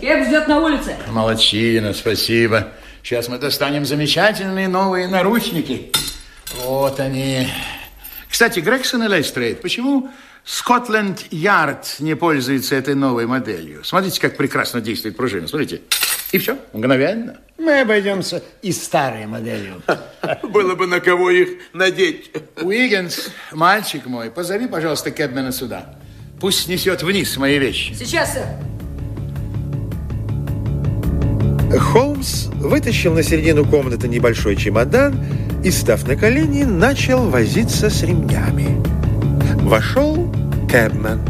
кэб 0.01 0.27
ждет 0.27 0.47
на 0.47 0.61
улице. 0.61 0.97
Молодчина, 1.09 1.95
спасибо. 1.95 2.69
Сейчас 3.03 3.29
мы 3.29 3.39
достанем 3.39 3.85
замечательные 3.85 4.69
новые 4.69 5.09
наручники. 5.09 5.91
Вот 6.63 7.01
они. 7.01 7.49
Кстати, 8.29 8.61
Грегсон 8.61 9.03
и 9.03 9.09
Лестрейд, 9.09 9.61
почему 9.61 10.11
Скотланд-Ярд 10.49 11.97
не 11.99 12.17
пользуется 12.17 12.75
этой 12.75 12.95
новой 12.95 13.27
моделью? 13.27 13.85
Смотрите, 13.85 14.19
как 14.19 14.39
прекрасно 14.39 14.81
действует 14.81 15.15
пружина. 15.15 15.47
Смотрите. 15.47 15.83
И 16.33 16.39
все, 16.39 16.59
мгновенно. 16.73 17.37
Мы 17.59 17.81
обойдемся 17.83 18.43
и 18.63 18.73
старой 18.73 19.27
моделью. 19.27 19.83
Было 20.43 20.75
бы 20.75 20.87
на 20.87 21.01
кого 21.01 21.29
их 21.29 21.51
надеть. 21.75 22.31
Уиггинс, 22.63 23.29
мальчик 23.53 24.07
мой, 24.07 24.31
позови, 24.31 24.67
пожалуйста, 24.69 25.11
Кэбмена 25.11 25.53
сюда. 25.53 25.97
Пусть 26.41 26.65
снесет 26.65 27.03
вниз 27.03 27.37
мои 27.37 27.59
вещи. 27.59 27.93
Сейчас, 27.93 28.33
сэр. 28.33 28.47
Холмс 31.79 32.47
вытащил 32.55 33.13
на 33.13 33.23
середину 33.23 33.67
комнаты 33.67 34.09
небольшой 34.09 34.57
чемодан 34.57 35.23
и, 35.63 35.71
став 35.71 36.09
на 36.09 36.17
колени, 36.17 36.65
начал 36.65 37.29
возиться 37.29 37.91
с 37.91 38.03
ремнями. 38.03 38.88
Вошел 39.69 40.33
Кэбмен. 40.71 41.21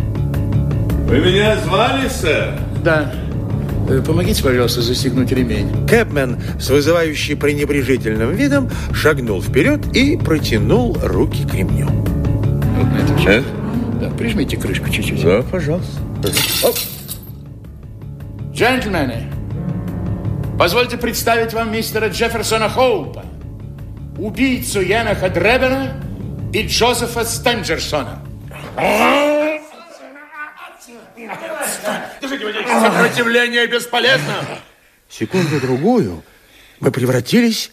Вы 1.09 1.19
меня 1.19 1.57
звали, 1.57 2.07
сэр? 2.09 2.55
Да. 2.85 3.13
Э, 3.89 4.01
Помогите, 4.01 4.45
пожалуйста, 4.45 4.81
застегнуть 4.81 5.33
ремень. 5.33 5.89
Кэбмен 5.89 6.41
с 6.61 6.71
вызывающей 6.71 7.35
пренебрежительным 7.35 8.31
видом 8.31 8.71
шагнул 8.93 9.43
вперед 9.43 9.85
и 9.93 10.17
протянул 10.17 10.97
руки 11.03 11.45
к 11.49 11.53
ремню. 11.53 11.89
Вот 11.89 12.87
на 12.87 12.99
этом 12.99 13.27
э? 13.27 13.43
Да, 14.01 14.11
прижмите 14.11 14.57
крышку 14.57 14.89
чуть-чуть. 14.89 15.21
Да, 15.21 15.43
пожалуйста. 15.43 16.01
Оп. 16.63 16.77
Джентльмены, 18.53 19.25
позвольте 20.57 20.97
представить 20.97 21.55
вам 21.55 21.73
мистера 21.73 22.09
Джефферсона 22.09 22.69
Хоупа, 22.69 23.25
убийцу 24.17 24.81
Янаха 24.81 25.29
Дребена 25.29 25.95
и 26.53 26.63
Джозефа 26.63 27.25
Стенджерсона. 27.25 28.23
Сопротивление 32.81 33.67
бесполезно. 33.67 34.61
Секунду-другую 35.09 36.23
мы 36.81 36.91
превратились 36.91 37.71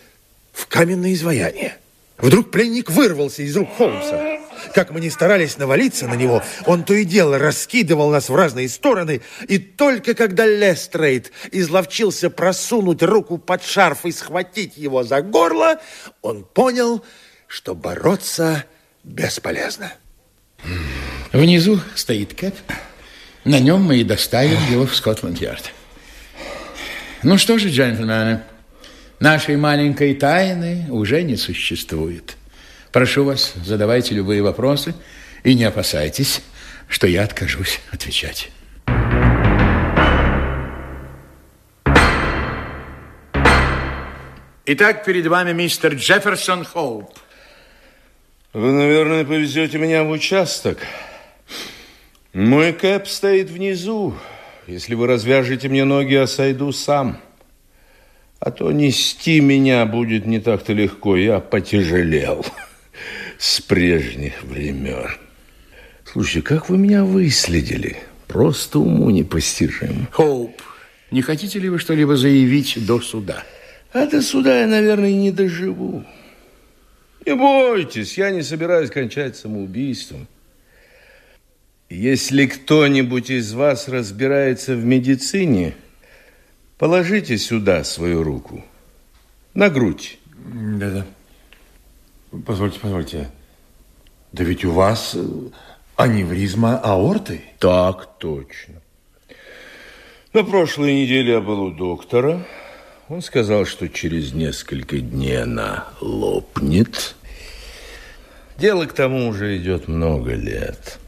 в 0.52 0.68
каменное 0.68 1.14
изваяние. 1.14 1.78
Вдруг 2.18 2.50
пленник 2.50 2.90
вырвался 2.90 3.44
из 3.44 3.56
рук 3.56 3.70
Холмса. 3.78 4.40
как 4.74 4.92
мы 4.92 5.02
не 5.02 5.10
старались 5.10 5.58
навалиться 5.58 6.08
на 6.08 6.16
него, 6.16 6.42
он 6.66 6.84
то 6.84 6.94
и 6.94 7.04
дело 7.04 7.38
раскидывал 7.38 8.10
нас 8.10 8.30
в 8.30 8.36
разные 8.36 8.70
стороны, 8.70 9.22
и 9.48 9.60
только 9.60 10.16
когда 10.16 10.46
Лестрейд 10.46 11.32
изловчился 11.52 12.30
просунуть 12.30 13.04
руку 13.04 13.38
под 13.38 13.64
шарф 13.64 14.06
и 14.06 14.12
схватить 14.12 14.78
его 14.78 15.04
за 15.04 15.22
горло, 15.22 15.80
он 16.22 16.46
понял, 16.46 17.04
что 17.48 17.76
бороться 17.76 18.64
бесполезно. 19.04 19.92
Внизу 21.32 21.80
стоит 21.96 22.34
Кэп. 22.34 22.56
На 23.44 23.60
нем 23.60 23.84
мы 23.84 23.98
и 23.98 24.04
доставим 24.04 24.60
его 24.72 24.88
в 24.88 24.96
Скотланд-Ярд. 24.96 25.72
Ну 27.24 27.38
что 27.38 27.58
же, 27.58 27.70
джентльмены, 27.70 28.42
нашей 29.20 29.58
маленькой 29.58 30.16
тайны 30.16 30.86
уже 30.90 31.24
не 31.24 31.36
существует. 31.36 32.38
Прошу 32.92 33.24
вас, 33.24 33.54
задавайте 33.64 34.16
любые 34.16 34.42
вопросы 34.42 34.96
и 35.44 35.54
не 35.54 35.66
опасайтесь, 35.66 36.42
что 36.88 37.08
я 37.08 37.24
откажусь 37.24 37.80
отвечать. 37.92 38.50
Итак, 44.68 45.06
перед 45.06 45.28
вами 45.28 45.54
мистер 45.54 45.94
Джефферсон 45.94 46.66
Хоуп. 46.66 47.12
Вы, 48.56 48.72
наверное, 48.72 49.26
повезете 49.26 49.78
меня 49.78 50.06
в 50.06 50.10
участок. 50.12 50.78
Мой 52.32 52.72
кэп 52.72 53.06
стоит 53.06 53.50
внизу. 53.50 54.16
Если 54.66 54.96
вы 54.96 55.08
развяжете 55.08 55.68
мне 55.68 55.84
ноги, 55.84 56.14
я 56.14 56.26
сойду 56.26 56.72
сам. 56.72 57.18
А 58.40 58.52
то 58.52 58.72
нести 58.72 59.42
меня 59.42 59.86
будет 59.86 60.26
не 60.26 60.40
так-то 60.40 60.72
легко. 60.72 61.18
Я 61.18 61.42
потяжелел 61.42 62.46
с 63.38 63.60
прежних 63.60 64.42
времен. 64.44 65.10
Слушай, 66.06 66.42
как 66.42 66.70
вы 66.70 66.78
меня 66.78 67.04
выследили? 67.04 67.98
Просто 68.26 68.80
уму 68.80 69.10
непостижим. 69.10 70.08
Хоуп, 70.12 70.62
не 71.12 71.22
хотите 71.22 71.60
ли 71.60 71.68
вы 71.68 71.78
что-либо 71.78 72.16
заявить 72.16 72.86
до 72.86 73.02
суда? 73.02 73.44
А 73.92 74.08
до 74.08 74.22
суда 74.22 74.62
я, 74.62 74.66
наверное, 74.66 75.12
не 75.12 75.32
доживу. 75.32 76.06
Не 77.26 77.36
бойтесь, 77.36 78.18
я 78.18 78.30
не 78.30 78.44
собираюсь 78.44 78.92
кончать 78.92 79.36
самоубийством. 79.36 80.28
Если 81.90 82.46
кто-нибудь 82.46 83.30
из 83.30 83.54
вас 83.54 83.88
разбирается 83.88 84.76
в 84.76 84.86
медицине, 84.86 85.76
положите 86.78 87.38
сюда 87.38 87.84
свою 87.84 88.24
руку. 88.24 88.64
На 89.54 89.70
грудь. 89.70 90.20
Да-да. 90.36 91.06
Позвольте, 92.46 92.80
позвольте. 92.80 93.30
Да 94.32 94.44
ведь 94.44 94.66
у 94.66 94.72
вас 94.72 95.16
аневризма 95.96 96.78
аорты. 96.78 97.42
Так 97.60 98.18
точно. 98.20 98.76
На 100.34 100.44
прошлой 100.44 100.94
неделе 100.94 101.34
я 101.34 101.42
был 101.42 101.62
у 101.62 101.72
доктора. 101.72 102.46
Он 103.08 103.22
сказал, 103.22 103.66
что 103.66 103.88
через 103.88 104.34
несколько 104.34 105.00
дней 105.00 105.44
она 105.44 105.88
лопнет. 106.02 107.15
Дело 108.58 108.86
к 108.86 108.94
тому 108.94 109.28
уже 109.28 109.58
идет 109.58 109.88
много 109.88 110.34
лет. 110.34 111.00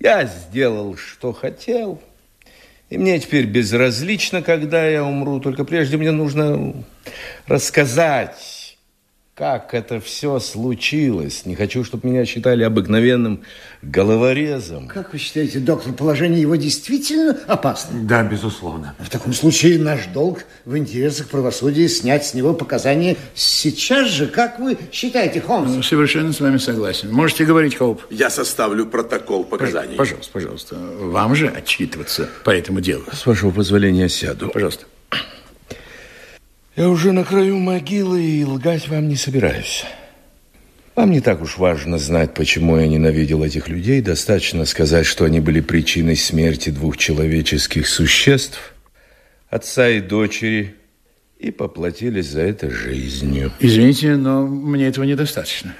Я 0.00 0.26
сделал, 0.26 0.96
что 0.96 1.32
хотел. 1.32 2.00
И 2.90 2.98
мне 2.98 3.18
теперь 3.18 3.46
безразлично, 3.46 4.42
когда 4.42 4.86
я 4.86 5.02
умру. 5.02 5.40
Только 5.40 5.64
прежде 5.64 5.96
мне 5.96 6.10
нужно 6.10 6.74
рассказать, 7.46 8.63
как 9.34 9.74
это 9.74 10.00
все 10.00 10.38
случилось. 10.38 11.44
Не 11.44 11.56
хочу, 11.56 11.82
чтобы 11.82 12.08
меня 12.08 12.24
считали 12.24 12.62
обыкновенным 12.62 13.42
головорезом. 13.82 14.86
Как 14.86 15.12
вы 15.12 15.18
считаете, 15.18 15.58
доктор, 15.58 15.92
положение 15.92 16.40
его 16.40 16.54
действительно 16.54 17.36
опасно? 17.48 17.98
Да, 18.02 18.22
безусловно. 18.22 18.94
В 19.00 19.10
таком 19.10 19.32
случае 19.32 19.80
наш 19.80 20.06
долг 20.06 20.44
в 20.64 20.76
интересах 20.76 21.28
правосудия 21.28 21.88
снять 21.88 22.24
с 22.24 22.34
него 22.34 22.54
показания 22.54 23.16
сейчас 23.34 24.08
же. 24.08 24.28
Как 24.28 24.60
вы 24.60 24.78
считаете, 24.92 25.40
Холмс? 25.40 25.72
Ну, 25.74 25.82
совершенно 25.82 26.32
с 26.32 26.38
вами 26.38 26.58
согласен. 26.58 27.12
Можете 27.12 27.44
говорить, 27.44 27.74
Хоуп. 27.74 28.02
Я 28.10 28.30
составлю 28.30 28.86
протокол 28.86 29.44
показаний. 29.44 29.96
Пожалуйста, 29.96 30.32
пожалуйста. 30.32 30.76
Вам 30.76 31.34
же 31.34 31.48
отчитываться 31.48 32.28
по 32.44 32.50
этому 32.50 32.80
делу. 32.80 33.04
С 33.12 33.26
вашего 33.26 33.50
позволения 33.50 34.08
сяду. 34.08 34.48
Пожалуйста. 34.50 34.84
Я 36.76 36.88
уже 36.88 37.12
на 37.12 37.22
краю 37.22 37.58
могилы 37.58 38.20
и 38.20 38.44
лгать 38.44 38.88
вам 38.88 39.08
не 39.08 39.14
собираюсь. 39.14 39.84
Вам 40.96 41.12
не 41.12 41.20
так 41.20 41.40
уж 41.40 41.56
важно 41.56 41.98
знать, 41.98 42.34
почему 42.34 42.76
я 42.76 42.88
ненавидел 42.88 43.44
этих 43.44 43.68
людей. 43.68 44.00
Достаточно 44.00 44.64
сказать, 44.64 45.06
что 45.06 45.24
они 45.24 45.38
были 45.38 45.60
причиной 45.60 46.16
смерти 46.16 46.70
двух 46.70 46.96
человеческих 46.96 47.86
существ, 47.86 48.74
отца 49.48 49.88
и 49.88 50.00
дочери, 50.00 50.74
и 51.38 51.52
поплатились 51.52 52.26
за 52.26 52.40
это 52.40 52.70
жизнью. 52.70 53.52
Извините, 53.60 54.16
но 54.16 54.44
мне 54.44 54.88
этого 54.88 55.04
недостаточно. 55.04 55.74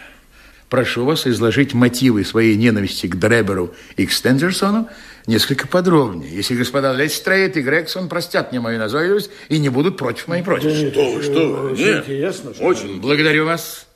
Прошу 0.69 1.05
вас 1.05 1.27
изложить 1.27 1.75
мотивы 1.75 2.25
своей 2.25 2.57
ненависти 2.57 3.09
к 3.09 3.17
Дреберу 3.17 3.75
и 3.97 4.07
к 4.07 4.13
Стендерсону 4.13 4.89
несколько 5.27 5.67
подробнее. 5.67 6.31
Если 6.35 6.55
господа 6.55 6.93
Лестрейд 6.93 7.57
и 7.57 7.63
Грегсон 7.63 8.09
простят 8.09 8.51
мне 8.53 8.61
мою 8.61 8.79
назойливость 8.79 9.31
и 9.49 9.59
не 9.59 9.69
будут 9.69 9.97
против 9.97 10.29
моей 10.29 10.43
просьбы. 10.43 10.71
Что 10.93 11.11
вы, 11.13 11.23
что 11.23 11.49
вы? 11.49 11.71
Очень 11.73 11.85
Нет, 11.85 12.05
интересно. 12.05 12.55
что- 12.55 12.65
очень. 12.65 13.01
Благодарю 13.01 13.47
вас. 13.47 13.87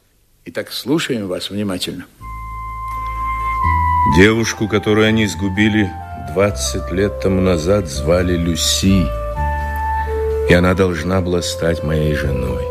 Итак, 0.46 0.72
слушаем 0.72 1.26
вас 1.28 1.50
внимательно. 1.50 2.06
Девушку, 4.16 4.68
которую 4.68 5.06
они 5.06 5.26
сгубили 5.26 5.90
20 6.32 6.90
лет 6.92 7.20
тому 7.20 7.40
назад, 7.40 7.88
звали 7.88 8.36
Люси. 8.36 9.06
И 10.48 10.54
она 10.54 10.72
должна 10.74 11.20
была 11.20 11.42
стать 11.42 11.82
моей 11.84 12.14
женой. 12.14 12.64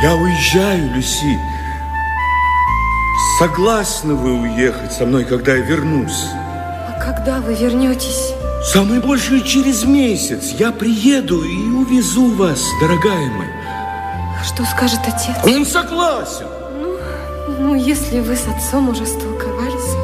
Я 0.00 0.14
уезжаю, 0.14 0.94
Люси. 0.94 1.40
Согласны 3.40 4.14
вы 4.14 4.32
уехать 4.42 4.92
со 4.92 5.04
мной, 5.04 5.24
когда 5.24 5.56
я 5.56 5.60
вернусь? 5.60 6.24
А 6.34 7.00
когда 7.04 7.40
вы 7.40 7.54
вернетесь? 7.54 8.32
Самое 8.64 9.00
большее 9.00 9.40
через 9.42 9.82
месяц. 9.82 10.52
Я 10.56 10.70
приеду 10.70 11.42
и 11.42 11.70
увезу 11.70 12.32
вас, 12.36 12.62
дорогая 12.80 13.28
моя. 13.28 13.50
А 14.40 14.44
что 14.44 14.64
скажет 14.66 15.00
отец? 15.04 15.36
Он 15.44 15.66
согласен. 15.66 16.46
Ну, 17.58 17.74
если 17.74 18.20
вы 18.20 18.36
с 18.36 18.46
отцом 18.46 18.90
уже 18.90 19.04
столковались, 19.04 19.96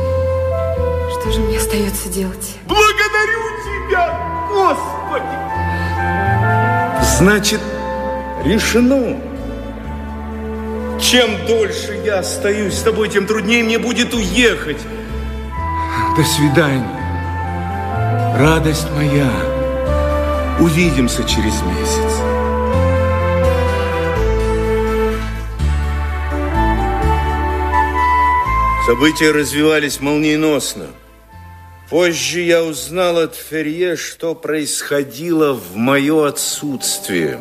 что 1.12 1.30
же 1.30 1.38
мне 1.38 1.58
остается 1.58 2.08
делать? 2.08 2.56
Благодарю 2.66 3.42
тебя, 3.64 4.48
Господи! 4.50 5.38
Значит, 7.16 7.60
решено. 8.44 9.33
Чем 11.14 11.46
дольше 11.46 12.02
я 12.04 12.18
остаюсь 12.18 12.74
с 12.74 12.82
тобой, 12.82 13.08
тем 13.08 13.28
труднее 13.28 13.62
мне 13.62 13.78
будет 13.78 14.12
уехать. 14.14 14.78
До 16.16 16.24
свидания. 16.24 18.34
Радость 18.36 18.88
моя. 18.96 19.30
Увидимся 20.58 21.22
через 21.22 21.54
месяц. 21.62 22.18
События 28.84 29.30
развивались 29.30 30.00
молниеносно. 30.00 30.86
Позже 31.90 32.40
я 32.40 32.64
узнал 32.64 33.18
от 33.18 33.36
Ферье, 33.36 33.94
что 33.94 34.34
происходило 34.34 35.52
в 35.52 35.76
мое 35.76 36.26
отсутствие. 36.26 37.38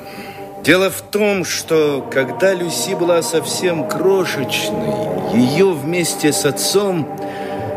Дело 0.64 0.90
в 0.90 1.02
том, 1.02 1.44
что 1.44 2.08
когда 2.10 2.54
Люси 2.54 2.92
была 2.96 3.22
совсем 3.22 3.86
крошечной, 3.86 5.34
ее 5.38 5.74
вместе 5.74 6.32
с 6.32 6.46
отцом 6.46 7.20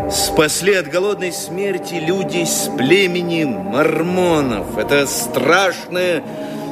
спасли 0.09 0.75
от 0.75 0.87
голодной 0.87 1.33
смерти 1.33 1.95
люди 1.95 2.45
с 2.45 2.71
племени 2.79 3.43
мормонов. 3.43 4.79
Это 4.79 5.05
страшное 5.09 6.23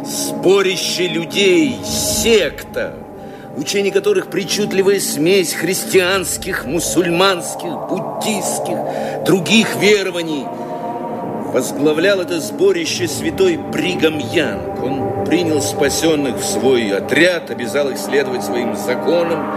сборище 0.04 1.08
людей, 1.08 1.80
секта, 1.84 2.94
учение 3.56 3.90
которых 3.90 4.28
причудливая 4.28 5.00
смесь 5.00 5.52
христианских, 5.52 6.64
мусульманских, 6.64 7.88
буддийских, 7.88 9.24
других 9.24 9.74
верований. 9.80 10.46
Возглавлял 11.54 12.20
это 12.20 12.40
сборище 12.40 13.06
святой 13.06 13.56
Бригам 13.56 14.18
Янг. 14.18 14.82
Он 14.82 15.24
принял 15.24 15.62
спасенных 15.62 16.38
в 16.38 16.44
свой 16.44 16.90
отряд, 16.90 17.48
обязал 17.48 17.90
их 17.90 17.96
следовать 17.96 18.42
своим 18.42 18.74
законам. 18.74 19.52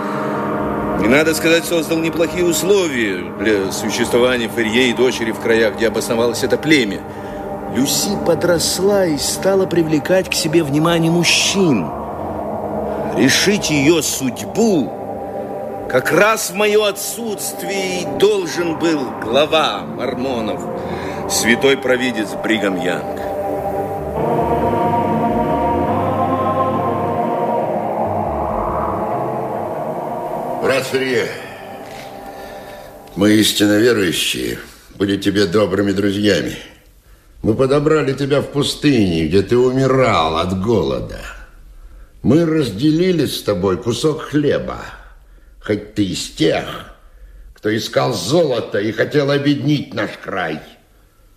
И, 1.03 1.07
надо 1.07 1.33
сказать, 1.33 1.65
создал 1.65 1.97
неплохие 1.97 2.45
условия 2.45 3.23
для 3.39 3.71
существования 3.71 4.47
Ферье 4.47 4.91
и 4.91 4.93
дочери 4.93 5.31
в 5.31 5.39
краях, 5.39 5.77
где 5.77 5.87
обосновалось 5.87 6.43
это 6.43 6.55
племя. 6.55 6.99
Люси 7.75 8.11
подросла 8.27 9.07
и 9.07 9.17
стала 9.17 9.65
привлекать 9.65 10.29
к 10.29 10.35
себе 10.35 10.63
внимание 10.63 11.11
мужчин. 11.11 11.87
Решить 13.17 13.71
ее 13.71 14.03
судьбу 14.03 14.93
как 15.89 16.11
раз 16.11 16.51
в 16.51 16.53
мое 16.53 16.89
отсутствие 16.89 18.01
и 18.01 18.05
должен 18.19 18.77
был 18.77 18.99
глава 19.23 19.81
мормонов, 19.81 20.61
святой 21.29 21.77
провидец 21.77 22.29
Бригам 22.41 22.79
Янг. 22.81 23.17
Брат 30.63 30.85
Ферье, 30.87 31.27
мы 33.15 33.33
истинно 33.33 33.77
верующие, 33.77 34.59
были 34.95 35.17
тебе 35.17 35.45
добрыми 35.45 35.91
друзьями. 35.91 36.57
Мы 37.41 37.55
подобрали 37.55 38.13
тебя 38.13 38.41
в 38.41 38.47
пустыне, 38.47 39.27
где 39.27 39.41
ты 39.41 39.57
умирал 39.57 40.37
от 40.37 40.59
голода. 40.61 41.19
Мы 42.23 42.45
разделили 42.45 43.25
с 43.25 43.43
тобой 43.43 43.77
кусок 43.77 44.21
хлеба, 44.23 44.79
хоть 45.61 45.93
ты 45.93 46.05
из 46.05 46.29
тех, 46.31 46.93
кто 47.53 47.75
искал 47.75 48.13
золото 48.13 48.79
и 48.79 48.91
хотел 48.91 49.29
обеднить 49.29 49.93
наш 49.93 50.11
край. 50.23 50.59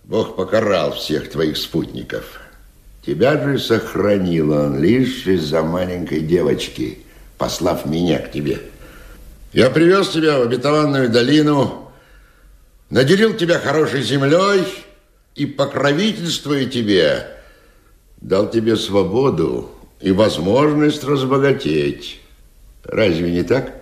Бог 0.03 0.35
покарал 0.35 0.93
всех 0.93 1.29
твоих 1.29 1.57
спутников. 1.57 2.39
Тебя 3.05 3.41
же 3.41 3.59
сохранил 3.59 4.51
он 4.51 4.81
лишь 4.81 5.25
из-за 5.25 5.63
маленькой 5.63 6.21
девочки, 6.21 6.99
послав 7.37 7.85
меня 7.85 8.19
к 8.19 8.31
тебе. 8.31 8.59
Я 9.53 9.69
привез 9.69 10.09
тебя 10.09 10.39
в 10.39 10.43
обетованную 10.43 11.09
долину, 11.09 11.91
наделил 12.89 13.33
тебя 13.33 13.59
хорошей 13.59 14.03
землей 14.03 14.65
и, 15.35 15.45
покровительствуя 15.45 16.65
тебе, 16.65 17.27
дал 18.21 18.49
тебе 18.49 18.75
свободу 18.75 19.71
и 19.99 20.11
возможность 20.11 21.03
разбогатеть. 21.03 22.21
Разве 22.83 23.31
не 23.31 23.43
так? 23.43 23.73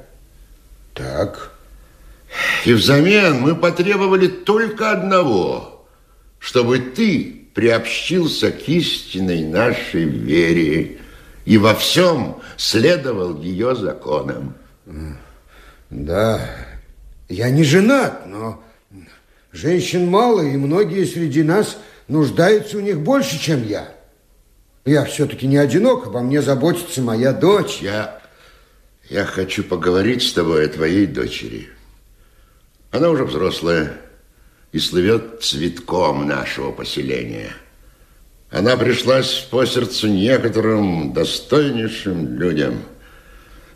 Так. 0.93 1.51
И 2.65 2.73
взамен 2.73 3.39
мы 3.39 3.55
потребовали 3.55 4.27
только 4.27 4.91
одного, 4.91 5.78
чтобы 6.39 6.79
ты 6.79 7.47
приобщился 7.53 8.51
к 8.51 8.67
истинной 8.67 9.43
нашей 9.43 10.05
вере 10.05 10.97
и 11.45 11.57
во 11.57 11.75
всем 11.75 12.41
следовал 12.57 13.41
ее 13.41 13.75
законам. 13.75 14.55
Да, 15.89 16.39
я 17.27 17.49
не 17.49 17.63
женат, 17.63 18.25
но 18.27 18.63
женщин 19.51 20.07
мало, 20.07 20.41
и 20.41 20.55
многие 20.55 21.05
среди 21.05 21.43
нас 21.43 21.77
нуждаются 22.07 22.77
у 22.77 22.81
них 22.81 22.99
больше, 23.01 23.39
чем 23.39 23.65
я. 23.67 23.93
Я 24.85 25.05
все-таки 25.05 25.45
не 25.45 25.57
одинок, 25.57 26.07
обо 26.07 26.21
мне 26.21 26.41
заботится 26.41 27.01
моя 27.01 27.33
дочь. 27.33 27.79
Я, 27.81 28.21
я 29.09 29.25
хочу 29.25 29.63
поговорить 29.63 30.23
с 30.23 30.33
тобой 30.33 30.65
о 30.65 30.69
твоей 30.69 31.05
дочери. 31.05 31.69
Она 32.91 33.09
уже 33.09 33.25
взрослая 33.25 33.97
и 34.71 34.79
слывет 34.79 35.41
цветком 35.41 36.27
нашего 36.27 36.71
поселения. 36.71 37.51
Она 38.51 38.77
пришлась 38.77 39.47
по 39.49 39.65
сердцу 39.65 40.07
некоторым 40.07 41.13
достойнейшим 41.13 42.39
людям. 42.39 42.81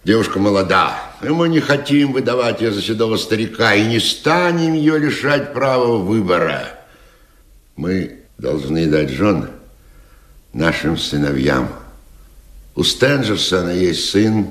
Девушка 0.04 0.40
молода, 0.40 1.00
и 1.22 1.30
мы 1.30 1.48
не 1.48 1.60
хотим 1.60 2.12
выдавать 2.12 2.62
ее 2.62 2.72
за 2.72 2.82
седого 2.82 3.16
старика 3.18 3.74
и 3.74 3.86
не 3.86 4.00
станем 4.00 4.74
ее 4.74 4.98
лишать 4.98 5.54
права 5.54 5.98
выбора. 5.98 6.80
Мы 7.76 8.20
должны 8.38 8.88
дать 8.88 9.10
жен 9.10 9.50
нашим 10.52 10.98
сыновьям. 10.98 11.70
У 12.76 12.84
Стенджерсона 12.84 13.70
есть 13.70 14.10
сын, 14.10 14.48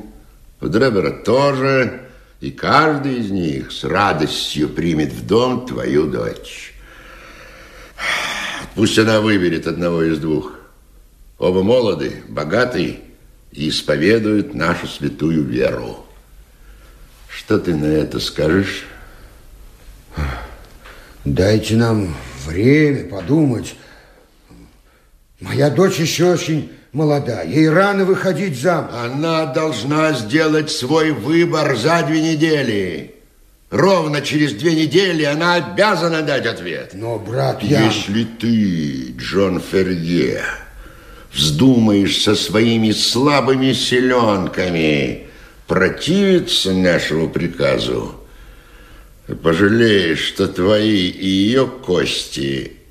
у 0.61 0.69
Дребера 0.69 1.11
тоже, 1.11 2.02
и 2.43 2.51
каждый 2.51 3.21
из 3.21 3.31
них 3.31 3.71
с 3.71 3.85
радостью 3.85 4.69
примет 4.69 5.13
в 5.13 5.25
дом 5.25 5.65
твою 5.65 6.09
дочь. 6.09 6.75
Пусть 8.75 8.99
она 8.99 9.21
выберет 9.21 9.69
одного 9.69 10.03
из 10.03 10.19
двух. 10.19 10.53
Оба 11.39 11.63
молоды, 11.63 12.25
богаты 12.29 12.99
и 13.53 13.69
исповедуют 13.69 14.55
нашу 14.55 14.89
святую 14.89 15.45
веру. 15.45 16.05
Что 17.29 17.61
ты 17.61 17.77
на 17.77 17.85
это 17.85 18.19
скажешь? 18.19 18.87
Дайте 21.25 21.77
нам 21.77 22.13
время 22.45 23.09
подумать. 23.09 23.77
Моя 25.39 25.71
дочь 25.71 26.01
еще 26.01 26.33
очень 26.33 26.73
молода. 26.93 27.43
Ей 27.43 27.69
рано 27.69 28.05
выходить 28.05 28.59
замуж. 28.59 28.91
Она 28.95 29.47
должна 29.47 30.13
сделать 30.13 30.71
свой 30.71 31.13
выбор 31.13 31.77
за 31.77 32.03
две 32.07 32.21
недели. 32.21 33.15
Ровно 33.71 34.21
через 34.21 34.53
две 34.53 34.75
недели 34.75 35.25
она 35.25 35.55
обязана 35.55 36.23
дать 36.23 36.47
ответ. 36.47 36.91
Но, 36.93 37.19
брат, 37.19 37.63
я... 37.63 37.87
Если 37.87 38.25
ты, 38.25 39.15
Джон 39.17 39.61
Ферье, 39.61 40.43
вздумаешь 41.33 42.21
со 42.21 42.35
своими 42.35 42.91
слабыми 42.91 43.73
селенками 43.73 45.29
противиться 45.67 46.75
нашему 46.75 47.31
приказу, 47.31 48.15
пожалеешь, 49.43 50.21
что 50.21 50.49
твои 50.49 51.09
и 51.09 51.27
ее 51.27 51.67
кости 51.67 52.82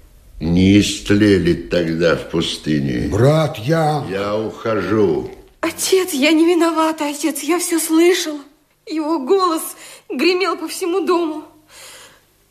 не 0.42 0.80
истлели 0.80 1.54
тогда 1.54 2.16
в 2.16 2.30
пустыне. 2.30 3.08
Брат, 3.10 3.58
я... 3.60 4.04
Я 4.10 4.36
ухожу. 4.36 5.30
Отец, 5.62 6.12
я 6.14 6.32
не 6.32 6.46
виновата, 6.46 7.08
отец, 7.08 7.42
я 7.42 7.60
все 7.60 7.80
слышала. 7.80 8.40
Его 8.88 9.20
голос 9.20 9.62
гремел 10.10 10.58
по 10.58 10.68
всему 10.68 11.06
дому. 11.06 11.44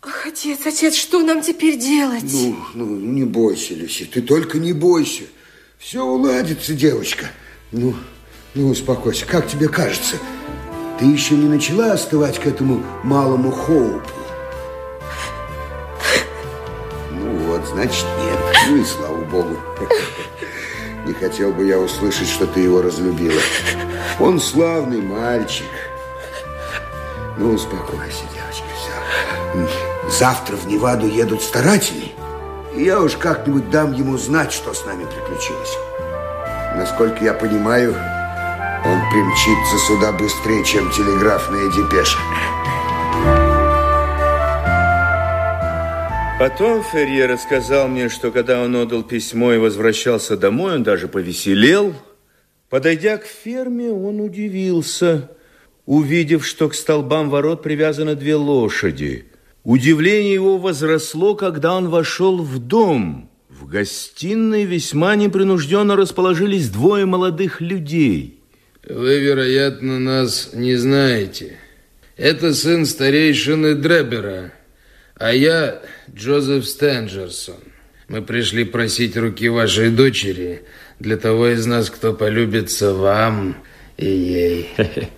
Ах, 0.02 0.26
отец, 0.26 0.60
отец, 0.64 0.94
что 0.94 1.20
нам 1.20 1.42
теперь 1.42 1.76
делать? 1.76 2.22
Ну, 2.32 2.56
ну, 2.74 2.86
не 2.96 3.24
бойся, 3.24 3.74
Люси, 3.74 4.04
ты 4.04 4.22
только 4.22 4.58
не 4.58 4.72
бойся. 4.72 5.24
Все 5.76 6.04
уладится, 6.04 6.74
девочка. 6.74 7.26
Ну, 7.72 7.94
ну, 8.54 8.68
успокойся. 8.68 9.26
Как 9.26 9.48
тебе 9.48 9.68
кажется, 9.68 10.16
ты 10.98 11.06
еще 11.06 11.34
не 11.34 11.48
начала 11.48 11.92
остывать 11.92 12.38
к 12.38 12.46
этому 12.46 12.84
малому 13.02 13.50
Хоупу? 13.50 14.09
Вот, 17.60 17.68
значит, 17.68 18.06
нет. 18.18 18.38
Ну 18.68 18.76
и 18.76 18.84
слава 18.84 19.16
богу. 19.16 19.56
Не 21.06 21.14
хотел 21.14 21.52
бы 21.52 21.64
я 21.66 21.78
услышать, 21.78 22.28
что 22.28 22.46
ты 22.46 22.60
его 22.60 22.82
разлюбила. 22.82 23.40
Он 24.18 24.40
славный 24.40 25.00
мальчик. 25.00 25.66
Ну, 27.38 27.54
успокойся, 27.54 28.24
девочка, 28.34 28.66
все. 28.76 30.18
Завтра 30.18 30.56
в 30.56 30.66
Неваду 30.66 31.06
едут 31.06 31.42
старатели. 31.42 32.12
Я 32.76 33.00
уж 33.00 33.16
как-нибудь 33.16 33.70
дам 33.70 33.92
ему 33.92 34.18
знать, 34.18 34.52
что 34.52 34.74
с 34.74 34.84
нами 34.84 35.04
приключилось. 35.04 35.76
Насколько 36.76 37.24
я 37.24 37.32
понимаю, 37.32 37.94
он 38.84 39.00
примчится 39.10 39.78
сюда 39.86 40.12
быстрее, 40.12 40.64
чем 40.64 40.90
телеграфная 40.90 41.70
депеша. 41.70 42.18
Потом 46.40 46.82
Ферье 46.82 47.26
рассказал 47.26 47.86
мне, 47.86 48.08
что 48.08 48.30
когда 48.30 48.62
он 48.62 48.74
отдал 48.74 49.02
письмо 49.02 49.52
и 49.52 49.58
возвращался 49.58 50.38
домой, 50.38 50.76
он 50.76 50.82
даже 50.82 51.06
повеселел. 51.06 51.94
Подойдя 52.70 53.18
к 53.18 53.26
ферме, 53.26 53.90
он 53.90 54.22
удивился, 54.22 55.32
увидев, 55.84 56.46
что 56.46 56.70
к 56.70 56.74
столбам 56.74 57.28
ворот 57.28 57.62
привязаны 57.62 58.14
две 58.14 58.36
лошади. 58.36 59.26
Удивление 59.64 60.32
его 60.32 60.56
возросло, 60.56 61.34
когда 61.34 61.74
он 61.74 61.90
вошел 61.90 62.42
в 62.42 62.58
дом. 62.58 63.28
В 63.50 63.66
гостиной 63.66 64.64
весьма 64.64 65.16
непринужденно 65.16 65.94
расположились 65.94 66.70
двое 66.70 67.04
молодых 67.04 67.60
людей. 67.60 68.40
Вы, 68.88 69.20
вероятно, 69.20 69.98
нас 69.98 70.52
не 70.54 70.76
знаете. 70.76 71.58
Это 72.16 72.54
сын 72.54 72.86
старейшины 72.86 73.74
Дребера, 73.74 74.54
а 75.20 75.34
я 75.34 75.82
Джозеф 76.12 76.66
Стенджерсон. 76.66 77.56
Мы 78.08 78.22
пришли 78.22 78.64
просить 78.64 79.16
руки 79.18 79.50
вашей 79.50 79.90
дочери 79.90 80.62
для 80.98 81.18
того 81.18 81.48
из 81.48 81.66
нас, 81.66 81.90
кто 81.90 82.14
полюбится 82.14 82.94
вам 82.94 83.54
и 83.98 84.06
ей. 84.06 84.70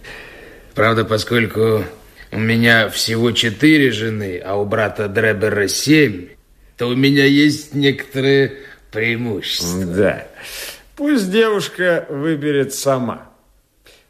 Правда, 0.75 1.05
поскольку 1.05 1.85
у 2.33 2.39
меня 2.39 2.89
всего 2.89 3.31
четыре 3.31 3.93
жены, 3.93 4.43
а 4.45 4.57
у 4.57 4.65
брата 4.65 5.07
Дребера 5.07 5.69
семь, 5.69 6.31
то 6.77 6.89
у 6.89 6.97
меня 6.97 7.25
есть 7.25 7.73
некоторые 7.73 8.59
преимущества. 8.91 9.85
Да. 9.85 10.27
Пусть 10.97 11.31
девушка 11.31 12.07
выберет 12.09 12.75
сама. 12.75 13.31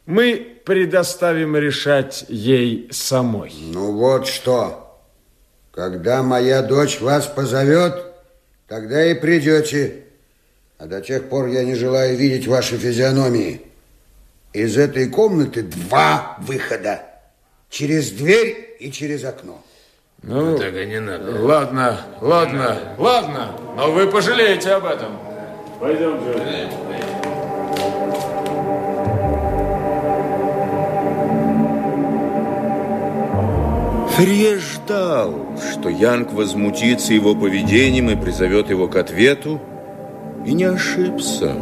мы 0.07 0.57
предоставим 0.65 1.55
решать 1.55 2.25
ей 2.29 2.87
самой. 2.91 3.53
Ну 3.71 3.91
вот 3.91 4.27
что. 4.27 4.82
Когда 5.73 6.21
моя 6.21 6.61
дочь 6.61 7.01
вас 7.01 7.25
позовет, 7.25 7.95
тогда 8.67 9.05
и 9.07 9.15
придете. 9.15 10.03
А 10.77 10.85
до 10.85 11.01
тех 11.01 11.29
пор 11.29 11.47
я 11.47 11.63
не 11.63 11.73
желаю 11.73 12.15
видеть 12.15 12.45
ваши 12.45 12.77
физиономии. 12.77 13.61
Из 14.53 14.77
этой 14.77 15.09
комнаты 15.09 15.63
два 15.63 16.37
выхода. 16.41 17.01
Через 17.71 18.11
дверь 18.11 18.77
и 18.79 18.91
через 18.91 19.23
окно. 19.23 19.63
Ну, 20.21 20.57
так 20.59 20.75
и 20.75 20.85
не 20.85 20.99
надо. 20.99 21.41
Ладно, 21.41 21.99
ладно, 22.21 22.77
ладно, 22.99 23.55
но 23.75 23.91
вы 23.91 24.07
пожалеете 24.11 24.73
об 24.73 24.85
этом. 24.85 25.17
Пойдем, 25.79 26.17
Джо. 26.23 26.93
Ферье 34.15 34.59
ждал, 34.59 35.42
что 35.59 35.89
Янг 35.89 36.33
возмутится 36.33 37.13
его 37.13 37.35
поведением 37.35 38.09
и 38.09 38.15
призовет 38.15 38.69
его 38.69 38.87
к 38.87 38.95
ответу, 38.95 39.59
и 40.45 40.53
не 40.53 40.65
ошибся. 40.65 41.55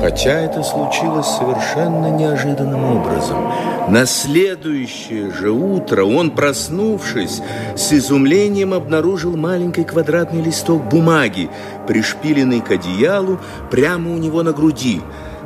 Хотя 0.00 0.40
это 0.40 0.62
случилось 0.62 1.26
совершенно 1.26 2.08
неожиданным 2.08 2.84
образом. 2.96 3.52
На 3.88 4.06
следующее 4.06 5.30
же 5.30 5.50
утро 5.50 6.04
он, 6.04 6.30
проснувшись, 6.30 7.40
с 7.76 7.92
изумлением 7.92 8.74
обнаружил 8.74 9.36
маленький 9.36 9.84
квадратный 9.84 10.42
листок 10.42 10.84
бумаги, 10.88 11.50
пришпиленный 11.86 12.60
к 12.60 12.70
одеялу 12.70 13.38
прямо 13.70 14.12
у 14.12 14.16
него 14.16 14.42
на 14.42 14.52
груди. 14.52 15.00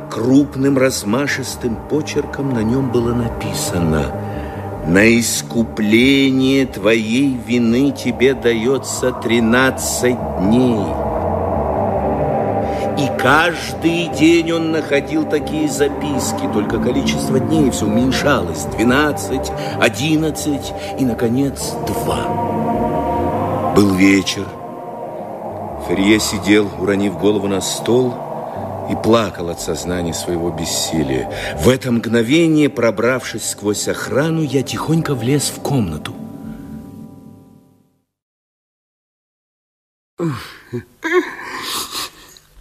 Крупным 0.09 0.77
размашистым 0.77 1.77
почерком 1.89 2.53
на 2.53 2.63
нем 2.63 2.91
было 2.91 3.13
написано 3.13 4.05
«На 4.87 5.19
искупление 5.19 6.65
твоей 6.65 7.37
вины 7.45 7.91
тебе 7.91 8.33
дается 8.33 9.11
тринадцать 9.11 10.17
дней». 10.39 10.87
И 12.97 13.09
каждый 13.19 14.07
день 14.17 14.51
он 14.53 14.71
находил 14.71 15.25
такие 15.25 15.67
записки, 15.67 16.49
только 16.53 16.79
количество 16.79 17.39
дней 17.39 17.69
все 17.69 17.85
уменьшалось. 17.85 18.63
12, 18.77 19.51
11 19.79 20.73
и, 20.99 21.05
наконец, 21.05 21.75
2. 21.85 23.73
Был 23.75 23.93
вечер. 23.93 24.45
Ферье 25.87 26.19
сидел, 26.19 26.69
уронив 26.79 27.19
голову 27.19 27.47
на 27.47 27.61
стол, 27.61 28.13
и 28.91 28.95
плакал 28.95 29.49
от 29.49 29.59
сознания 29.61 30.13
своего 30.13 30.49
бессилия. 30.49 31.31
В 31.57 31.69
это 31.69 31.91
мгновение, 31.91 32.69
пробравшись 32.69 33.49
сквозь 33.49 33.87
охрану, 33.87 34.41
я 34.41 34.63
тихонько 34.63 35.15
влез 35.15 35.49
в 35.49 35.61
комнату. 35.61 36.15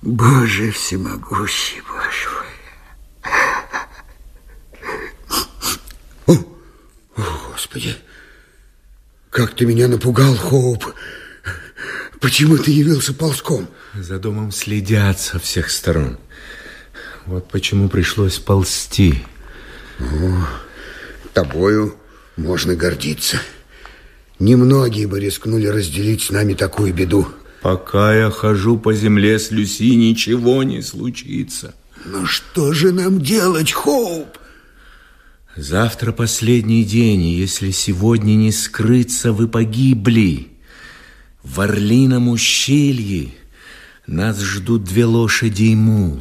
Боже 0.02 0.70
всемогущий, 0.70 1.80
Боже 1.88 2.26
Господи, 7.56 7.96
как 9.30 9.54
ты 9.54 9.66
меня 9.66 9.88
напугал, 9.88 10.34
Хоуп. 10.36 10.94
Почему 12.20 12.56
ты 12.58 12.70
явился 12.70 13.12
ползком? 13.12 13.68
За 13.94 14.18
домом 14.18 14.52
следят 14.52 15.20
со 15.20 15.38
всех 15.38 15.70
сторон. 15.70 16.18
Вот 17.26 17.48
почему 17.50 17.88
пришлось 17.88 18.38
ползти. 18.38 19.24
О, 19.98 20.46
тобою 21.32 21.96
можно 22.36 22.74
гордиться. 22.74 23.40
Немногие 24.38 25.06
бы 25.06 25.18
рискнули 25.18 25.66
разделить 25.66 26.22
с 26.22 26.30
нами 26.30 26.54
такую 26.54 26.94
беду. 26.94 27.26
Пока 27.62 28.14
я 28.14 28.30
хожу 28.30 28.78
по 28.78 28.94
земле 28.94 29.38
с 29.38 29.50
Люси, 29.50 29.94
ничего 29.94 30.62
не 30.62 30.82
случится. 30.82 31.74
Ну 32.04 32.26
что 32.26 32.72
же 32.72 32.92
нам 32.92 33.20
делать, 33.20 33.72
Хоуп? 33.72 34.38
Завтра 35.56 36.12
последний 36.12 36.84
день, 36.84 37.22
и 37.22 37.38
если 37.38 37.70
сегодня 37.70 38.34
не 38.34 38.52
скрыться, 38.52 39.32
вы 39.32 39.48
погибли. 39.48 40.55
В 41.48 41.60
Орлином 41.60 42.28
ущелье 42.28 43.30
нас 44.06 44.40
ждут 44.42 44.82
две 44.82 45.04
лошади 45.04 45.62
и 45.62 45.76
мул. 45.76 46.20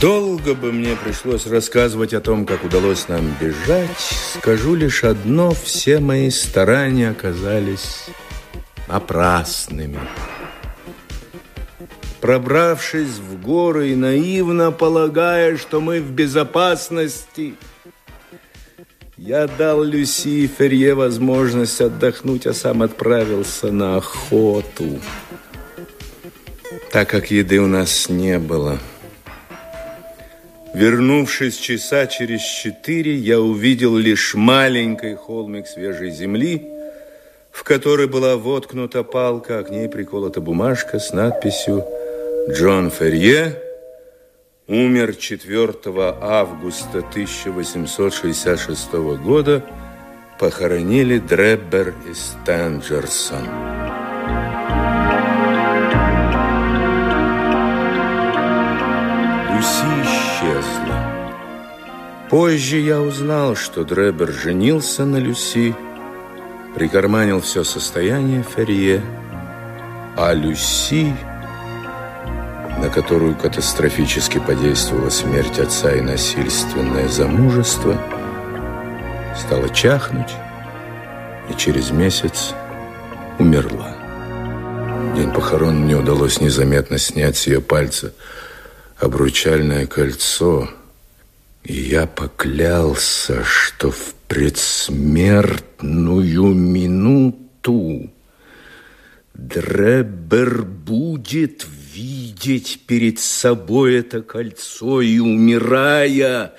Долго 0.00 0.54
бы 0.54 0.72
мне 0.72 0.96
пришлось 1.04 1.46
рассказывать 1.46 2.14
о 2.14 2.20
том, 2.20 2.46
как 2.46 2.64
удалось 2.64 3.08
нам 3.08 3.34
бежать. 3.40 3.90
Скажу 4.38 4.76
лишь 4.76 5.02
одно, 5.02 5.50
все 5.50 5.98
мои 5.98 6.30
старания 6.30 7.10
оказались 7.10 8.06
напрасными. 8.86 9.98
Пробравшись 12.20 13.18
в 13.18 13.40
горы 13.40 13.90
и 13.90 13.94
наивно 13.94 14.72
полагая, 14.72 15.56
что 15.56 15.80
мы 15.80 16.00
в 16.00 16.10
безопасности, 16.10 17.54
я 19.16 19.46
дал 19.46 19.82
Люси 19.82 20.50
возможность 20.92 21.80
отдохнуть, 21.80 22.46
а 22.46 22.54
сам 22.54 22.82
отправился 22.82 23.70
на 23.70 23.96
охоту. 23.96 25.00
Так 26.92 27.10
как 27.10 27.30
еды 27.30 27.60
у 27.60 27.66
нас 27.66 28.08
не 28.08 28.38
было– 28.38 28.78
Вернувшись 30.76 31.56
часа 31.56 32.06
через 32.06 32.42
четыре, 32.42 33.14
я 33.14 33.40
увидел 33.40 33.96
лишь 33.96 34.34
маленький 34.34 35.14
холмик 35.14 35.66
свежей 35.66 36.10
земли, 36.10 36.68
в 37.50 37.64
которой 37.64 38.08
была 38.08 38.36
воткнута 38.36 39.02
палка, 39.02 39.60
а 39.60 39.62
к 39.62 39.70
ней 39.70 39.88
приколота 39.88 40.42
бумажка 40.42 40.98
с 40.98 41.14
надписью 41.14 41.82
«Джон 42.48 42.90
Ферье 42.90 43.60
умер 44.68 45.16
4 45.16 45.74
августа 46.20 46.98
1866 46.98 48.92
года, 49.22 49.64
похоронили 50.38 51.18
Дреббер 51.18 51.94
и 52.08 52.14
Стенджерсон». 52.14 53.48
Люси 59.52 59.86
исчезла. 60.04 61.16
Позже 62.30 62.76
я 62.76 63.00
узнал, 63.00 63.56
что 63.56 63.82
Дребер 63.82 64.30
женился 64.30 65.04
на 65.04 65.16
Люси, 65.16 65.74
прикарманил 66.76 67.40
все 67.40 67.64
состояние 67.64 68.44
Ферье, 68.44 69.02
а 70.16 70.32
Люси, 70.32 71.12
на 72.78 72.88
которую 72.90 73.36
катастрофически 73.36 74.38
подействовала 74.38 75.10
смерть 75.10 75.58
отца 75.58 75.92
и 75.94 76.00
насильственное 76.00 77.08
замужество, 77.08 78.00
стала 79.36 79.68
чахнуть 79.70 80.32
и 81.50 81.56
через 81.56 81.90
месяц 81.90 82.54
умерла. 83.38 83.96
День 85.14 85.32
похорон 85.32 85.80
мне 85.80 85.96
удалось 85.96 86.40
незаметно 86.40 86.98
снять 86.98 87.36
с 87.36 87.46
ее 87.46 87.62
пальца 87.62 88.12
обручальное 88.98 89.86
кольцо, 89.86 90.68
и 91.64 91.74
я 91.74 92.06
поклялся, 92.06 93.44
что 93.44 93.90
в 93.90 94.14
предсмертную 94.28 96.54
минуту 96.54 98.10
Дребер 99.34 100.64
будет 100.64 101.66
видеть 101.96 102.80
перед 102.86 103.18
собой 103.18 103.96
это 103.96 104.22
кольцо 104.22 105.00
и, 105.00 105.18
умирая, 105.18 106.52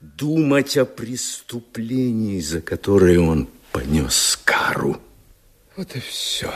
думать 0.00 0.76
о 0.76 0.84
преступлении, 0.84 2.40
за 2.40 2.60
которое 2.60 3.18
он 3.18 3.48
понес 3.72 4.38
кару. 4.44 5.00
Вот 5.76 5.96
и 5.96 6.00
все. 6.00 6.52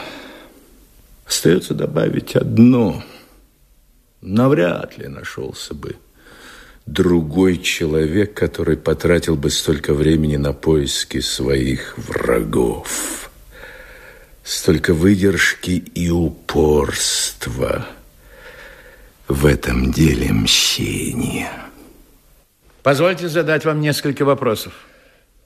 Остается 1.26 1.74
добавить 1.74 2.36
одно– 2.36 3.02
навряд 4.20 4.98
ли 4.98 5.08
нашелся 5.08 5.72
бы 5.72 5.96
другой 6.84 7.58
человек, 7.58 8.34
который 8.34 8.76
потратил 8.76 9.34
бы 9.34 9.50
столько 9.50 9.94
времени 9.94 10.36
на 10.36 10.52
поиски 10.52 11.20
своих 11.20 11.96
врагов. 11.96 13.30
Столько 14.44 14.92
выдержки 14.92 15.70
и 15.70 16.10
упорства 16.10 17.86
в 19.30 19.46
этом 19.46 19.92
деле 19.92 20.32
мщения. 20.32 21.52
Позвольте 22.82 23.28
задать 23.28 23.64
вам 23.64 23.80
несколько 23.80 24.24
вопросов. 24.24 24.72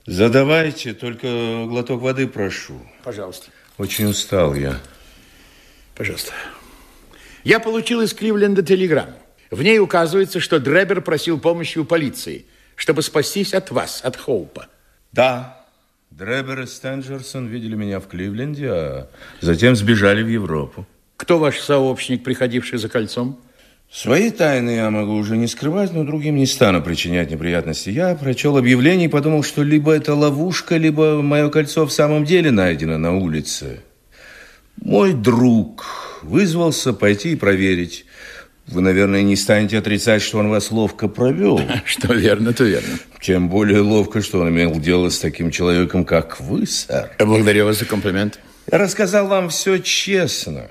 Задавайте, 0.06 0.94
только 0.94 1.66
глоток 1.66 2.00
воды 2.00 2.26
прошу. 2.26 2.80
Пожалуйста. 3.02 3.50
Очень 3.76 4.06
устал 4.06 4.54
я. 4.54 4.80
Пожалуйста. 5.94 6.32
Я 7.44 7.60
получил 7.60 8.00
из 8.00 8.14
Кливленда 8.14 8.62
телеграмму. 8.62 9.18
В 9.50 9.62
ней 9.62 9.78
указывается, 9.78 10.40
что 10.40 10.58
Дребер 10.58 11.02
просил 11.02 11.38
помощи 11.38 11.76
у 11.78 11.84
полиции, 11.84 12.46
чтобы 12.76 13.02
спастись 13.02 13.52
от 13.52 13.70
вас, 13.70 14.00
от 14.02 14.16
Хоупа. 14.16 14.68
Да, 15.12 15.62
Дребер 16.10 16.62
и 16.62 16.66
Стенджерсон 16.66 17.48
видели 17.48 17.74
меня 17.74 18.00
в 18.00 18.08
Кливленде, 18.08 18.70
а 18.70 19.08
затем 19.42 19.76
сбежали 19.76 20.22
в 20.22 20.28
Европу. 20.28 20.86
Кто 21.18 21.38
ваш 21.38 21.60
сообщник, 21.60 22.24
приходивший 22.24 22.78
за 22.78 22.88
кольцом? 22.88 23.38
Свои 23.94 24.30
тайны 24.30 24.70
я 24.70 24.90
могу 24.90 25.12
уже 25.12 25.36
не 25.36 25.46
скрывать, 25.46 25.92
но 25.92 26.02
другим 26.02 26.34
не 26.34 26.46
стану 26.46 26.82
причинять 26.82 27.30
неприятности. 27.30 27.90
Я 27.90 28.16
прочел 28.16 28.56
объявление 28.56 29.06
и 29.06 29.08
подумал, 29.08 29.44
что 29.44 29.62
либо 29.62 29.92
это 29.92 30.16
ловушка, 30.16 30.76
либо 30.78 31.22
мое 31.22 31.48
кольцо 31.48 31.86
в 31.86 31.92
самом 31.92 32.24
деле 32.24 32.50
найдено 32.50 32.98
на 32.98 33.16
улице. 33.16 33.82
Мой 34.82 35.12
друг 35.12 35.86
вызвался 36.22 36.92
пойти 36.92 37.34
и 37.34 37.36
проверить. 37.36 38.04
Вы, 38.66 38.80
наверное, 38.80 39.22
не 39.22 39.36
станете 39.36 39.78
отрицать, 39.78 40.22
что 40.22 40.38
он 40.38 40.48
вас 40.48 40.72
ловко 40.72 41.06
провел. 41.06 41.60
Что 41.84 42.14
верно, 42.14 42.52
то 42.52 42.64
верно. 42.64 42.98
Тем 43.20 43.48
более 43.48 43.80
ловко, 43.80 44.22
что 44.22 44.40
он 44.40 44.48
имел 44.48 44.74
дело 44.80 45.08
с 45.08 45.20
таким 45.20 45.52
человеком, 45.52 46.04
как 46.04 46.40
вы, 46.40 46.66
сэр. 46.66 47.12
Благодарю 47.20 47.66
вас 47.66 47.78
за 47.78 47.84
комплимент. 47.84 48.40
Я 48.72 48.78
рассказал 48.78 49.28
вам 49.28 49.50
все 49.50 49.78
честно. 49.78 50.66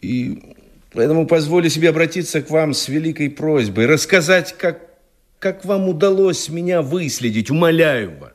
И 0.00 0.40
поэтому 0.92 1.26
позволю 1.26 1.68
себе 1.68 1.90
обратиться 1.90 2.42
к 2.42 2.50
вам 2.50 2.74
с 2.74 2.88
великой 2.88 3.30
просьбой, 3.30 3.86
рассказать, 3.86 4.56
как, 4.56 4.80
как 5.38 5.64
вам 5.64 5.88
удалось 5.88 6.48
меня 6.48 6.82
выследить. 6.82 7.50
Умоляю 7.50 8.18
вас. 8.18 8.32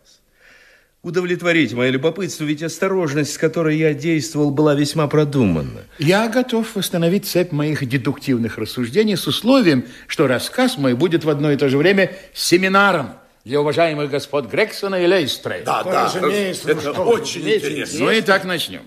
Удовлетворите 1.04 1.76
мое 1.76 1.90
любопытство, 1.90 2.46
ведь 2.46 2.64
осторожность, 2.64 3.34
с 3.34 3.38
которой 3.38 3.78
я 3.78 3.94
действовал, 3.94 4.52
была 4.52 4.74
весьма 4.74 5.08
продуманна. 5.08 5.82
Я 6.00 6.30
готов 6.30 6.76
восстановить 6.76 7.26
цепь 7.26 7.52
моих 7.52 7.86
дедуктивных 7.86 8.58
рассуждений 8.58 9.18
с 9.18 9.28
условием, 9.28 9.84
что 10.08 10.28
рассказ 10.28 10.78
мой 10.78 10.94
будет 10.94 11.26
в 11.26 11.30
одно 11.30 11.52
и 11.52 11.58
то 11.58 11.68
же 11.68 11.78
время 11.78 12.14
семинаром 12.34 13.16
для 13.44 13.60
уважаемых 13.60 14.10
господ 14.10 14.50
Грексона 14.50 14.96
и 14.96 15.06
Лейстрей. 15.06 15.64
Да, 15.66 15.84
да, 15.84 16.06
разумеется. 16.06 16.72
Это 16.72 16.92
очень 16.92 17.42
интересно. 17.42 18.00
Ну 18.00 18.12
и 18.12 18.22
так 18.22 18.46
начнем. 18.46 18.84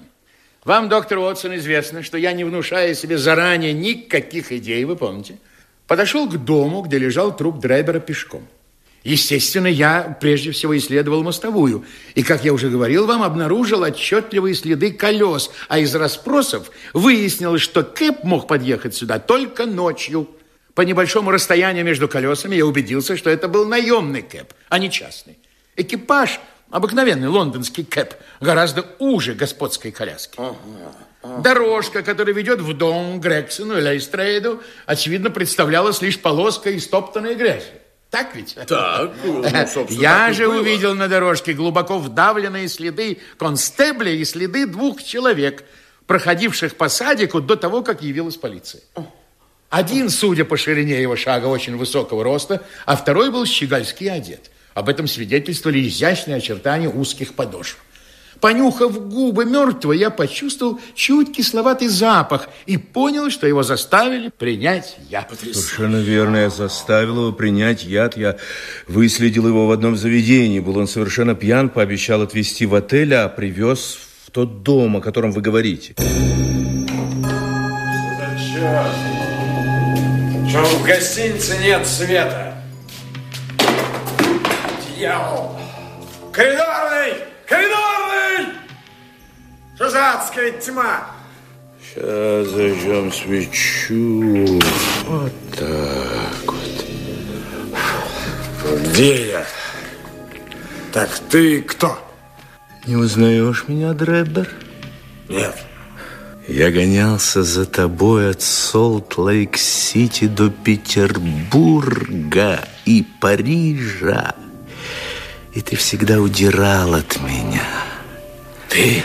Вам, 0.67 0.89
доктор 0.89 1.19
Уотсон, 1.19 1.55
известно, 1.55 2.03
что 2.03 2.19
я, 2.19 2.33
не 2.33 2.43
внушая 2.43 2.93
себе 2.95 3.19
заранее 3.19 3.73
никаких 3.73 4.51
идей, 4.51 4.85
вы 4.85 4.97
помните, 4.97 5.39
подошел 5.87 6.29
к 6.29 6.37
дому, 6.39 6.83
где 6.83 6.99
лежал 6.99 7.37
труп 7.37 7.61
Драйбера 7.61 8.01
пешком. 8.01 8.45
Естественно, 9.05 9.69
я 9.69 10.19
прежде 10.21 10.51
всего 10.51 10.77
исследовал 10.77 11.23
мостовую. 11.23 11.85
И, 12.17 12.25
как 12.25 12.45
я 12.45 12.53
уже 12.53 12.69
говорил 12.69 13.07
вам, 13.07 13.23
обнаружил 13.23 13.85
отчетливые 13.85 14.57
следы 14.57 14.91
колес. 14.91 15.53
А 15.69 15.79
из 15.79 15.95
расспросов 15.95 16.73
выяснилось, 16.93 17.63
что 17.63 17.85
Кэп 17.85 18.25
мог 18.25 18.49
подъехать 18.49 18.97
сюда 18.97 19.21
только 19.21 19.67
ночью. 19.67 20.29
По 20.75 20.81
небольшому 20.81 21.31
расстоянию 21.31 21.85
между 21.85 22.09
колесами 22.09 22.57
я 22.57 22.67
убедился, 22.67 23.17
что 23.17 23.31
это 23.31 23.47
был 23.47 23.69
наемный 23.69 24.23
Кэп, 24.23 24.53
а 24.69 24.81
не 24.81 24.91
частный. 24.91 25.39
Экипаж, 25.77 26.41
обыкновенный 26.77 27.29
лондонский 27.29 27.85
Кэп, 27.85 28.15
гораздо 28.41 28.85
уже 28.99 29.33
господской 29.33 29.91
коляски. 29.91 30.39
Дорожка, 31.43 32.03
которая 32.03 32.35
ведет 32.35 32.61
в 32.61 32.77
дом 32.77 33.19
Грексону 33.19 33.79
и 33.79 33.81
Лейстрейду, 33.81 34.63
очевидно, 34.85 35.31
представлялась 35.31 36.03
лишь 36.03 36.21
полоской 36.21 36.77
истоптанной 36.77 37.35
грязи. 37.35 37.65
Так 38.11 38.35
ведь? 38.37 38.57
Так, 38.69 39.11
ну, 39.25 39.43
собственно, 39.67 40.01
Я 40.01 40.27
так 40.27 40.35
же 40.35 40.47
было. 40.47 40.61
увидел 40.61 40.95
на 40.95 41.09
дорожке 41.09 41.55
глубоко 41.55 41.99
вдавленные 41.99 42.69
следы 42.69 43.19
констебля 43.39 44.13
и 44.13 44.25
следы 44.25 44.67
двух 44.67 45.03
человек, 45.03 45.65
проходивших 46.07 46.77
по 46.77 46.89
садику 46.91 47.41
до 47.41 47.57
того, 47.57 47.83
как 47.83 48.03
явилась 48.03 48.37
полиция. 48.37 48.83
Один, 49.71 50.11
судя 50.11 50.45
по 50.45 50.57
ширине 50.59 51.01
его 51.01 51.17
шага, 51.17 51.47
очень 51.47 51.77
высокого 51.77 52.23
роста, 52.23 52.63
а 52.85 52.97
второй 52.97 53.31
был 53.31 53.47
щегольски 53.47 54.05
одет. 54.05 54.51
Об 54.77 54.91
этом 54.91 55.09
свидетельствовали 55.09 55.89
изящные 55.89 56.37
очертания 56.37 56.91
узких 56.91 57.33
подошв. 57.33 57.79
Понюхав 58.43 59.09
губы 59.09 59.47
мертвого, 59.47 59.95
я 59.95 60.11
почувствовал 60.11 60.79
чуть 60.95 61.35
кисловатый 61.35 61.89
запах 61.89 62.51
и 62.67 62.77
понял, 62.77 63.31
что 63.31 63.47
его 63.47 63.63
заставили 63.63 64.29
принять 64.29 64.99
яд. 65.09 65.33
Совершенно 65.41 65.97
верно. 65.97 66.37
Я 66.37 66.51
заставил 66.51 67.23
его 67.23 67.33
принять 67.33 67.85
яд. 67.85 68.19
Я 68.19 68.37
выследил 68.87 69.49
его 69.49 69.67
в 69.67 69.71
одном 69.71 69.97
заведении. 69.97 70.61
Был 70.61 70.77
он 70.77 70.89
совершенно 70.89 71.35
пьян, 71.35 71.71
пообещал 71.71 72.21
отвезти 72.21 72.67
в 72.67 72.75
отель, 72.75 73.15
а 73.15 73.31
привез 73.31 73.97
в 74.27 74.31
тот 74.31 74.63
дом, 74.63 74.99
о 74.99 75.01
котором 75.01 75.33
вы 75.33 75.41
говорите. 75.41 75.95
Что 80.51 80.65
в 80.65 80.85
гостинице 80.85 81.57
нет 81.63 81.87
света? 81.87 82.66
Дьявол! 84.97 85.57
Коридорный! 86.33 87.15
Коридорный! 87.47 88.55
Адская 89.79 90.53
тьма? 90.53 91.07
Сейчас 91.83 92.49
зажжем 92.49 93.13
свечу. 93.13 94.59
Вот 95.07 95.33
так 95.55 96.47
вот. 96.47 96.87
Где 98.85 99.29
я? 99.29 99.47
Так 100.93 101.11
ты 101.29 101.61
кто? 101.61 101.99
Не 102.87 102.97
узнаешь 102.97 103.69
меня, 103.69 103.93
Дреббер? 103.93 104.49
Нет. 105.29 105.57
Я 106.49 106.71
гонялся 106.71 107.43
за 107.43 107.67
тобой 107.67 108.31
от 108.31 108.41
Солт-Лейк-Сити 108.41 110.27
до 110.27 110.49
Петербурга 110.49 112.67
и 112.87 113.05
Парижа. 113.21 114.35
И 115.57 115.63
ты 115.63 115.75
всегда 115.75 116.21
удирал 116.21 116.95
от 116.95 117.19
меня. 117.23 117.67
Ты? 118.69 119.03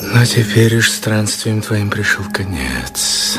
Но 0.00 0.24
теперь 0.24 0.76
уж 0.76 0.88
странствием 0.88 1.60
твоим 1.62 1.90
пришел 1.90 2.24
конец. 2.32 3.38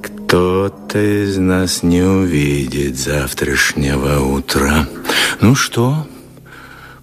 Кто-то 0.00 1.00
из 1.00 1.36
нас 1.38 1.82
не 1.82 2.02
увидит 2.02 2.96
завтрашнего 2.96 4.20
утра. 4.20 4.86
Ну 5.40 5.56
что, 5.56 6.06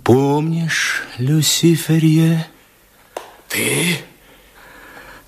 помнишь 0.05 1.03
Люсиферье? 1.17 2.47
Ты? 3.49 3.97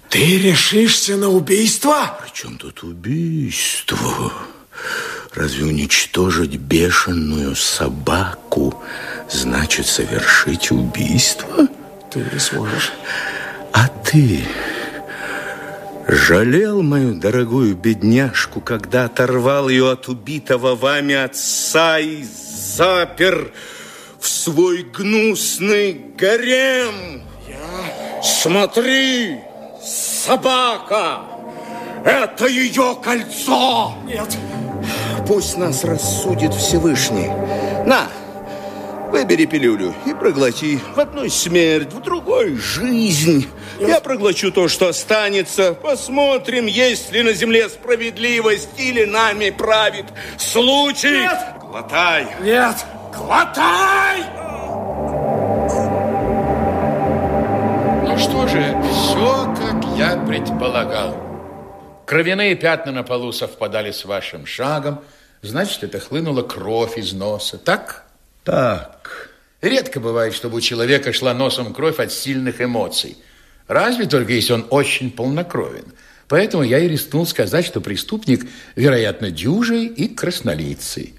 Ты 0.07 0.37
решишься 0.37 1.17
на 1.17 1.27
убийство? 1.27 2.17
При 2.23 2.33
чем 2.33 2.57
тут 2.57 2.81
убийство? 2.83 4.31
Разве 5.35 5.65
уничтожить 5.65 6.57
бешеную 6.57 7.55
собаку 7.55 8.83
значит 9.29 9.87
совершить 9.87 10.69
убийство? 10.69 11.67
Ты 12.11 12.23
не 12.31 12.39
сможешь. 12.39 12.93
А 13.71 13.87
ты 13.87 14.43
жалел 16.07 16.83
мою 16.83 17.15
дорогую 17.15 17.75
бедняжку, 17.75 18.61
когда 18.61 19.05
оторвал 19.05 19.69
ее 19.69 19.91
от 19.91 20.07
убитого 20.07 20.75
вами 20.75 21.15
отца 21.15 21.97
и 21.97 22.23
запер 22.23 23.51
в 24.19 24.27
свой 24.27 24.83
гнусный 24.83 25.93
гарем? 26.15 27.23
Смотри, 28.21 29.39
собака! 29.83 31.21
Это 32.05 32.45
ее 32.45 32.95
кольцо! 33.03 33.95
Нет. 34.05 34.37
Пусть 35.27 35.57
нас 35.57 35.83
рассудит 35.83 36.53
Всевышний. 36.53 37.29
На, 37.85 38.07
выбери 39.09 39.45
пилюлю 39.45 39.93
и 40.05 40.13
проглоти. 40.13 40.79
В 40.95 40.99
одной 40.99 41.29
смерть, 41.29 41.93
в 41.93 42.01
другой 42.01 42.57
жизнь. 42.57 43.47
Я 43.79 44.01
проглочу 44.01 44.51
то, 44.51 44.67
что 44.67 44.89
останется. 44.89 45.75
Посмотрим, 45.75 46.65
есть 46.65 47.11
ли 47.13 47.23
на 47.23 47.33
земле 47.33 47.69
справедливость 47.69 48.69
или 48.77 49.05
нами 49.05 49.49
правит 49.49 50.05
случай. 50.37 51.21
Нет. 51.21 51.39
Глотай. 51.61 52.27
Нет. 52.41 52.75
Глотай! 53.15 54.23
Ну 58.05 58.17
что 58.17 58.47
же, 58.47 58.77
все, 58.91 59.55
как 59.55 59.97
я 59.97 60.17
предполагал. 60.27 61.22
Кровяные 62.05 62.55
пятна 62.55 62.91
на 62.91 63.03
полу 63.03 63.31
совпадали 63.31 63.91
с 63.91 64.05
вашим 64.05 64.45
шагом. 64.45 65.01
Значит, 65.41 65.83
это 65.83 65.99
хлынула 65.99 66.41
кровь 66.41 66.97
из 66.97 67.13
носа. 67.13 67.57
Так? 67.57 68.05
Так. 68.43 69.29
Редко 69.61 69.99
бывает, 69.99 70.33
чтобы 70.33 70.57
у 70.57 70.61
человека 70.61 71.13
шла 71.13 71.33
носом 71.33 71.73
кровь 71.73 71.99
от 71.99 72.11
сильных 72.11 72.61
эмоций. 72.61 73.17
Разве 73.67 74.05
только 74.05 74.33
если 74.33 74.53
он 74.53 74.67
очень 74.69 75.11
полнокровен. 75.11 75.85
Поэтому 76.27 76.63
я 76.63 76.79
и 76.79 76.87
рискнул 76.87 77.25
сказать, 77.25 77.65
что 77.65 77.79
преступник, 77.79 78.45
вероятно, 78.75 79.31
дюжий 79.31 79.85
и 79.85 80.07
краснолицый. 80.07 81.13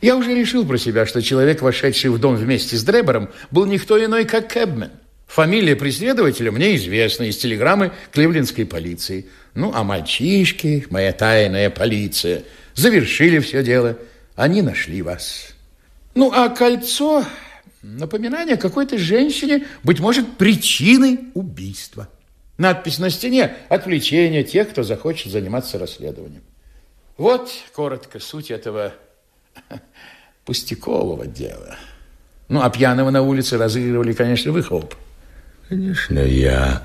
Я 0.00 0.16
уже 0.16 0.34
решил 0.34 0.64
про 0.66 0.78
себя, 0.78 1.06
что 1.06 1.22
человек, 1.22 1.62
вошедший 1.62 2.10
в 2.10 2.18
дом 2.18 2.36
вместе 2.36 2.76
с 2.76 2.84
Дребером, 2.84 3.30
был 3.50 3.66
никто 3.66 4.02
иной, 4.02 4.24
как 4.24 4.52
Кэбмен. 4.52 4.90
Фамилия 5.30 5.76
преследователя 5.76 6.50
мне 6.50 6.74
известна 6.74 7.22
из 7.22 7.36
телеграммы 7.36 7.92
кливлендской 8.10 8.66
полиции. 8.66 9.26
Ну, 9.54 9.70
а 9.72 9.84
мальчишки, 9.84 10.88
моя 10.90 11.12
тайная 11.12 11.70
полиция, 11.70 12.42
завершили 12.74 13.38
все 13.38 13.62
дело. 13.62 13.96
Они 14.34 14.60
нашли 14.60 15.02
вас. 15.02 15.54
Ну, 16.16 16.32
а 16.32 16.48
кольцо 16.48 17.24
напоминание 17.80 18.56
какой-то 18.56 18.98
женщине, 18.98 19.68
быть 19.84 20.00
может, 20.00 20.36
причиной 20.36 21.20
убийства. 21.34 22.08
Надпись 22.58 22.98
на 22.98 23.08
стене– 23.08 23.54
отвлечение 23.68 24.42
тех, 24.42 24.70
кто 24.70 24.82
захочет 24.82 25.30
заниматься 25.30 25.78
расследованием. 25.78 26.42
Вот, 27.16 27.52
коротко, 27.72 28.18
суть 28.18 28.50
этого 28.50 28.94
пустякового 30.44 31.28
дела. 31.28 31.76
Ну, 32.48 32.62
а 32.62 32.68
пьяного 32.68 33.10
на 33.10 33.22
улице 33.22 33.58
разыгрывали, 33.58 34.12
конечно, 34.12 34.50
вы, 34.50 34.64
Хоуп. 34.64 34.96
Конечно, 35.70 36.18
я. 36.18 36.82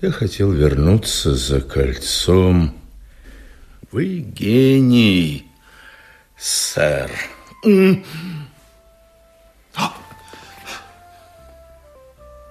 Я 0.00 0.10
хотел 0.10 0.50
вернуться 0.50 1.34
за 1.34 1.60
кольцом. 1.60 2.74
Вы 3.92 4.20
гений, 4.20 5.46
сэр. 6.38 7.10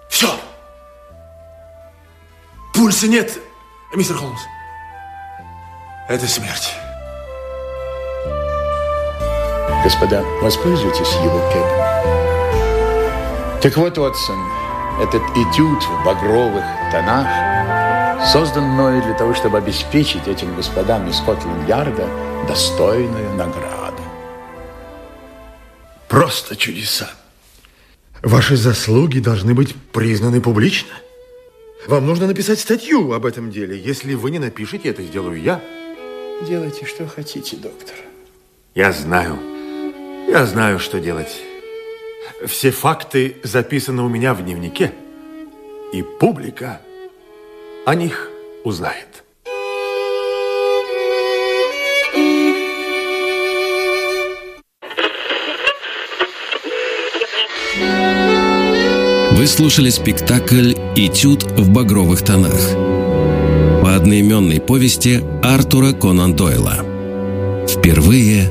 Все. 0.09 0.29
Пульса 2.75 3.07
нет, 3.07 3.39
мистер 3.95 4.15
Холмс. 4.17 4.41
Это 6.07 6.27
смерть. 6.27 6.71
Господа, 9.83 10.21
воспользуйтесь 10.43 11.13
его 11.23 11.39
кепом. 11.51 11.83
Так 13.59 13.75
вот, 13.75 13.97
Уотсон, 13.97 14.37
этот 14.99 15.21
этюд 15.35 15.81
в 15.83 16.05
багровых 16.05 16.63
тонах 16.91 17.27
создан 18.31 18.63
мною 18.63 19.01
для 19.01 19.13
того, 19.13 19.33
чтобы 19.33 19.57
обеспечить 19.57 20.27
этим 20.27 20.55
господам 20.55 21.09
из 21.09 21.17
Скотланд-Ярда 21.17 22.07
достойную 22.47 23.33
награду. 23.35 24.01
Просто 26.07 26.55
чудеса. 26.55 27.09
Ваши 28.21 28.55
заслуги 28.55 29.19
должны 29.19 29.53
быть 29.53 29.75
признаны 29.91 30.39
публично. 30.39 30.93
Вам 31.87 32.05
нужно 32.05 32.27
написать 32.27 32.59
статью 32.59 33.11
об 33.13 33.25
этом 33.25 33.51
деле. 33.51 33.77
Если 33.77 34.13
вы 34.13 34.31
не 34.31 34.39
напишете, 34.39 34.89
это 34.89 35.03
сделаю 35.03 35.41
я. 35.41 35.61
Делайте, 36.47 36.85
что 36.85 37.07
хотите, 37.07 37.57
доктор. 37.57 37.95
Я 38.75 38.91
знаю. 38.93 39.37
Я 40.29 40.45
знаю, 40.45 40.79
что 40.79 40.99
делать. 40.99 41.41
Все 42.45 42.71
факты 42.71 43.37
записаны 43.43 44.03
у 44.03 44.09
меня 44.09 44.33
в 44.33 44.43
дневнике. 44.43 44.93
И 45.93 46.01
публика 46.01 46.81
о 47.85 47.95
них 47.95 48.29
узнает. 48.63 49.23
Вы 59.43 59.47
слушали 59.47 59.89
спектакль 59.89 60.73
«Этюд 60.95 61.43
в 61.43 61.69
багровых 61.69 62.23
тонах» 62.23 62.71
по 63.81 63.95
одноименной 63.95 64.61
повести 64.61 65.21
Артура 65.43 65.91
Конан 65.91 66.33
Дойла. 66.33 66.77
Впервые 67.67 68.49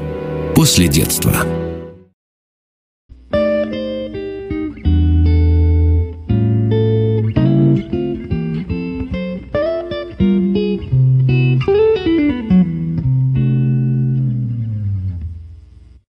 после 0.54 0.88
детства. 0.88 1.61